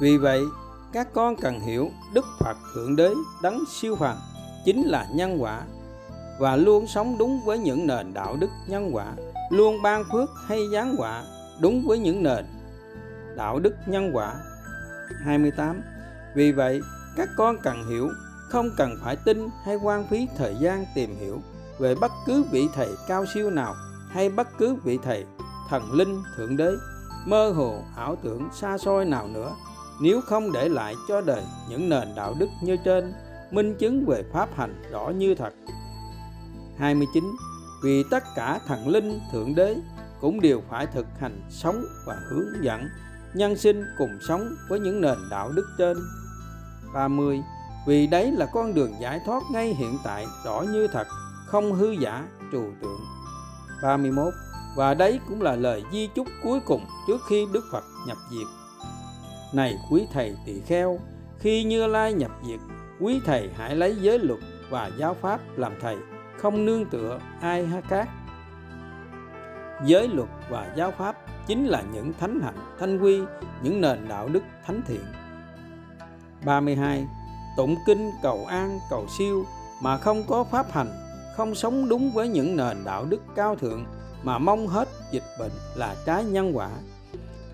Vì 0.00 0.16
vậy 0.16 0.42
các 0.92 1.08
con 1.12 1.36
cần 1.36 1.60
hiểu 1.60 1.90
Đức 2.14 2.24
Phật 2.40 2.56
Thượng 2.74 2.96
Đế 2.96 3.14
đấng 3.42 3.64
siêu 3.68 3.96
phàm 3.96 4.16
chính 4.64 4.82
là 4.82 5.06
nhân 5.14 5.42
quả 5.42 5.62
và 6.38 6.56
luôn 6.56 6.86
sống 6.86 7.18
đúng 7.18 7.40
với 7.44 7.58
những 7.58 7.86
nền 7.86 8.14
đạo 8.14 8.36
đức 8.40 8.50
nhân 8.66 8.90
quả, 8.92 9.06
luôn 9.50 9.82
ban 9.82 10.04
phước 10.12 10.30
hay 10.46 10.68
giáng 10.72 10.94
quả 10.98 11.24
đúng 11.60 11.86
với 11.86 11.98
những 11.98 12.22
nền 12.22 12.44
đạo 13.36 13.58
đức 13.58 13.74
nhân 13.86 14.10
quả. 14.12 14.34
28. 15.24 15.82
Vì 16.34 16.52
vậy, 16.52 16.80
các 17.16 17.28
con 17.36 17.56
cần 17.62 17.88
hiểu, 17.90 18.08
không 18.48 18.70
cần 18.76 18.96
phải 19.02 19.16
tin 19.16 19.48
hay 19.64 19.76
quan 19.76 20.06
phí 20.06 20.28
thời 20.36 20.54
gian 20.60 20.84
tìm 20.94 21.16
hiểu 21.20 21.40
về 21.78 21.94
bất 21.94 22.12
cứ 22.26 22.44
vị 22.50 22.68
thầy 22.74 22.88
cao 23.08 23.24
siêu 23.34 23.50
nào 23.50 23.74
hay 24.10 24.28
bất 24.28 24.48
cứ 24.58 24.74
vị 24.84 24.98
thầy 25.02 25.24
thần 25.68 25.92
linh 25.92 26.22
thượng 26.36 26.56
đế 26.56 26.70
mơ 27.26 27.50
hồ 27.50 27.82
ảo 27.96 28.16
tưởng 28.22 28.48
xa 28.52 28.78
xôi 28.78 29.04
nào 29.04 29.28
nữa 29.28 29.52
nếu 30.00 30.20
không 30.20 30.52
để 30.52 30.68
lại 30.68 30.94
cho 31.08 31.20
đời 31.20 31.42
những 31.70 31.88
nền 31.88 32.08
đạo 32.16 32.34
đức 32.38 32.48
như 32.62 32.76
trên 32.84 33.12
minh 33.50 33.74
chứng 33.78 34.06
về 34.06 34.22
pháp 34.32 34.48
hành 34.56 34.82
rõ 34.90 35.08
như 35.08 35.34
thật 35.34 35.54
29 36.78 37.24
vì 37.86 38.02
tất 38.02 38.24
cả 38.34 38.60
thần 38.66 38.88
linh 38.88 39.20
thượng 39.32 39.54
đế 39.54 39.76
cũng 40.20 40.40
đều 40.40 40.62
phải 40.68 40.86
thực 40.86 41.06
hành 41.20 41.42
sống 41.50 41.84
và 42.06 42.16
hướng 42.30 42.64
dẫn 42.64 42.88
nhân 43.34 43.56
sinh 43.56 43.84
cùng 43.98 44.18
sống 44.28 44.54
với 44.68 44.80
những 44.80 45.00
nền 45.00 45.18
đạo 45.30 45.52
đức 45.52 45.66
trên. 45.78 45.96
30 46.94 47.42
vì 47.86 48.06
đấy 48.06 48.32
là 48.32 48.46
con 48.46 48.74
đường 48.74 48.92
giải 49.00 49.20
thoát 49.26 49.42
ngay 49.52 49.74
hiện 49.74 49.98
tại, 50.04 50.26
rõ 50.44 50.60
như 50.60 50.88
thật, 50.92 51.06
không 51.46 51.72
hư 51.72 51.90
giả 51.90 52.28
trừu 52.52 52.64
tượng. 52.82 53.00
31 53.82 54.34
và 54.76 54.94
đấy 54.94 55.20
cũng 55.28 55.42
là 55.42 55.56
lời 55.56 55.82
di 55.92 56.08
chúc 56.14 56.26
cuối 56.42 56.60
cùng 56.66 56.86
trước 57.06 57.20
khi 57.28 57.46
Đức 57.52 57.64
Phật 57.72 57.84
nhập 58.06 58.16
diệt. 58.30 58.46
Này 59.54 59.78
quý 59.90 60.06
thầy 60.12 60.36
tỳ 60.46 60.60
kheo, 60.60 60.98
khi 61.38 61.64
Như 61.64 61.86
Lai 61.86 62.12
nhập 62.12 62.30
diệt, 62.46 62.60
quý 63.00 63.20
thầy 63.24 63.50
hãy 63.56 63.76
lấy 63.76 63.96
giới 64.00 64.18
luật 64.18 64.40
và 64.70 64.90
giáo 64.98 65.16
pháp 65.20 65.40
làm 65.56 65.72
thầy 65.80 65.96
không 66.38 66.64
nương 66.64 66.84
tựa 66.84 67.20
ai 67.40 67.66
ha 67.66 67.80
khác 67.80 68.08
giới 69.84 70.08
luật 70.08 70.28
và 70.50 70.72
giáo 70.76 70.90
pháp 70.98 71.16
chính 71.46 71.66
là 71.66 71.82
những 71.92 72.12
thánh 72.20 72.40
hạnh, 72.40 72.58
thanh 72.78 72.98
quy, 72.98 73.20
những 73.62 73.80
nền 73.80 74.08
đạo 74.08 74.28
đức 74.28 74.42
thánh 74.66 74.80
thiện. 74.86 75.04
32 76.44 77.06
tụng 77.56 77.76
kinh 77.86 78.10
cầu 78.22 78.46
an, 78.48 78.78
cầu 78.90 79.06
siêu 79.18 79.44
mà 79.82 79.98
không 79.98 80.22
có 80.28 80.44
pháp 80.44 80.72
hành, 80.72 80.88
không 81.36 81.54
sống 81.54 81.88
đúng 81.88 82.10
với 82.12 82.28
những 82.28 82.56
nền 82.56 82.76
đạo 82.84 83.04
đức 83.04 83.20
cao 83.34 83.56
thượng 83.56 83.84
mà 84.22 84.38
mong 84.38 84.66
hết 84.66 84.88
dịch 85.12 85.24
bệnh 85.38 85.52
là 85.74 85.96
trái 86.06 86.24
nhân 86.24 86.56
quả. 86.56 86.70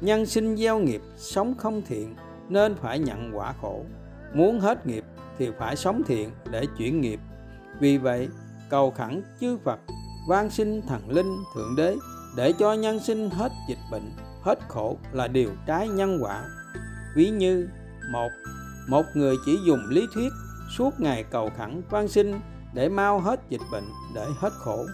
Nhân 0.01 0.27
sinh 0.27 0.57
gieo 0.57 0.79
nghiệp, 0.79 1.03
sống 1.17 1.55
không 1.59 1.83
thiện 1.87 2.15
nên 2.49 2.75
phải 2.75 2.99
nhận 2.99 3.37
quả 3.37 3.55
khổ. 3.61 3.85
Muốn 4.35 4.61
hết 4.61 4.87
nghiệp 4.87 5.05
thì 5.39 5.51
phải 5.59 5.77
sống 5.77 6.03
thiện 6.07 6.31
để 6.51 6.67
chuyển 6.79 7.01
nghiệp. 7.01 7.21
Vì 7.81 7.99
vậy 7.99 8.29
cầu 8.73 8.91
khẩn 8.91 9.23
chư 9.41 9.59
Phật, 9.65 9.79
van 10.29 10.51
xin 10.51 10.83
thần 10.83 11.11
linh 11.11 11.45
thượng 11.55 11.77
đế, 11.77 11.97
để 12.37 12.53
cho 12.59 12.73
nhân 12.73 13.01
sinh 13.01 13.31
hết 13.31 13.53
dịch 13.69 13.79
bệnh, 13.91 14.13
hết 14.43 14.59
khổ 14.69 14.97
là 15.13 15.29
điều 15.29 15.51
trái 15.67 15.89
nhân 15.89 16.19
quả. 16.23 16.45
Ví 17.17 17.31
như, 17.31 17.69
một 18.13 18.29
một 18.89 19.03
người 19.15 19.37
chỉ 19.47 19.59
dùng 19.67 19.81
lý 19.89 20.07
thuyết 20.15 20.33
suốt 20.77 20.91
ngày 21.01 21.25
cầu 21.31 21.51
khẩn 21.59 21.83
van 21.91 22.09
xin 22.09 22.41
để 22.75 22.89
mau 22.89 23.21
hết 23.21 23.41
dịch 23.49 23.61
bệnh, 23.73 23.85
để 24.15 24.27
hết 24.39 24.53
khổ. 24.53 24.87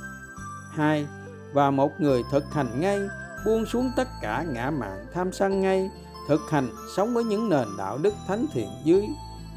Hai, 0.70 1.06
và 1.52 1.70
một 1.70 1.90
người 1.98 2.22
thực 2.30 2.44
hành 2.52 2.80
ngay, 2.80 3.00
buông 3.46 3.66
xuống 3.66 3.90
tất 3.96 4.08
cả 4.22 4.44
ngã 4.52 4.70
mạn 4.70 5.06
tham 5.14 5.32
sân 5.32 5.60
ngay, 5.60 5.90
thực 6.28 6.40
hành 6.50 6.68
sống 6.96 7.14
với 7.14 7.24
những 7.24 7.48
nền 7.48 7.68
đạo 7.78 7.98
đức 7.98 8.14
thánh 8.28 8.46
thiện 8.52 8.68
dưới 8.84 9.08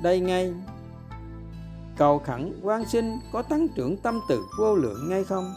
đây 0.04 0.20
ngay 0.20 0.54
cầu 1.98 2.20
khẩn 2.20 2.60
quan 2.64 2.86
sinh 2.86 3.20
có 3.34 3.42
tăng 3.42 3.68
trưởng 3.68 3.98
tâm 3.98 4.20
từ 4.30 4.44
vô 4.60 4.76
lượng 4.76 5.10
ngay 5.10 5.24
không? 5.24 5.54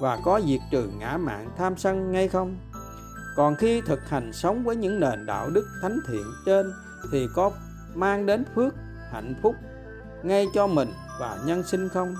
Và 0.00 0.18
có 0.24 0.40
diệt 0.46 0.60
trừ 0.70 0.88
ngã 0.98 1.16
mạn 1.16 1.50
tham 1.58 1.76
sân 1.76 2.12
ngay 2.12 2.28
không? 2.28 2.56
Còn 3.36 3.54
khi 3.56 3.80
thực 3.80 4.08
hành 4.08 4.32
sống 4.32 4.64
với 4.64 4.76
những 4.76 5.00
nền 5.00 5.26
đạo 5.26 5.50
đức 5.50 5.66
thánh 5.82 5.98
thiện 6.08 6.24
trên 6.46 6.72
thì 7.12 7.26
có 7.34 7.50
mang 7.94 8.26
đến 8.26 8.44
phước, 8.54 8.74
hạnh 9.12 9.34
phúc 9.42 9.54
ngay 10.22 10.46
cho 10.54 10.66
mình 10.66 10.88
và 11.20 11.38
nhân 11.46 11.62
sinh 11.62 11.88
không? 11.88 12.14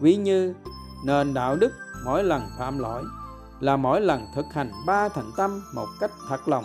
Ví 0.00 0.16
như, 0.16 0.54
nền 1.06 1.34
đạo 1.34 1.56
đức 1.56 1.72
mỗi 2.04 2.24
lần 2.24 2.42
phạm 2.58 2.78
lỗi 2.78 3.04
là 3.60 3.76
mỗi 3.76 4.00
lần 4.00 4.26
thực 4.34 4.46
hành 4.52 4.72
ba 4.86 5.08
thành 5.08 5.30
tâm 5.36 5.62
một 5.74 5.86
cách 6.00 6.10
thật 6.28 6.48
lòng 6.48 6.64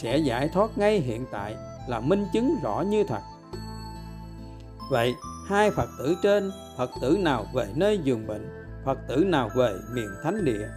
sẽ 0.00 0.16
giải 0.16 0.48
thoát 0.48 0.78
ngay 0.78 1.00
hiện 1.00 1.26
tại 1.30 1.56
là 1.88 2.00
minh 2.00 2.26
chứng 2.32 2.56
rõ 2.62 2.80
như 2.80 3.04
thật 3.04 3.20
vậy, 4.90 5.14
hai 5.46 5.70
phật 5.70 5.88
tử 5.98 6.16
trên, 6.22 6.50
phật 6.78 6.90
tử 7.00 7.16
nào 7.20 7.46
về 7.54 7.72
nơi 7.76 7.98
giường 7.98 8.26
bệnh, 8.26 8.48
phật 8.84 8.98
tử 9.08 9.16
nào 9.16 9.50
về 9.56 9.74
miền 9.92 10.08
thánh 10.22 10.44
địa? 10.44 10.68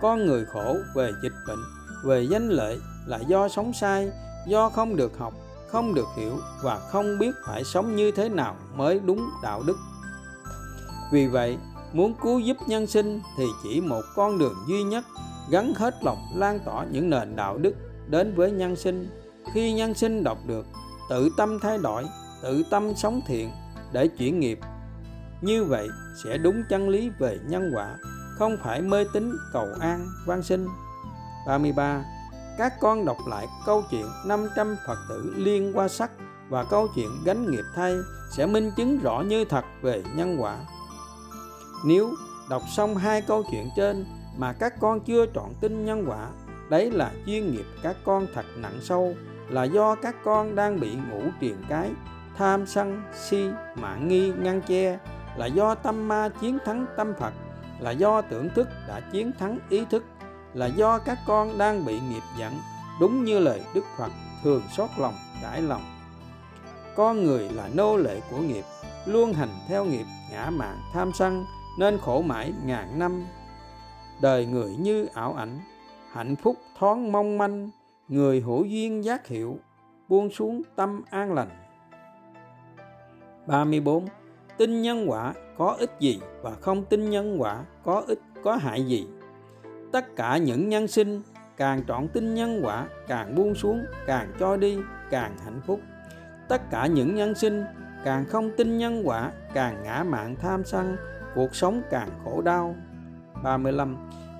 Con 0.00 0.26
người 0.26 0.44
khổ 0.46 0.76
về 0.94 1.10
dịch 1.22 1.32
bệnh, 1.46 1.58
về 2.04 2.26
danh 2.30 2.48
lợi 2.48 2.78
là 3.06 3.18
do 3.18 3.48
sống 3.48 3.72
sai, 3.72 4.10
do 4.48 4.68
không 4.68 4.96
được 4.96 5.18
học, 5.18 5.34
không 5.68 5.94
được 5.94 6.06
hiểu 6.16 6.38
và 6.62 6.78
không 6.78 7.18
biết 7.18 7.34
phải 7.46 7.64
sống 7.64 7.96
như 7.96 8.10
thế 8.10 8.28
nào 8.28 8.56
mới 8.74 9.00
đúng 9.04 9.30
đạo 9.42 9.62
đức. 9.66 9.76
Vì 11.12 11.26
vậy, 11.26 11.58
muốn 11.92 12.14
cứu 12.22 12.38
giúp 12.38 12.56
nhân 12.66 12.86
sinh 12.86 13.20
thì 13.38 13.44
chỉ 13.62 13.80
một 13.80 14.02
con 14.14 14.38
đường 14.38 14.54
duy 14.68 14.82
nhất, 14.82 15.04
gắn 15.50 15.72
hết 15.76 15.94
lòng 16.04 16.18
lan 16.34 16.60
tỏa 16.64 16.84
những 16.84 17.10
nền 17.10 17.36
đạo 17.36 17.58
đức 17.58 17.74
đến 18.08 18.34
với 18.36 18.50
nhân 18.50 18.76
sinh. 18.76 19.08
Khi 19.54 19.72
nhân 19.72 19.94
sinh 19.94 20.24
đọc 20.24 20.38
được, 20.46 20.66
tự 21.10 21.28
tâm 21.36 21.58
thay 21.60 21.78
đổi 21.78 22.04
tự 22.42 22.62
tâm 22.70 22.92
sống 22.96 23.20
thiện 23.26 23.50
để 23.92 24.08
chuyển 24.08 24.40
nghiệp. 24.40 24.58
Như 25.40 25.64
vậy 25.64 25.88
sẽ 26.24 26.38
đúng 26.38 26.62
chân 26.68 26.88
lý 26.88 27.10
về 27.18 27.38
nhân 27.48 27.70
quả 27.74 27.96
không 28.38 28.56
phải 28.62 28.82
mê 28.82 29.04
tín 29.12 29.32
cầu 29.52 29.66
an 29.80 30.06
van 30.26 30.42
sinh 30.42 30.66
33 31.46 32.04
các 32.58 32.80
con 32.80 33.04
đọc 33.04 33.16
lại 33.28 33.46
câu 33.66 33.82
chuyện 33.90 34.06
500 34.26 34.76
Phật 34.86 34.98
tử 35.08 35.34
liên 35.36 35.72
qua 35.74 35.88
sắc 35.88 36.10
và 36.48 36.64
câu 36.64 36.88
chuyện 36.94 37.08
gánh 37.24 37.50
nghiệp 37.50 37.64
thay 37.74 37.96
sẽ 38.30 38.46
minh 38.46 38.70
chứng 38.76 38.98
rõ 38.98 39.20
như 39.20 39.44
thật 39.44 39.64
về 39.82 40.02
nhân 40.14 40.36
quả. 40.40 40.58
Nếu 41.86 42.10
đọc 42.50 42.62
xong 42.76 42.96
hai 42.96 43.22
câu 43.22 43.44
chuyện 43.50 43.68
trên 43.76 44.04
mà 44.36 44.52
các 44.52 44.80
con 44.80 45.00
chưa 45.00 45.26
trọn 45.34 45.50
tin 45.60 45.84
nhân 45.84 46.04
quả, 46.08 46.28
đấy 46.70 46.90
là 46.90 47.12
chuyên 47.26 47.52
nghiệp 47.52 47.66
các 47.82 47.96
con 48.04 48.26
thật 48.34 48.44
nặng 48.56 48.78
sâu, 48.82 49.14
là 49.48 49.64
do 49.64 49.94
các 49.94 50.16
con 50.24 50.54
đang 50.54 50.80
bị 50.80 50.94
ngủ 51.10 51.22
triền 51.40 51.56
cái, 51.68 51.90
tham 52.38 52.66
sân, 52.66 53.02
si, 53.14 53.48
mạng 53.74 54.08
nghi, 54.08 54.32
ngăn 54.38 54.60
che, 54.60 54.98
là 55.36 55.46
do 55.46 55.74
tâm 55.74 56.08
ma 56.08 56.28
chiến 56.40 56.58
thắng 56.64 56.86
tâm 56.96 57.14
Phật, 57.18 57.32
là 57.80 57.90
do 57.90 58.20
tưởng 58.20 58.48
thức 58.54 58.68
đã 58.88 59.00
chiến 59.12 59.32
thắng 59.38 59.58
ý 59.68 59.84
thức, 59.84 60.04
là 60.54 60.66
do 60.66 60.98
các 60.98 61.18
con 61.26 61.58
đang 61.58 61.84
bị 61.84 62.00
nghiệp 62.00 62.22
dẫn 62.38 62.52
đúng 63.00 63.24
như 63.24 63.38
lời 63.38 63.62
Đức 63.74 63.84
Phật 63.98 64.10
thường 64.42 64.62
xót 64.76 64.90
lòng, 64.98 65.14
trải 65.42 65.62
lòng. 65.62 65.82
Con 66.96 67.24
người 67.24 67.48
là 67.50 67.68
nô 67.74 67.96
lệ 67.96 68.20
của 68.30 68.38
nghiệp, 68.38 68.64
luôn 69.06 69.32
hành 69.32 69.54
theo 69.68 69.84
nghiệp 69.84 70.06
ngã 70.32 70.50
mạn 70.50 70.76
tham 70.92 71.12
sân, 71.14 71.44
nên 71.78 71.98
khổ 71.98 72.22
mãi 72.22 72.52
ngàn 72.64 72.98
năm 72.98 73.26
đời 74.20 74.46
người 74.46 74.76
như 74.76 75.06
ảo 75.14 75.34
ảnh 75.34 75.60
hạnh 76.12 76.36
phúc 76.36 76.56
thoáng 76.78 77.12
mong 77.12 77.38
manh 77.38 77.70
người 78.08 78.40
hữu 78.40 78.64
duyên 78.64 79.04
giác 79.04 79.26
hiệu 79.26 79.58
buông 80.08 80.30
xuống 80.30 80.62
tâm 80.76 81.02
an 81.10 81.32
lành 81.32 81.67
34 83.48 84.06
tin 84.58 84.82
nhân 84.82 85.10
quả 85.10 85.34
có 85.58 85.76
ích 85.78 85.90
gì 86.00 86.20
và 86.42 86.50
không 86.60 86.84
tin 86.84 87.10
nhân 87.10 87.40
quả 87.40 87.64
có 87.84 88.04
ích, 88.06 88.18
có 88.44 88.56
hại 88.56 88.86
gì? 88.86 89.06
Tất 89.92 90.16
cả 90.16 90.36
những 90.36 90.68
nhân 90.68 90.88
sinh, 90.88 91.22
càng 91.56 91.82
trọn 91.88 92.08
tin 92.08 92.34
nhân 92.34 92.60
quả, 92.64 92.86
càng 93.08 93.34
buông 93.34 93.54
xuống, 93.54 93.84
càng 94.06 94.32
cho 94.40 94.56
đi, 94.56 94.78
càng 95.10 95.36
hạnh 95.44 95.60
phúc. 95.66 95.80
Tất 96.48 96.70
cả 96.70 96.86
những 96.86 97.14
nhân 97.14 97.34
sinh, 97.34 97.64
càng 98.04 98.24
không 98.28 98.50
tin 98.56 98.78
nhân 98.78 99.02
quả, 99.04 99.32
càng 99.54 99.82
ngã 99.84 100.04
mạng 100.08 100.36
tham 100.40 100.64
sân, 100.64 100.96
cuộc 101.34 101.54
sống 101.54 101.82
càng 101.90 102.08
khổ 102.24 102.42
đau. 102.42 102.74
35 103.42 103.96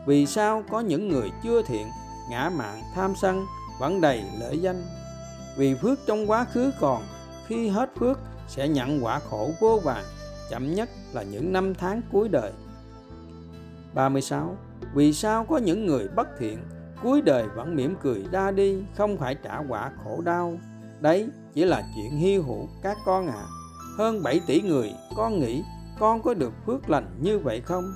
vì 0.07 0.27
sao 0.27 0.65
có 0.71 0.81
những 0.81 1.09
người 1.09 1.31
chưa 1.43 1.63
thiện, 1.63 1.87
ngã 2.31 2.51
mạng 2.59 2.83
tham 2.95 3.15
sân, 3.23 3.45
vẫn 3.81 4.01
đầy 4.01 4.25
lợi 4.41 4.59
danh? 4.59 4.83
Vì 5.59 5.75
phước 5.75 5.99
trong 6.07 6.31
quá 6.31 6.45
khứ 6.45 6.73
còn, 6.81 7.03
khi 7.47 7.69
hết 7.69 7.91
phước 7.97 8.19
sẽ 8.49 8.69
nhận 8.69 9.05
quả 9.05 9.21
khổ 9.31 9.51
vô 9.61 9.81
vàng 9.85 10.05
chậm 10.51 10.75
nhất 10.75 10.89
là 11.13 11.23
những 11.23 11.53
năm 11.53 11.75
tháng 11.75 12.03
cuối 12.13 12.29
đời. 12.29 12.53
36 13.95 14.57
vì 14.95 15.13
sao 15.13 15.45
có 15.45 15.59
những 15.59 15.87
người 15.87 16.09
bất 16.09 16.29
thiện, 16.39 16.59
cuối 17.03 17.23
đời 17.23 17.45
vẫn 17.55 17.77
mỉm 17.77 17.97
cười 18.03 18.25
ra 18.33 18.51
đi, 18.51 18.83
không 18.97 19.17
phải 19.17 19.35
trả 19.35 19.59
quả 19.69 19.91
khổ 20.05 20.21
đau? 20.25 20.59
Đấy 21.01 21.29
chỉ 21.55 21.65
là 21.65 21.83
chuyện 21.95 22.19
hy 22.19 22.37
hữu 22.37 22.69
các 22.83 22.97
con 23.05 23.27
ạ. 23.27 23.35
À. 23.37 23.47
hơn 23.99 24.23
7 24.23 24.41
tỷ 24.47 24.61
người, 24.61 24.93
con 25.17 25.41
nghĩ 25.41 25.63
con 25.99 26.23
có 26.23 26.35
được 26.35 26.53
phước 26.67 26.91
lành 26.91 27.17
như 27.21 27.39
vậy 27.39 27.61
không? 27.61 27.93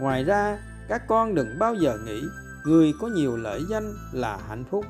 Ngoài 0.00 0.24
ra, 0.24 0.58
các 0.88 1.02
con 1.08 1.34
đừng 1.34 1.58
bao 1.58 1.74
giờ 1.74 1.98
nghĩ 2.06 2.20
người 2.64 2.92
có 3.00 3.08
nhiều 3.08 3.36
lợi 3.36 3.62
danh 3.70 3.94
là 4.12 4.38
hạnh 4.48 4.64
phúc. 4.70 4.84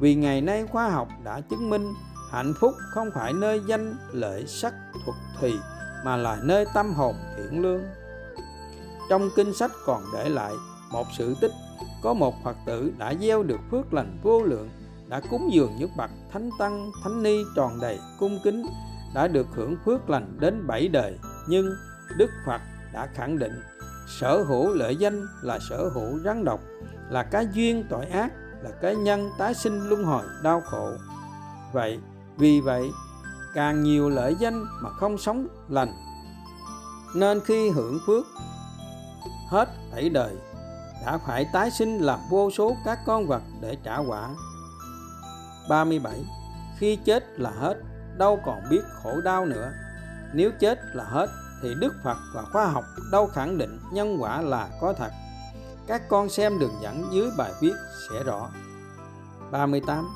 Vì 0.00 0.14
ngày 0.14 0.40
nay 0.40 0.66
khoa 0.66 0.88
học 0.88 1.08
đã 1.24 1.40
chứng 1.40 1.70
minh 1.70 1.92
hạnh 2.30 2.54
phúc 2.60 2.74
không 2.90 3.10
phải 3.14 3.32
nơi 3.32 3.60
danh 3.66 3.96
lợi 4.12 4.46
sắc, 4.46 4.74
thuật, 5.04 5.16
thùy, 5.40 5.52
mà 6.04 6.16
là 6.16 6.38
nơi 6.42 6.66
tâm 6.74 6.94
hồn 6.94 7.14
thiện 7.36 7.62
lương. 7.62 7.82
Trong 9.10 9.28
kinh 9.36 9.54
sách 9.54 9.70
còn 9.86 10.02
để 10.14 10.28
lại 10.28 10.52
một 10.92 11.06
sự 11.18 11.34
tích, 11.40 11.52
có 12.02 12.14
một 12.14 12.34
phật 12.44 12.56
tử 12.66 12.92
đã 12.98 13.14
gieo 13.20 13.42
được 13.42 13.60
phước 13.70 13.94
lành 13.94 14.18
vô 14.22 14.42
lượng, 14.42 14.70
đã 15.08 15.20
cúng 15.30 15.50
dường 15.52 15.76
những 15.78 15.90
bậc 15.96 16.10
thánh 16.32 16.50
tăng, 16.58 16.90
thánh 17.04 17.22
ni 17.22 17.44
tròn 17.56 17.80
đầy 17.80 17.98
cung 18.18 18.38
kính, 18.44 18.66
đã 19.14 19.28
được 19.28 19.46
hưởng 19.54 19.76
phước 19.84 20.10
lành 20.10 20.36
đến 20.40 20.66
bảy 20.66 20.88
đời. 20.88 21.18
Nhưng 21.48 21.74
đức 22.16 22.30
phật 22.46 22.60
đã 22.92 23.08
khẳng 23.14 23.38
định, 23.38 23.62
sở 24.20 24.42
hữu 24.42 24.74
lợi 24.74 24.96
danh 24.96 25.26
là 25.42 25.58
sở 25.68 25.88
hữu 25.94 26.18
rắn 26.24 26.44
độc, 26.44 26.60
là 27.10 27.22
cái 27.22 27.46
duyên 27.52 27.84
tội 27.90 28.06
ác, 28.06 28.32
là 28.62 28.70
cái 28.82 28.96
nhân 28.96 29.30
tái 29.38 29.54
sinh 29.54 29.88
luân 29.88 30.04
hồi 30.04 30.24
đau 30.42 30.60
khổ. 30.60 30.90
Vậy 31.72 31.98
vì 32.36 32.60
vậy, 32.60 32.90
càng 33.54 33.82
nhiều 33.82 34.08
lợi 34.08 34.36
danh 34.38 34.66
mà 34.82 34.90
không 34.90 35.18
sống 35.18 35.46
lành, 35.68 35.92
nên 37.14 37.40
khi 37.44 37.70
hưởng 37.70 37.98
phước 38.06 38.26
hết 39.48 39.68
bảy 39.92 40.10
đời, 40.10 40.36
đã 41.06 41.18
phải 41.26 41.46
tái 41.52 41.70
sinh 41.70 41.98
làm 41.98 42.18
vô 42.30 42.50
số 42.50 42.76
các 42.84 42.98
con 43.06 43.26
vật 43.26 43.42
để 43.60 43.76
trả 43.84 43.98
quả. 43.98 44.28
37 45.68 46.24
khi 46.78 46.96
chết 46.96 47.24
là 47.40 47.50
hết, 47.50 47.74
đâu 48.18 48.40
còn 48.44 48.62
biết 48.70 48.82
khổ 49.02 49.20
đau 49.20 49.46
nữa. 49.46 49.72
Nếu 50.32 50.50
chết 50.60 50.78
là 50.94 51.04
hết, 51.04 51.26
thì 51.62 51.74
Đức 51.80 51.94
Phật 52.04 52.16
và 52.34 52.42
khoa 52.42 52.66
học 52.66 52.84
đâu 53.12 53.26
khẳng 53.26 53.58
định 53.58 53.80
nhân 53.92 54.16
quả 54.20 54.42
là 54.42 54.68
có 54.80 54.92
thật. 54.92 55.10
Các 55.86 56.08
con 56.08 56.28
xem 56.28 56.58
đường 56.58 56.74
dẫn 56.82 57.08
dưới 57.12 57.30
bài 57.38 57.52
viết 57.60 57.74
sẽ 58.10 58.24
rõ. 58.24 58.48
38 59.50 60.08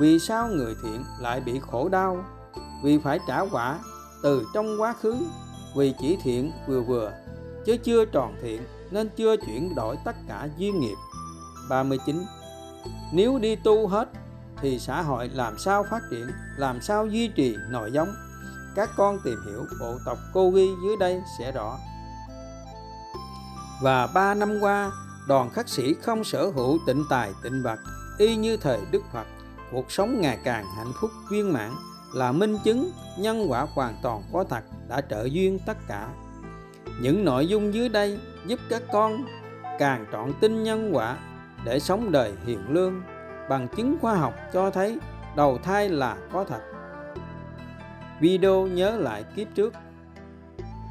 vì 0.00 0.18
sao 0.18 0.48
người 0.48 0.74
thiện 0.82 1.04
lại 1.18 1.40
bị 1.40 1.60
khổ 1.70 1.88
đau? 1.88 2.24
Vì 2.84 2.98
phải 2.98 3.18
trả 3.28 3.40
quả 3.40 3.78
từ 4.22 4.46
trong 4.54 4.80
quá 4.80 4.94
khứ. 5.00 5.16
Vì 5.76 5.94
chỉ 6.00 6.16
thiện 6.22 6.52
vừa 6.66 6.80
vừa, 6.80 7.12
chứ 7.66 7.76
chưa 7.76 8.04
tròn 8.04 8.34
thiện, 8.42 8.62
nên 8.90 9.08
chưa 9.16 9.36
chuyển 9.36 9.74
đổi 9.74 9.96
tất 10.04 10.16
cả 10.28 10.48
duyên 10.56 10.80
nghiệp. 10.80 10.96
39 11.68 12.24
nếu 13.12 13.38
đi 13.38 13.56
tu 13.56 13.88
hết, 13.88 14.08
thì 14.60 14.78
xã 14.78 15.02
hội 15.02 15.28
làm 15.28 15.58
sao 15.58 15.84
phát 15.90 16.02
triển, 16.10 16.26
làm 16.56 16.80
sao 16.80 17.06
duy 17.06 17.28
trì 17.28 17.56
nội 17.70 17.92
giống? 17.92 18.14
Các 18.76 18.90
con 18.96 19.18
tìm 19.24 19.38
hiểu 19.46 19.64
bộ 19.80 19.98
tộc 20.06 20.18
cô 20.34 20.50
ghi 20.50 20.68
dưới 20.84 20.96
đây 20.96 21.22
sẽ 21.38 21.52
rõ. 21.52 21.78
Và 23.82 24.06
ba 24.06 24.34
năm 24.34 24.58
qua, 24.60 24.92
đoàn 25.28 25.50
khắc 25.50 25.68
sĩ 25.68 25.94
không 25.94 26.24
sở 26.24 26.50
hữu 26.54 26.78
tịnh 26.86 27.04
tài 27.10 27.32
tịnh 27.42 27.62
vật, 27.62 27.78
y 28.18 28.36
như 28.36 28.56
thời 28.56 28.80
đức 28.90 29.02
phật 29.12 29.26
cuộc 29.72 29.92
sống 29.92 30.20
ngày 30.20 30.38
càng 30.44 30.64
hạnh 30.76 30.92
phúc 31.00 31.10
viên 31.30 31.52
mãn 31.52 31.70
là 32.14 32.32
minh 32.32 32.58
chứng 32.64 32.90
nhân 33.18 33.50
quả 33.50 33.66
hoàn 33.74 33.94
toàn 34.02 34.22
có 34.32 34.44
thật 34.44 34.64
đã 34.88 35.00
trợ 35.00 35.24
duyên 35.24 35.58
tất 35.66 35.76
cả. 35.88 36.08
Những 37.00 37.24
nội 37.24 37.46
dung 37.46 37.74
dưới 37.74 37.88
đây 37.88 38.18
giúp 38.46 38.60
các 38.68 38.82
con 38.92 39.24
càng 39.78 40.06
trọn 40.12 40.32
tin 40.40 40.62
nhân 40.62 40.90
quả 40.92 41.16
để 41.64 41.80
sống 41.80 42.12
đời 42.12 42.32
hiền 42.46 42.60
lương 42.68 43.02
bằng 43.48 43.68
chứng 43.76 43.96
khoa 44.00 44.14
học 44.14 44.34
cho 44.52 44.70
thấy 44.70 44.98
đầu 45.36 45.58
thai 45.62 45.88
là 45.88 46.16
có 46.32 46.44
thật. 46.44 46.60
Video 48.20 48.66
nhớ 48.66 48.96
lại 48.96 49.24
kiếp 49.36 49.48
trước. 49.54 49.74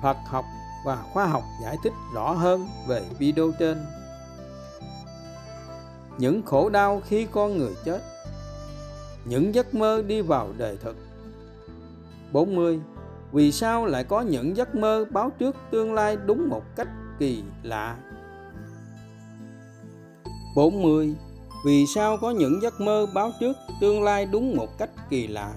Phật 0.03 0.17
học 0.27 0.45
và 0.85 0.97
khoa 1.13 1.25
học 1.25 1.43
giải 1.63 1.77
thích 1.83 1.93
rõ 2.13 2.31
hơn 2.31 2.67
về 2.87 3.01
video 3.19 3.51
trên. 3.59 3.85
Những 6.17 6.41
khổ 6.45 6.69
đau 6.69 7.01
khi 7.05 7.27
con 7.31 7.57
người 7.57 7.73
chết 7.85 8.01
những 9.29 9.55
giấc 9.55 9.75
mơ 9.75 10.03
đi 10.07 10.21
vào 10.21 10.49
đời 10.57 10.77
thực. 10.81 10.95
40 12.31 12.79
vì 13.31 13.51
sao 13.51 13.85
lại 13.85 14.03
có 14.03 14.21
những 14.21 14.57
giấc 14.57 14.75
mơ 14.75 15.05
báo 15.11 15.31
trước 15.39 15.55
tương 15.71 15.93
lai 15.93 16.17
đúng 16.25 16.49
một 16.49 16.63
cách 16.75 16.87
kỳ 17.19 17.43
lạ? 17.63 17.97
40 20.55 21.15
vì 21.65 21.85
sao 21.95 22.17
có 22.17 22.31
những 22.31 22.61
giấc 22.61 22.81
mơ 22.81 23.07
báo 23.13 23.31
trước 23.39 23.57
tương 23.81 24.03
lai 24.03 24.25
đúng 24.25 24.55
một 24.55 24.77
cách 24.77 24.89
kỳ 25.09 25.27
lạ? 25.27 25.53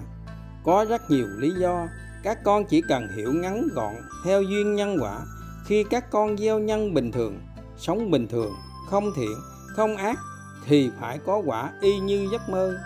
Có 0.63 0.85
rất 0.89 1.01
nhiều 1.09 1.27
lý 1.27 1.51
do, 1.59 1.87
các 2.23 2.43
con 2.43 2.65
chỉ 2.65 2.81
cần 2.89 3.07
hiểu 3.15 3.33
ngắn 3.33 3.67
gọn 3.73 3.93
theo 4.25 4.41
duyên 4.41 4.75
nhân 4.75 4.97
quả. 5.01 5.25
Khi 5.65 5.83
các 5.89 6.11
con 6.11 6.37
gieo 6.37 6.59
nhân 6.59 6.93
bình 6.93 7.11
thường, 7.11 7.39
sống 7.77 8.11
bình 8.11 8.27
thường, 8.27 8.53
không 8.89 9.11
thiện, 9.15 9.35
không 9.75 9.97
ác, 9.97 10.19
thì 10.65 10.89
phải 10.99 11.19
có 11.25 11.41
quả 11.45 11.71
y 11.81 11.99
như 11.99 12.27
giấc 12.31 12.49
mơ. 12.49 12.77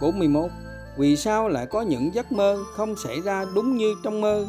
41 0.00 0.50
vì 0.98 1.16
sao 1.16 1.48
lại 1.48 1.66
có 1.66 1.82
những 1.82 2.14
giấc 2.14 2.32
mơ 2.32 2.64
không 2.76 2.96
xảy 2.96 3.20
ra 3.20 3.44
đúng 3.54 3.76
như 3.76 3.94
trong 4.02 4.20
mơ? 4.20 4.46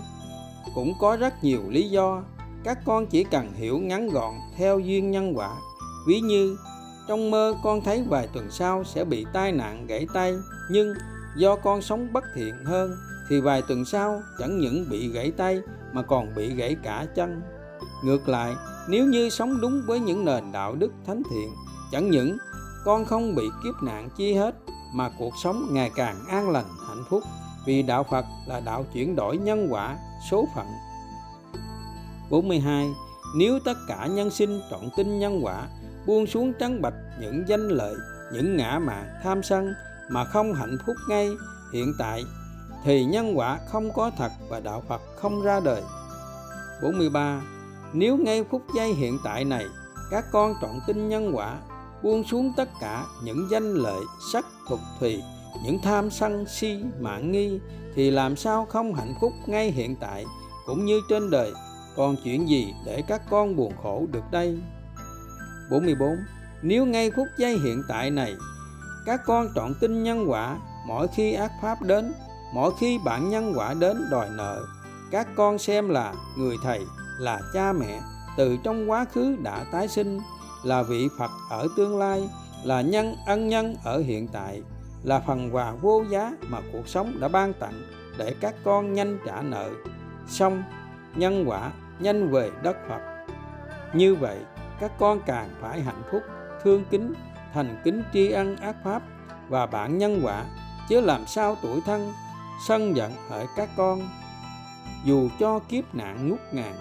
Cũng 0.76 0.93
có 1.00 1.18
rất 1.18 1.43
nhiều 1.43 1.62
lý 1.70 1.89
do. 1.89 2.24
Các 2.64 2.78
con 2.86 3.08
chỉ 3.08 3.24
cần 3.24 3.54
hiểu 3.54 3.80
ngắn 3.80 4.10
gọn 4.10 4.34
theo 4.58 4.80
duyên 4.80 5.12
nhân 5.12 5.38
quả. 5.38 5.50
Ví 6.08 6.20
như, 6.20 6.58
trong 7.08 7.32
mơ 7.32 7.56
con 7.64 7.82
thấy 7.82 8.04
vài 8.10 8.28
tuần 8.34 8.52
sau 8.52 8.84
sẽ 8.84 9.06
bị 9.06 9.26
tai 9.34 9.52
nạn 9.52 9.88
gãy 9.88 10.08
tay, 10.14 10.34
nhưng 10.72 10.93
do 11.38 11.56
con 11.56 11.82
sống 11.82 12.14
bất 12.14 12.24
thiện 12.36 12.56
hơn 12.66 12.91
thì 13.30 13.39
vài 13.39 13.62
tuần 13.62 13.86
sau 13.86 14.22
chẳng 14.39 14.60
những 14.60 14.86
bị 14.89 15.08
gãy 15.08 15.32
tay 15.38 15.62
mà 15.93 16.02
còn 16.02 16.36
bị 16.36 16.56
gãy 16.56 16.76
cả 16.84 17.06
chân. 17.16 17.41
Ngược 18.04 18.30
lại, 18.30 18.54
nếu 18.89 19.06
như 19.06 19.30
sống 19.30 19.62
đúng 19.62 19.82
với 19.88 20.00
những 20.00 20.26
nền 20.26 20.52
đạo 20.52 20.76
đức 20.76 20.91
thánh 21.06 21.22
thiện, 21.32 21.50
chẳng 21.91 22.10
những 22.10 22.38
con 22.86 23.06
không 23.06 23.36
bị 23.36 23.50
kiếp 23.64 23.84
nạn 23.84 24.10
chi 24.18 24.34
hết 24.34 24.56
mà 24.93 25.09
cuộc 25.19 25.33
sống 25.43 25.67
ngày 25.71 25.91
càng 25.95 26.25
an 26.29 26.49
lành, 26.49 26.65
hạnh 26.87 27.03
phúc. 27.09 27.23
Vì 27.65 27.83
đạo 27.83 28.03
Phật 28.03 28.25
là 28.45 28.59
đạo 28.59 28.85
chuyển 28.93 29.15
đổi 29.15 29.37
nhân 29.37 29.67
quả, 29.69 29.97
số 30.31 30.47
phận. 30.55 30.65
42 32.29 32.89
nếu 33.35 33.59
tất 33.65 33.77
cả 33.87 34.05
nhân 34.05 34.29
sinh 34.29 34.61
trọn 34.71 34.89
tin 34.97 35.19
nhân 35.19 35.39
quả, 35.43 35.67
buông 36.05 36.27
xuống 36.27 36.53
trắng 36.59 36.81
bạch 36.81 36.93
những 37.19 37.43
danh 37.47 37.67
lợi, 37.67 37.95
những 38.33 38.57
ngã 38.57 38.79
mạn 38.79 39.05
tham 39.23 39.43
sân 39.43 39.73
mà 40.09 40.25
không 40.25 40.53
hạnh 40.53 40.77
phúc 40.85 40.95
ngay 41.09 41.29
hiện 41.73 41.93
tại, 41.99 42.23
thì 42.83 43.05
nhân 43.05 43.37
quả 43.37 43.59
không 43.67 43.93
có 43.93 44.11
thật 44.17 44.31
và 44.49 44.59
đạo 44.59 44.83
Phật 44.87 45.01
không 45.15 45.41
ra 45.41 45.59
đời. 45.59 45.81
43 46.81 47.41
nếu 47.93 48.17
ngay 48.17 48.43
phút 48.51 48.61
giây 48.75 48.93
hiện 48.93 49.17
tại 49.23 49.45
này, 49.45 49.65
các 50.11 50.25
con 50.31 50.53
trọn 50.61 50.79
tin 50.87 51.09
nhân 51.09 51.31
quả 51.35 51.57
buông 52.04 52.24
xuống 52.24 52.54
tất 52.58 52.70
cả 52.82 53.06
những 53.24 53.47
danh 53.52 53.74
lợi, 53.74 54.02
sắc 54.34 54.45
thuật 54.68 54.80
thùy, 55.00 55.22
những 55.64 55.80
tham 55.82 56.10
sân 56.10 56.45
si 56.47 56.84
mạng 57.00 57.32
nghi, 57.32 57.60
thì 57.95 58.12
làm 58.12 58.36
sao 58.36 58.66
không 58.66 58.93
hạnh 58.93 59.14
phúc 59.22 59.34
ngay 59.45 59.72
hiện 59.72 59.95
tại, 59.95 60.26
cũng 60.66 60.86
như 60.86 61.02
trên 61.10 61.30
đời? 61.30 61.52
Còn 61.95 62.16
chuyện 62.24 62.50
gì 62.50 62.74
để 62.86 63.04
các 63.08 63.22
con 63.30 63.56
buồn 63.56 63.74
khổ 63.84 64.06
được 64.12 64.24
đây? 64.32 64.58
44 65.72 66.10
nếu 66.62 66.86
ngay 66.86 67.12
phút 67.12 67.28
giây 67.38 67.58
hiện 67.58 67.84
tại 67.88 68.12
này, 68.12 68.36
các 69.06 69.22
con 69.26 69.47
trọn 69.56 69.74
tin 69.82 70.04
nhân 70.04 70.26
quả, 70.30 70.58
mỗi 70.88 71.08
khi 71.08 71.34
ác 71.34 71.52
pháp 71.62 71.82
đến, 71.82 72.14
mỗi 72.54 72.72
khi 72.80 73.00
bạn 73.06 73.30
nhân 73.30 73.54
quả 73.56 73.74
đến 73.74 73.97
đòi 74.12 74.30
nợ, 74.30 74.66
các 75.12 75.28
con 75.36 75.58
xem 75.58 75.89
là 75.89 76.14
người 76.38 76.56
thầy, 76.64 76.82
là 77.20 77.39
cha 77.54 77.74
mẹ, 77.74 78.02
từ 78.38 78.58
trong 78.64 78.89
quá 78.89 79.06
khứ 79.14 79.36
đã 79.43 79.66
tái 79.72 79.88
sinh 79.88 80.20
là 80.64 80.84
vị 80.84 81.10
Phật 81.18 81.32
ở 81.49 81.68
tương 81.78 81.99
lai, 81.99 82.30
là 82.64 82.82
nhân 82.82 83.16
ân 83.26 83.47
nhân 83.47 83.76
ở 83.84 83.99
hiện 83.99 84.28
tại, 84.28 84.62
là 85.03 85.20
phần 85.20 85.55
quà 85.55 85.72
vô 85.72 86.03
giá 86.10 86.32
mà 86.47 86.60
cuộc 86.74 86.88
sống 86.88 87.20
đã 87.20 87.28
ban 87.28 87.53
tặng 87.53 87.82
để 88.18 88.36
các 88.41 88.55
con 88.64 88.93
nhanh 88.93 89.20
trả 89.26 89.41
nợ. 89.41 89.70
Xong, 90.28 90.64
nhân 91.16 91.45
quả 91.47 91.72
nhanh 91.99 92.32
về 92.32 92.51
đất 92.64 92.78
Phật. 92.89 93.01
Như 93.93 94.16
vậy, 94.16 94.38
các 94.80 94.91
con 94.99 95.22
càng 95.26 95.49
phải 95.62 95.82
hạnh 95.82 96.03
phúc, 96.12 96.22
thương 96.64 96.86
kính, 96.89 97.14
thành 97.53 97.82
kính 97.84 98.03
tri 98.14 98.32
ân 98.32 98.55
ác 98.55 98.76
pháp 98.84 99.01
và 99.49 99.66
bản 99.66 99.97
nhân 99.97 100.20
quả, 100.24 100.45
chứ 100.89 101.01
làm 101.01 101.28
sao 101.28 101.57
tuổi 101.62 101.82
thân 101.86 102.12
sân 102.68 102.95
giận 102.95 103.12
ở 103.30 103.45
các 103.55 103.70
con. 103.78 104.01
Dù 105.05 105.30
cho 105.39 105.60
kiếp 105.60 105.95
nạn 105.95 106.30
ngút 106.30 106.39
ngàn, 106.51 106.74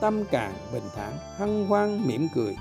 tâm 0.00 0.24
càng 0.30 0.52
bình 0.72 0.88
thản, 0.96 1.12
hân 1.38 1.66
hoan 1.66 2.06
mỉm 2.06 2.28
cười 2.34 2.56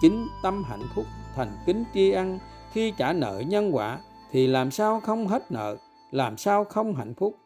chính 0.00 0.28
tâm 0.42 0.64
hạnh 0.64 0.84
phúc, 0.94 1.04
thành 1.36 1.52
kính 1.66 1.84
tri 1.94 2.10
ân. 2.10 2.38
Khi 2.72 2.92
trả 2.96 3.12
nợ 3.12 3.42
nhân 3.46 3.74
quả, 3.74 3.98
thì 4.30 4.46
làm 4.46 4.70
sao 4.70 5.00
không 5.00 5.26
hết 5.26 5.52
nợ, 5.52 5.76
làm 6.10 6.36
sao 6.36 6.64
không 6.64 6.94
hạnh 6.94 7.14
phúc? 7.14 7.36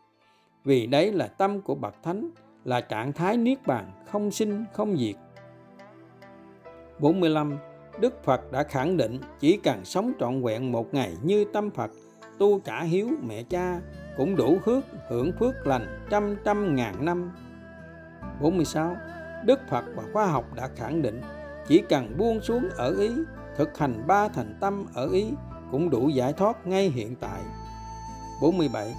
Vì 0.65 0.87
đấy 0.87 1.13
là 1.13 1.27
tâm 1.27 1.61
của 1.61 1.75
bậc 1.75 2.03
thánh, 2.03 2.31
là 2.65 2.81
trạng 2.81 3.13
thái 3.13 3.37
niết 3.37 3.67
bàn, 3.67 3.91
không 4.13 4.31
sinh, 4.31 4.65
không 4.73 4.97
diệt. 4.97 5.15
45 6.99 7.59
Đức 8.01 8.25
Phật 8.25 8.53
đã 8.53 8.63
khẳng 8.63 8.97
định 8.97 9.21
chỉ 9.41 9.57
cần 9.57 9.85
sống 9.85 10.13
trọn 10.21 10.43
vẹn 10.43 10.73
một 10.73 10.95
ngày 10.95 11.17
như 11.23 11.45
tâm 11.53 11.71
Phật, 11.71 11.91
tu 12.39 12.61
trả 12.61 12.83
hiếu 12.83 13.09
mẹ 13.29 13.43
cha, 13.43 13.81
cũng 14.17 14.37
đủ 14.37 14.59
hước 14.65 14.85
hưởng 15.09 15.33
phước 15.39 15.67
lành 15.67 16.07
trăm 16.11 16.37
trăm 16.45 16.75
ngàn 16.75 17.05
năm. 17.05 17.33
46 18.41 18.97
Đức 19.45 19.61
Phật 19.69 19.85
và 19.97 20.03
khoa 20.13 20.27
học 20.27 20.55
đã 20.55 20.69
khẳng 20.77 21.03
định 21.03 21.21
chỉ 21.69 21.83
cần 21.89 22.19
buông 22.19 22.41
xuống 22.41 22.69
ở 22.77 22.95
ý, 22.99 23.11
thực 23.57 23.79
hành 23.79 24.07
ba 24.07 24.29
thành 24.29 24.59
tâm 24.61 24.87
ở 24.95 25.09
ý 25.12 25.27
cũng 25.71 25.91
đủ 25.91 26.09
giải 26.09 26.33
thoát 26.33 26.67
ngay 26.67 26.89
hiện 26.89 27.15
tại. 27.21 27.41
47 28.43 28.95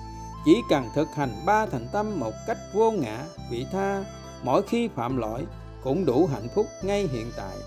chỉ 0.45 0.55
cần 0.69 0.83
thực 0.95 1.07
hành 1.15 1.31
ba 1.45 1.65
thành 1.65 1.87
tâm 1.91 2.19
một 2.19 2.33
cách 2.47 2.57
vô 2.73 2.91
ngã, 2.91 3.25
vị 3.51 3.65
tha, 3.71 4.03
mỗi 4.43 4.61
khi 4.61 4.87
phạm 4.87 5.17
lỗi 5.17 5.45
cũng 5.83 6.05
đủ 6.05 6.27
hạnh 6.33 6.47
phúc 6.55 6.65
ngay 6.83 7.07
hiện 7.07 7.31
tại. 7.37 7.57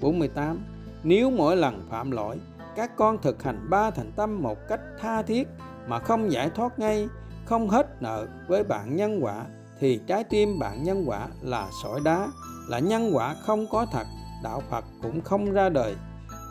48 0.00 0.64
nếu 1.04 1.30
mỗi 1.30 1.56
lần 1.56 1.86
phạm 1.90 2.10
lỗi, 2.10 2.38
các 2.76 2.96
con 2.96 3.18
thực 3.22 3.42
hành 3.42 3.66
ba 3.70 3.90
thành 3.90 4.12
tâm 4.16 4.42
một 4.42 4.58
cách 4.68 4.80
tha 5.00 5.22
thiết 5.22 5.48
mà 5.86 5.98
không 5.98 6.32
giải 6.32 6.50
thoát 6.54 6.78
ngay, 6.78 7.08
không 7.44 7.68
hết 7.68 8.02
nợ 8.02 8.26
với 8.48 8.64
bạn 8.64 8.96
nhân 8.96 9.24
quả, 9.24 9.44
thì 9.80 10.00
trái 10.06 10.24
tim 10.24 10.58
bạn 10.58 10.82
nhân 10.82 11.04
quả 11.06 11.28
là 11.42 11.68
sỏi 11.82 12.00
đá 12.04 12.28
là 12.68 12.78
nhân 12.78 13.10
quả 13.12 13.34
không 13.46 13.66
có 13.70 13.86
thật, 13.92 14.06
đạo 14.42 14.62
phật 14.70 14.84
cũng 15.02 15.20
không 15.20 15.52
ra 15.52 15.68
đời. 15.68 15.96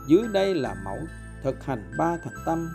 Dưới 0.08 0.24
đây 0.34 0.56
là 0.56 0.76
mẫu 0.86 0.98
thực 1.44 1.66
hành 1.66 1.92
ba 1.98 2.18
thành 2.24 2.44
tâm. 2.46 2.70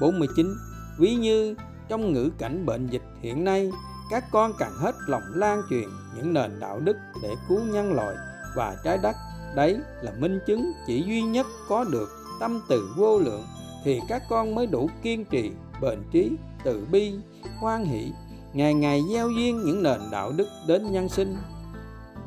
49 0.00 0.54
ví 0.98 1.14
như 1.14 1.54
trong 1.88 2.12
ngữ 2.12 2.30
cảnh 2.38 2.66
bệnh 2.66 2.86
dịch 2.86 3.02
hiện 3.20 3.44
nay, 3.44 3.70
các 4.10 4.24
con 4.32 4.52
càng 4.58 4.72
hết 4.78 4.94
lòng 5.06 5.22
lan 5.34 5.62
truyền 5.70 5.88
những 6.16 6.32
nền 6.32 6.60
đạo 6.60 6.80
đức 6.80 6.96
để 7.22 7.34
cứu 7.48 7.60
nhân 7.64 7.92
loại 7.92 8.16
và 8.56 8.76
trái 8.84 8.98
đất. 8.98 9.16
Đấy 9.54 9.78
là 10.02 10.12
minh 10.18 10.40
chứng 10.46 10.72
chỉ 10.86 11.02
duy 11.02 11.22
nhất 11.22 11.46
có 11.68 11.84
được 11.84 12.08
tâm 12.40 12.60
từ 12.68 12.88
vô 12.96 13.18
lượng 13.18 13.44
thì 13.84 14.00
các 14.08 14.22
con 14.28 14.54
mới 14.54 14.66
đủ 14.66 14.90
kiên 15.02 15.24
trì, 15.24 15.50
bền 15.80 15.98
trí, 16.12 16.30
từ 16.64 16.86
bi, 16.90 17.14
hoan 17.60 17.84
hỷ, 17.84 18.12
ngày 18.52 18.74
ngày 18.74 19.02
gieo 19.12 19.30
duyên 19.30 19.62
những 19.64 19.82
nền 19.82 20.00
đạo 20.10 20.32
đức 20.36 20.48
đến 20.66 20.92
nhân 20.92 21.08
sinh. 21.08 21.36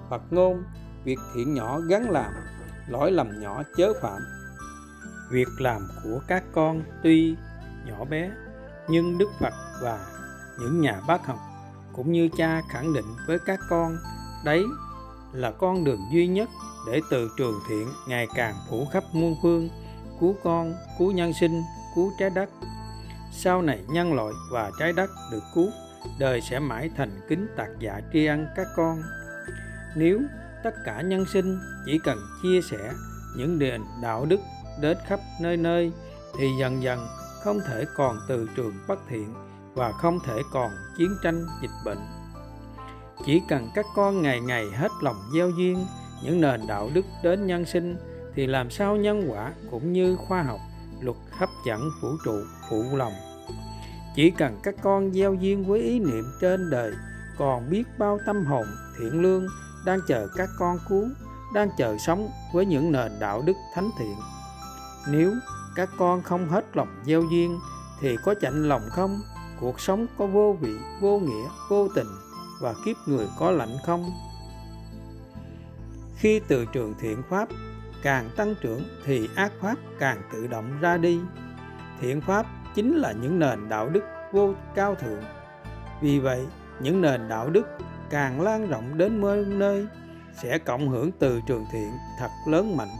Phật 0.09 0.21
ngôn, 0.31 0.63
việc 1.03 1.19
thiện 1.35 1.53
nhỏ 1.53 1.79
gắn 1.79 2.09
làm, 2.09 2.33
lỗi 2.87 3.11
lầm 3.11 3.39
nhỏ 3.39 3.63
chớ 3.77 3.93
phạm. 4.01 4.21
Việc 5.31 5.47
làm 5.59 5.87
của 6.03 6.19
các 6.27 6.43
con 6.53 6.83
tuy 7.03 7.35
nhỏ 7.85 8.05
bé, 8.05 8.31
nhưng 8.87 9.17
đức 9.17 9.29
phật 9.39 9.53
và 9.81 9.99
những 10.59 10.81
nhà 10.81 11.01
bác 11.07 11.25
học 11.25 11.39
cũng 11.93 12.11
như 12.11 12.29
cha 12.37 12.61
khẳng 12.69 12.93
định 12.93 13.05
với 13.27 13.39
các 13.45 13.59
con, 13.69 13.97
đấy 14.45 14.63
là 15.33 15.51
con 15.51 15.83
đường 15.83 16.01
duy 16.13 16.27
nhất 16.27 16.49
để 16.91 17.01
từ 17.09 17.31
trường 17.37 17.59
thiện 17.69 17.87
ngày 18.07 18.27
càng 18.35 18.55
phủ 18.69 18.87
khắp 18.93 19.03
muôn 19.13 19.35
phương, 19.41 19.69
cứu 20.19 20.35
con, 20.43 20.73
cứu 20.99 21.11
nhân 21.11 21.31
sinh, 21.39 21.63
cứu 21.95 22.11
trái 22.19 22.29
đất. 22.29 22.49
Sau 23.31 23.61
này 23.61 23.79
nhân 23.87 24.13
loại 24.13 24.33
và 24.51 24.71
trái 24.79 24.93
đất 24.93 25.09
được 25.31 25.43
cứu, 25.55 25.69
đời 26.19 26.41
sẽ 26.41 26.59
mãi 26.59 26.89
thành 26.97 27.19
kính 27.29 27.47
tạc 27.57 27.69
dạ 27.79 28.01
tri 28.13 28.25
ân 28.25 28.47
các 28.55 28.67
con 28.75 29.01
nếu 29.97 30.21
tất 30.63 30.75
cả 30.85 31.01
nhân 31.01 31.25
sinh 31.25 31.59
chỉ 31.85 31.99
cần 32.03 32.19
chia 32.43 32.61
sẻ 32.61 32.93
những 33.37 33.59
nền 33.59 33.81
đạo 34.01 34.25
đức 34.25 34.39
đến 34.81 34.97
khắp 35.07 35.19
nơi 35.41 35.57
nơi, 35.57 35.91
thì 36.39 36.47
dần 36.59 36.83
dần 36.83 37.07
không 37.43 37.59
thể 37.67 37.85
còn 37.95 38.19
từ 38.27 38.49
trường 38.55 38.73
bất 38.87 38.99
thiện 39.09 39.33
và 39.73 39.91
không 39.91 40.19
thể 40.25 40.41
còn 40.51 40.71
chiến 40.97 41.17
tranh 41.23 41.45
dịch 41.61 41.71
bệnh. 41.85 41.97
Chỉ 43.25 43.41
cần 43.49 43.69
các 43.75 43.85
con 43.95 44.21
ngày 44.21 44.41
ngày 44.41 44.65
hết 44.71 44.91
lòng 45.01 45.15
gieo 45.33 45.49
duyên 45.49 45.85
những 46.23 46.41
nền 46.41 46.67
đạo 46.67 46.89
đức 46.93 47.05
đến 47.23 47.47
nhân 47.47 47.65
sinh, 47.65 47.97
thì 48.35 48.47
làm 48.47 48.69
sao 48.69 48.95
nhân 48.95 49.31
quả 49.31 49.53
cũng 49.71 49.93
như 49.93 50.15
khoa 50.15 50.43
học, 50.43 50.59
luật 51.01 51.17
hấp 51.31 51.49
dẫn 51.67 51.89
vũ 52.01 52.09
trụ 52.25 52.39
phụ 52.69 52.83
lòng. 52.93 53.13
Chỉ 54.15 54.29
cần 54.29 54.59
các 54.63 54.75
con 54.83 55.13
gieo 55.13 55.33
duyên 55.33 55.65
với 55.65 55.81
ý 55.81 55.99
niệm 55.99 56.23
trên 56.41 56.69
đời 56.69 56.93
còn 57.37 57.69
biết 57.69 57.83
bao 57.97 58.19
tâm 58.25 58.45
hồn 58.45 58.65
thiện 58.99 59.21
lương 59.21 59.47
đang 59.85 59.99
chờ 60.07 60.27
các 60.35 60.49
con 60.59 60.79
cứu 60.89 61.09
đang 61.53 61.69
chờ 61.77 61.97
sống 61.97 62.29
với 62.53 62.65
những 62.65 62.91
nền 62.91 63.19
đạo 63.19 63.41
đức 63.45 63.53
thánh 63.73 63.89
thiện. 63.99 64.15
Nếu 65.09 65.33
các 65.75 65.89
con 65.97 66.21
không 66.21 66.49
hết 66.49 66.77
lòng 66.77 67.03
gieo 67.05 67.21
duyên, 67.31 67.59
thì 68.01 68.17
có 68.23 68.35
chạnh 68.41 68.69
lòng 68.69 68.81
không? 68.91 69.21
Cuộc 69.59 69.79
sống 69.79 70.07
có 70.17 70.27
vô 70.27 70.57
vị, 70.61 70.77
vô 71.01 71.19
nghĩa, 71.19 71.47
vô 71.69 71.87
tình, 71.95 72.07
và 72.61 72.73
kiếp 72.85 72.95
người 73.05 73.27
có 73.39 73.51
lạnh 73.51 73.77
không? 73.85 74.11
Khi 76.15 76.41
từ 76.47 76.65
trường 76.65 76.93
thiện 76.99 77.23
pháp 77.29 77.49
càng 78.03 78.29
tăng 78.35 78.55
trưởng, 78.61 78.83
thì 79.05 79.29
ác 79.35 79.51
pháp 79.61 79.75
càng 79.99 80.21
tự 80.33 80.47
động 80.47 80.79
ra 80.81 80.97
đi. 80.97 81.19
Thiện 82.01 82.21
pháp 82.21 82.45
chính 82.75 82.95
là 82.95 83.11
những 83.11 83.39
nền 83.39 83.69
đạo 83.69 83.89
đức 83.89 84.03
vô 84.31 84.53
cao 84.75 84.95
thượng. 84.95 85.23
Vì 86.01 86.19
vậy, 86.19 86.45
những 86.79 87.01
nền 87.01 87.27
đạo 87.27 87.49
đức 87.49 87.67
càng 88.09 88.41
lan 88.41 88.67
rộng 88.67 88.97
đến 88.97 89.21
nơi 89.21 89.45
nơi, 89.45 89.87
sẽ 90.41 90.57
cộng 90.57 90.89
hưởng 90.89 91.11
từ 91.19 91.41
trường 91.47 91.65
thiện 91.71 91.91
thật 92.19 92.29
lớn 92.47 92.77
mạnh 92.77 92.91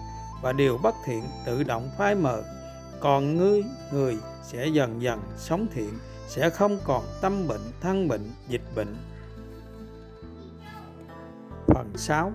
và 0.42 0.54
điều 0.54 0.78
bất 0.78 0.96
thiện 1.06 1.24
tự 1.46 1.64
động 1.64 1.90
phai 1.98 2.16
mờ. 2.16 2.44
Còn 3.00 3.36
ngươi, 3.36 3.64
người 3.92 4.18
sẽ 4.44 4.68
dần 4.68 5.02
dần 5.02 5.20
sống 5.38 5.68
thiện, 5.74 5.94
sẽ 6.28 6.50
không 6.50 6.78
còn 6.86 7.04
tâm 7.22 7.48
bệnh, 7.48 7.62
thân 7.82 8.08
bệnh, 8.08 8.32
dịch 8.48 8.62
bệnh. 8.76 8.96
Phần 11.68 11.92
6 11.96 12.32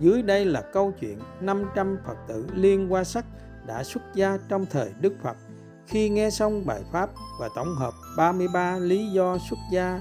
dưới 0.00 0.22
đây 0.22 0.44
là 0.44 0.60
câu 0.72 0.92
chuyện 1.00 1.18
500 1.40 1.98
Phật 2.06 2.16
tử 2.28 2.46
Liên 2.54 2.92
qua 2.92 3.04
Sắc 3.04 3.24
đã 3.66 3.84
xuất 3.84 4.02
gia 4.14 4.38
trong 4.48 4.66
thời 4.66 4.92
Đức 5.00 5.14
Phật. 5.22 5.36
Khi 5.86 6.08
nghe 6.08 6.30
xong 6.30 6.66
bài 6.66 6.82
pháp 6.92 7.10
và 7.40 7.48
tổng 7.56 7.74
hợp 7.74 7.94
33 8.16 8.78
lý 8.78 9.10
do 9.12 9.38
xuất 9.50 9.58
gia 9.72 10.00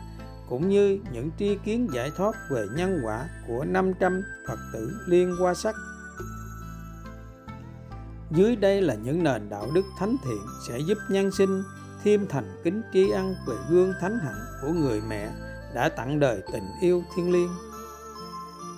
cũng 0.50 0.70
như 0.70 1.00
những 1.12 1.30
tri 1.40 1.58
kiến 1.66 1.88
giải 1.94 2.12
thoát 2.18 2.36
về 2.50 2.66
nhân 2.76 3.02
quả 3.04 3.30
của 3.48 3.66
500 3.66 4.22
Phật 4.48 4.60
tử 4.74 4.92
Liên 5.08 5.36
Hoa 5.40 5.54
Sắc. 5.54 5.76
Dưới 8.32 8.56
đây 8.56 8.82
là 8.82 8.94
những 8.94 9.24
nền 9.24 9.50
đạo 9.50 9.68
đức 9.74 9.86
thánh 10.00 10.16
thiện 10.26 10.42
sẽ 10.68 10.80
giúp 10.80 10.98
nhân 11.10 11.32
sinh 11.32 11.64
thêm 12.04 12.28
thành 12.30 12.62
kính 12.64 12.82
tri 12.94 13.10
ân 13.10 13.36
về 13.48 13.56
gương 13.70 13.94
thánh 14.02 14.20
hạnh 14.20 14.46
của 14.62 14.70
người 14.70 15.02
mẹ 15.10 15.32
đã 15.76 15.90
tặng 15.90 16.20
đời 16.20 16.42
tình 16.52 16.68
yêu 16.82 17.04
thiên 17.16 17.32
liêng. 17.32 17.50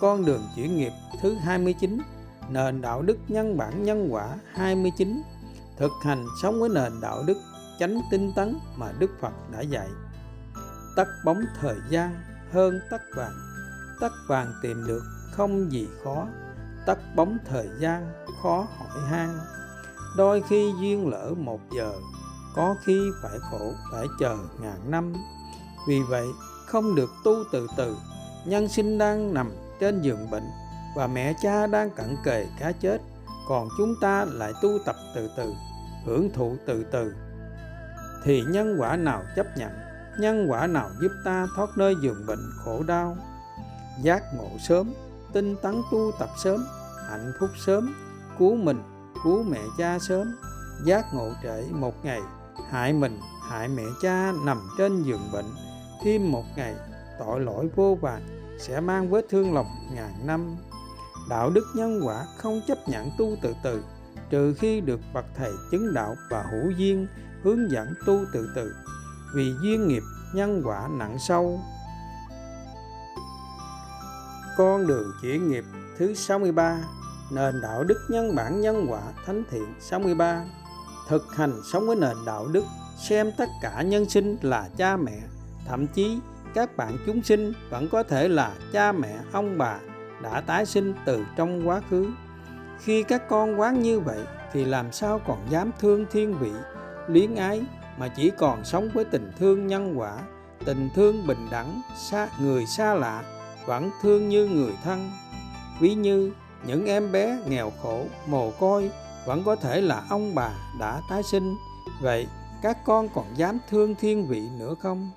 Con 0.02 0.26
đường 0.26 0.42
chuyển 0.56 0.78
nghiệp 0.78 0.92
thứ 1.22 1.34
29 1.34 1.98
Nền 2.50 2.82
đạo 2.82 3.02
đức 3.02 3.18
nhân 3.28 3.58
bản 3.58 3.84
nhân 3.84 4.08
quả 4.12 4.38
29 4.54 5.22
Thực 5.78 5.92
hành 6.04 6.26
sống 6.42 6.60
với 6.60 6.70
nền 6.70 7.02
đạo 7.02 7.24
đức 7.28 7.38
chánh 7.80 8.02
tinh 8.12 8.32
tấn 8.36 8.60
mà 8.76 8.92
Đức 9.00 9.12
Phật 9.22 9.34
đã 9.52 9.62
dạy 9.62 9.88
Tắt 10.96 11.08
bóng 11.26 11.42
thời 11.62 11.78
gian 11.90 12.16
hơn 12.52 12.80
tắt 12.90 13.02
vàng. 13.16 13.34
Tắt 14.00 14.12
vàng 14.28 14.54
tìm 14.62 14.88
được 14.88 15.04
không 15.32 15.72
gì 15.72 15.88
khó, 16.04 16.28
Tắt 16.86 16.98
bóng 17.16 17.38
thời 17.46 17.70
gian 17.80 18.26
khó 18.44 18.68
hỏi 18.78 19.02
han. 19.10 19.40
Đôi 20.18 20.44
khi 20.50 20.74
duyên 20.82 21.10
lỡ 21.10 21.34
một 21.38 21.60
giờ, 21.72 21.92
Có 22.56 22.76
khi 22.86 23.00
phải 23.22 23.40
khổ 23.52 23.74
phải 23.92 24.08
chờ 24.20 24.38
ngàn 24.62 24.92
năm. 24.92 25.14
Vì 25.88 26.02
vậy, 26.10 26.28
không 26.66 26.96
được 26.96 27.10
tu 27.24 27.36
từ 27.52 27.68
từ. 27.78 27.98
Nhân 28.46 28.68
sinh 28.68 28.98
đang 28.98 29.34
nằm 29.34 29.52
trên 29.80 30.02
giường 30.02 30.30
bệnh 30.30 30.44
và 30.96 31.08
mẹ 31.08 31.34
cha 31.42 31.68
đang 31.68 31.90
cận 31.90 32.18
kề 32.24 32.48
cá 32.60 32.72
chết, 32.72 33.02
còn 33.48 33.68
chúng 33.78 33.96
ta 34.02 34.26
lại 34.26 34.54
tu 34.62 34.70
tập 34.86 34.96
từ 35.16 35.30
từ, 35.38 35.54
hưởng 36.06 36.30
thụ 36.34 36.56
từ 36.66 36.84
từ. 36.92 37.14
Thì 38.24 38.42
nhân 38.42 38.76
quả 38.80 38.96
nào 38.96 39.24
chấp 39.36 39.58
nhận? 39.58 39.72
Nhân 40.20 40.46
quả 40.50 40.68
nào 40.68 40.90
giúp 41.02 41.12
ta 41.26 41.48
thoát 41.56 41.78
nơi 41.78 41.96
giường 42.02 42.26
bệnh 42.28 42.52
khổ 42.58 42.84
đau? 42.88 43.18
Giác 44.02 44.24
ngộ 44.38 44.50
sớm, 44.68 44.94
tinh 45.34 45.56
tấn 45.62 45.82
tu 45.92 46.12
tập 46.20 46.30
sớm, 46.38 46.66
hạnh 47.10 47.32
phúc 47.40 47.50
sớm, 47.58 47.96
cứu 48.40 48.56
mình, 48.56 48.84
cứu 49.24 49.44
mẹ 49.44 49.62
cha 49.78 50.00
sớm. 50.00 50.36
Giác 50.86 51.06
ngộ 51.14 51.32
trễ 51.44 51.64
một 51.72 52.06
ngày, 52.06 52.22
hại 52.70 52.94
mình, 52.94 53.20
hại 53.50 53.68
mẹ 53.68 53.84
cha 54.02 54.34
nằm 54.46 54.58
trên 54.78 55.04
giường 55.04 55.30
bệnh. 55.34 55.46
Thêm 56.04 56.32
một 56.32 56.44
ngày, 56.56 56.76
tội 57.20 57.40
lỗi 57.40 57.70
vô 57.76 57.98
vàn 58.02 58.22
sẽ 58.60 58.80
mang 58.80 59.10
vết 59.10 59.26
thương 59.30 59.54
lòng 59.54 59.68
ngàn 59.94 60.28
năm. 60.28 60.58
Đạo 61.30 61.50
đức 61.50 61.66
nhân 61.76 62.02
quả 62.06 62.26
không 62.38 62.62
chấp 62.68 62.78
nhận 62.88 63.12
tu 63.18 63.36
từ 63.42 63.56
từ, 63.64 63.84
trừ 64.30 64.54
khi 64.54 64.82
được 64.82 65.00
bậc 65.14 65.26
thầy 65.38 65.52
chứng 65.72 65.94
đạo 65.94 66.16
và 66.30 66.46
hữu 66.52 66.72
duyên 66.72 67.08
hướng 67.44 67.72
dẫn 67.72 67.94
tu 68.06 68.20
từ 68.34 68.50
từ 68.56 68.74
vì 69.34 69.54
duyên 69.62 69.88
nghiệp 69.88 70.04
nhân 70.34 70.62
quả 70.66 70.88
nặng 70.92 71.18
sâu. 71.20 71.60
Con 74.58 74.88
đường 74.88 75.12
chuyển 75.22 75.50
nghiệp 75.50 75.64
thứ 75.98 76.14
63 76.14 76.80
Nền 77.32 77.62
đạo 77.62 77.84
đức 77.84 77.98
nhân 78.10 78.36
bản 78.36 78.62
nhân 78.62 78.86
quả 78.90 79.02
thánh 79.26 79.44
thiện 79.52 79.74
63 79.80 80.46
Thực 81.10 81.36
hành 81.36 81.62
sống 81.64 81.88
với 81.88 81.96
nền 81.96 82.18
đạo 82.26 82.48
đức, 82.48 82.64
xem 82.98 83.32
tất 83.38 83.50
cả 83.62 83.82
nhân 83.82 84.10
sinh 84.10 84.38
là 84.42 84.70
cha 84.78 84.98
mẹ, 84.98 85.20
thậm 85.68 85.88
chí 85.88 86.20
các 86.54 86.78
bạn 86.78 86.98
chúng 87.06 87.24
sinh 87.24 87.54
vẫn 87.70 87.90
có 87.92 88.04
thể 88.04 88.28
là 88.28 88.52
cha 88.74 88.92
mẹ, 88.92 89.18
ông 89.32 89.58
bà 89.58 89.80
đã 90.22 90.42
tái 90.42 90.66
sinh 90.66 90.94
từ 91.06 91.24
trong 91.36 91.68
quá 91.68 91.82
khứ. 91.90 92.08
Khi 92.80 93.04
các 93.04 93.30
con 93.30 93.60
quán 93.60 93.82
như 93.82 94.00
vậy 94.00 94.20
thì 94.54 94.66
làm 94.66 94.92
sao 94.92 95.22
còn 95.28 95.38
dám 95.50 95.72
thương 95.80 96.06
thiên 96.12 96.34
vị, 96.40 96.52
luyến 97.08 97.36
ái 97.36 97.62
mà 98.00 98.08
chỉ 98.08 98.32
còn 98.38 98.66
sống 98.66 98.89
với 98.93 99.06
tình 99.06 99.32
thương 99.38 99.68
nhân 99.68 100.00
quả, 100.00 100.18
tình 100.66 100.89
thương 100.95 101.28
bình 101.28 101.47
đẳng, 101.52 101.82
xa, 101.97 102.30
người 102.41 102.66
xa 102.66 102.93
lạ, 102.93 103.24
vẫn 103.66 103.89
thương 104.02 104.30
như 104.30 104.45
người 104.45 104.74
thân. 104.84 105.10
Ví 105.80 105.95
như, 105.95 106.32
những 106.66 106.86
em 106.86 107.12
bé 107.12 107.39
nghèo 107.47 107.72
khổ, 107.82 108.06
mồ 108.28 108.52
côi 108.52 108.91
vẫn 109.26 109.43
có 109.45 109.56
thể 109.56 109.82
là 109.82 110.04
ông 110.10 110.36
bà 110.36 110.52
đã 110.80 111.02
tái 111.10 111.24
sinh. 111.24 111.56
Vậy 112.02 112.28
các 112.62 112.78
con 112.86 113.10
còn 113.14 113.26
dám 113.36 113.60
thương 113.70 113.95
thiên 113.95 114.28
vị 114.28 114.43
nữa 114.60 114.76
không? 114.82 115.12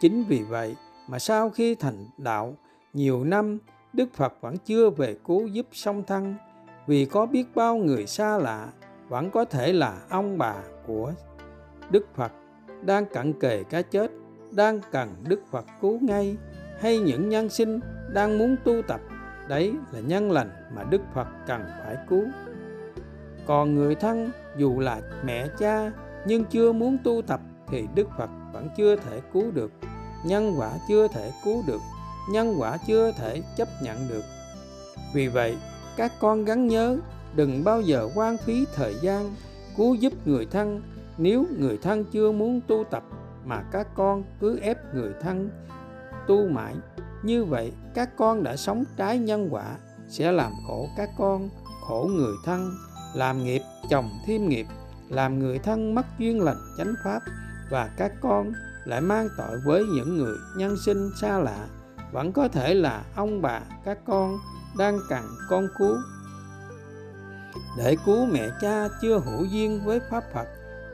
Chính 0.00 0.24
vì 0.24 0.42
vậy 0.42 0.76
mà 1.08 1.18
sau 1.18 1.50
khi 1.50 1.74
thành 1.74 2.06
đạo, 2.18 2.54
nhiều 2.92 3.24
năm 3.24 3.58
đức 3.92 4.08
phật 4.14 4.32
vẫn 4.40 4.56
chưa 4.56 4.90
về 4.90 5.16
cứu 5.26 5.46
giúp 5.46 5.66
song 5.72 6.02
thân. 6.06 6.34
Vì 6.86 7.04
có 7.04 7.26
biết 7.26 7.44
bao 7.54 7.76
người 7.76 8.06
xa 8.06 8.38
lạ, 8.38 8.68
vẫn 9.08 9.30
có 9.30 9.44
thể 9.44 9.72
là 9.72 9.98
ông 10.10 10.38
bà 10.38 10.54
của 10.86 11.12
đức 11.94 12.06
phật, 12.14 12.32
đang 12.82 13.06
cận 13.06 13.32
kề 13.40 13.62
cái 13.70 13.82
chết, 13.82 14.10
đang 14.50 14.80
cần 14.92 15.14
đức 15.28 15.40
phật 15.50 15.64
cứu 15.80 15.98
ngay, 16.02 16.36
hay 16.80 16.98
những 16.98 17.28
nhân 17.28 17.48
sinh 17.48 17.80
đang 18.12 18.38
muốn 18.38 18.56
tu 18.64 18.82
tập, 18.88 19.00
đấy 19.48 19.72
là 19.92 20.00
nhân 20.00 20.30
lành 20.30 20.50
mà 20.76 20.84
đức 20.90 21.00
phật 21.14 21.26
cần 21.46 21.64
phải 21.84 21.96
cứu. 22.08 22.24
Còn 23.46 23.74
người 23.74 23.94
thân, 23.94 24.30
dù 24.56 24.80
là 24.80 25.00
mẹ 25.24 25.46
cha, 25.58 25.92
nhưng 26.26 26.44
chưa 26.44 26.72
muốn 26.72 26.98
tu 27.04 27.22
tập 27.26 27.40
thì 27.68 27.86
đức 27.94 28.08
phật 28.18 28.30
vẫn 28.52 28.68
chưa 28.76 28.96
thể 28.96 29.20
cứu 29.32 29.50
được. 29.50 29.72
Nhân 30.26 30.54
quả 30.58 30.70
chưa 30.88 31.08
thể 31.08 31.32
cứu 31.44 31.62
được, 31.66 31.80
nhân 32.30 32.54
quả 32.58 32.76
chưa 32.86 33.12
thể 33.12 33.42
chấp 33.56 33.68
nhận 33.82 33.96
được. 34.08 34.24
Vì 35.14 35.28
vậy, 35.28 35.56
các 35.96 36.12
con 36.20 36.44
gắn 36.44 36.66
nhớ 36.66 36.96
đừng 37.34 37.64
bao 37.64 37.80
giờ 37.80 38.08
quan 38.14 38.36
phí 38.36 38.64
thời 38.74 38.94
gian 39.02 39.34
cứu 39.76 39.94
giúp 39.94 40.12
người 40.24 40.46
thân 40.46 40.82
nếu 41.18 41.46
người 41.58 41.78
thân 41.82 42.04
chưa 42.04 42.32
muốn 42.32 42.60
tu 42.68 42.84
tập 42.90 43.02
mà 43.44 43.62
các 43.72 43.86
con 43.94 44.24
cứ 44.40 44.58
ép 44.58 44.94
người 44.94 45.12
thân 45.20 45.50
tu 46.26 46.48
mãi, 46.48 46.74
như 47.22 47.44
vậy 47.44 47.72
các 47.94 48.16
con 48.16 48.42
đã 48.42 48.56
sống 48.56 48.84
trái 48.96 49.18
nhân 49.18 49.48
quả, 49.50 49.76
sẽ 50.08 50.32
làm 50.32 50.52
khổ 50.66 50.88
các 50.96 51.08
con, 51.18 51.48
khổ 51.88 52.10
người 52.14 52.34
thân, 52.44 52.70
làm 53.14 53.44
nghiệp 53.44 53.60
chồng 53.90 54.10
thêm 54.26 54.48
nghiệp, 54.48 54.66
làm 55.08 55.38
người 55.38 55.58
thân 55.58 55.94
mất 55.94 56.06
duyên 56.18 56.42
lành 56.42 56.56
chánh 56.78 56.94
pháp, 57.04 57.20
và 57.70 57.90
các 57.96 58.12
con 58.20 58.52
lại 58.84 59.00
mang 59.00 59.28
tội 59.38 59.58
với 59.64 59.84
những 59.94 60.16
người 60.16 60.36
nhân 60.56 60.76
sinh 60.84 61.10
xa 61.20 61.38
lạ. 61.38 61.66
Vẫn 62.12 62.32
có 62.32 62.48
thể 62.48 62.74
là 62.74 63.04
ông 63.16 63.42
bà 63.42 63.60
các 63.84 63.98
con 64.06 64.38
đang 64.78 64.98
cần 65.08 65.24
con 65.50 65.68
cứu. 65.78 65.96
Để 67.78 67.96
cứu 68.06 68.26
mẹ 68.26 68.48
cha 68.60 68.88
chưa 69.02 69.18
hữu 69.18 69.44
duyên 69.44 69.80
với 69.84 70.00
pháp 70.10 70.24
phật 70.34 70.46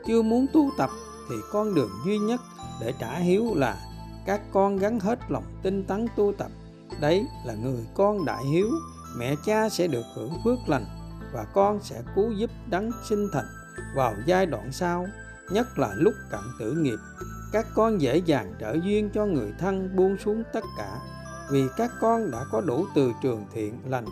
chưa 0.07 0.21
muốn 0.21 0.45
tu 0.53 0.71
tập 0.77 0.89
thì 1.29 1.35
con 1.51 1.75
đường 1.75 1.89
duy 2.05 2.17
nhất 2.17 2.41
để 2.81 2.93
trả 2.99 3.15
hiếu 3.15 3.55
là 3.55 3.77
các 4.25 4.41
con 4.53 4.77
gắn 4.77 4.99
hết 4.99 5.19
lòng 5.29 5.43
tinh 5.63 5.83
tấn 5.83 6.07
tu 6.15 6.33
tập. 6.37 6.51
Đấy 7.01 7.25
là 7.45 7.53
người 7.53 7.85
con 7.95 8.25
đại 8.25 8.45
hiếu. 8.45 8.67
Mẹ 9.17 9.35
cha 9.45 9.69
sẽ 9.69 9.87
được 9.87 10.05
hưởng 10.15 10.33
phước 10.43 10.59
lành 10.67 10.85
và 11.33 11.45
con 11.53 11.79
sẽ 11.81 12.01
cứu 12.15 12.31
giúp 12.31 12.49
đấng 12.69 12.91
sinh 13.09 13.27
thành 13.33 13.45
vào 13.95 14.13
giai 14.25 14.45
đoạn 14.45 14.71
sau, 14.71 15.07
nhất 15.51 15.79
là 15.79 15.93
lúc 15.95 16.13
cận 16.31 16.39
tử 16.59 16.71
nghiệp. 16.71 16.97
Các 17.51 17.65
con 17.75 18.01
dễ 18.01 18.17
dàng 18.17 18.53
trợ 18.59 18.75
duyên 18.83 19.09
cho 19.13 19.25
người 19.25 19.53
thân 19.59 19.95
buông 19.95 20.17
xuống 20.17 20.43
tất 20.53 20.63
cả, 20.77 20.99
vì 21.51 21.63
các 21.77 21.91
con 22.01 22.31
đã 22.31 22.45
có 22.51 22.61
đủ 22.61 22.85
từ 22.95 23.11
trường 23.23 23.45
thiện 23.53 23.79
lành 23.85 24.05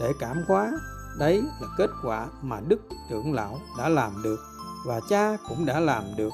để 0.00 0.12
cảm 0.20 0.42
hóa. 0.48 0.72
Đấy 1.18 1.42
là 1.60 1.68
kết 1.78 1.90
quả 2.04 2.26
mà 2.42 2.60
đức 2.68 2.80
trưởng 3.10 3.32
lão 3.32 3.58
đã 3.78 3.88
làm 3.88 4.22
được 4.22 4.40
và 4.84 5.00
cha 5.08 5.36
cũng 5.48 5.66
đã 5.66 5.80
làm 5.80 6.04
được 6.16 6.32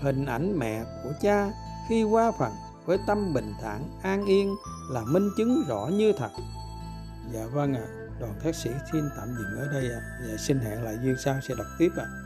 hình 0.00 0.26
ảnh 0.26 0.58
mẹ 0.58 0.84
của 1.04 1.12
cha 1.20 1.50
khi 1.88 2.02
qua 2.02 2.32
phần 2.38 2.52
với 2.86 2.98
tâm 3.06 3.34
bình 3.34 3.54
thản 3.62 3.98
an 4.02 4.24
yên 4.24 4.56
là 4.90 5.02
minh 5.04 5.28
chứng 5.36 5.64
rõ 5.68 5.86
như 5.86 6.12
thật 6.12 6.30
dạ 7.32 7.46
vâng 7.52 7.74
ạ 7.74 7.82
à, 7.86 7.92
đoàn 8.20 8.34
thác 8.42 8.54
sĩ 8.54 8.70
xin 8.92 9.10
tạm 9.16 9.28
dừng 9.28 9.58
ở 9.58 9.68
đây 9.72 9.90
ạ 9.92 10.00
à. 10.00 10.18
và 10.28 10.36
xin 10.36 10.58
hẹn 10.58 10.82
lại 10.84 10.98
duyên 11.02 11.16
sau 11.24 11.40
sẽ 11.48 11.54
đọc 11.54 11.66
tiếp 11.78 11.90
ạ 11.96 12.04
à. 12.04 12.19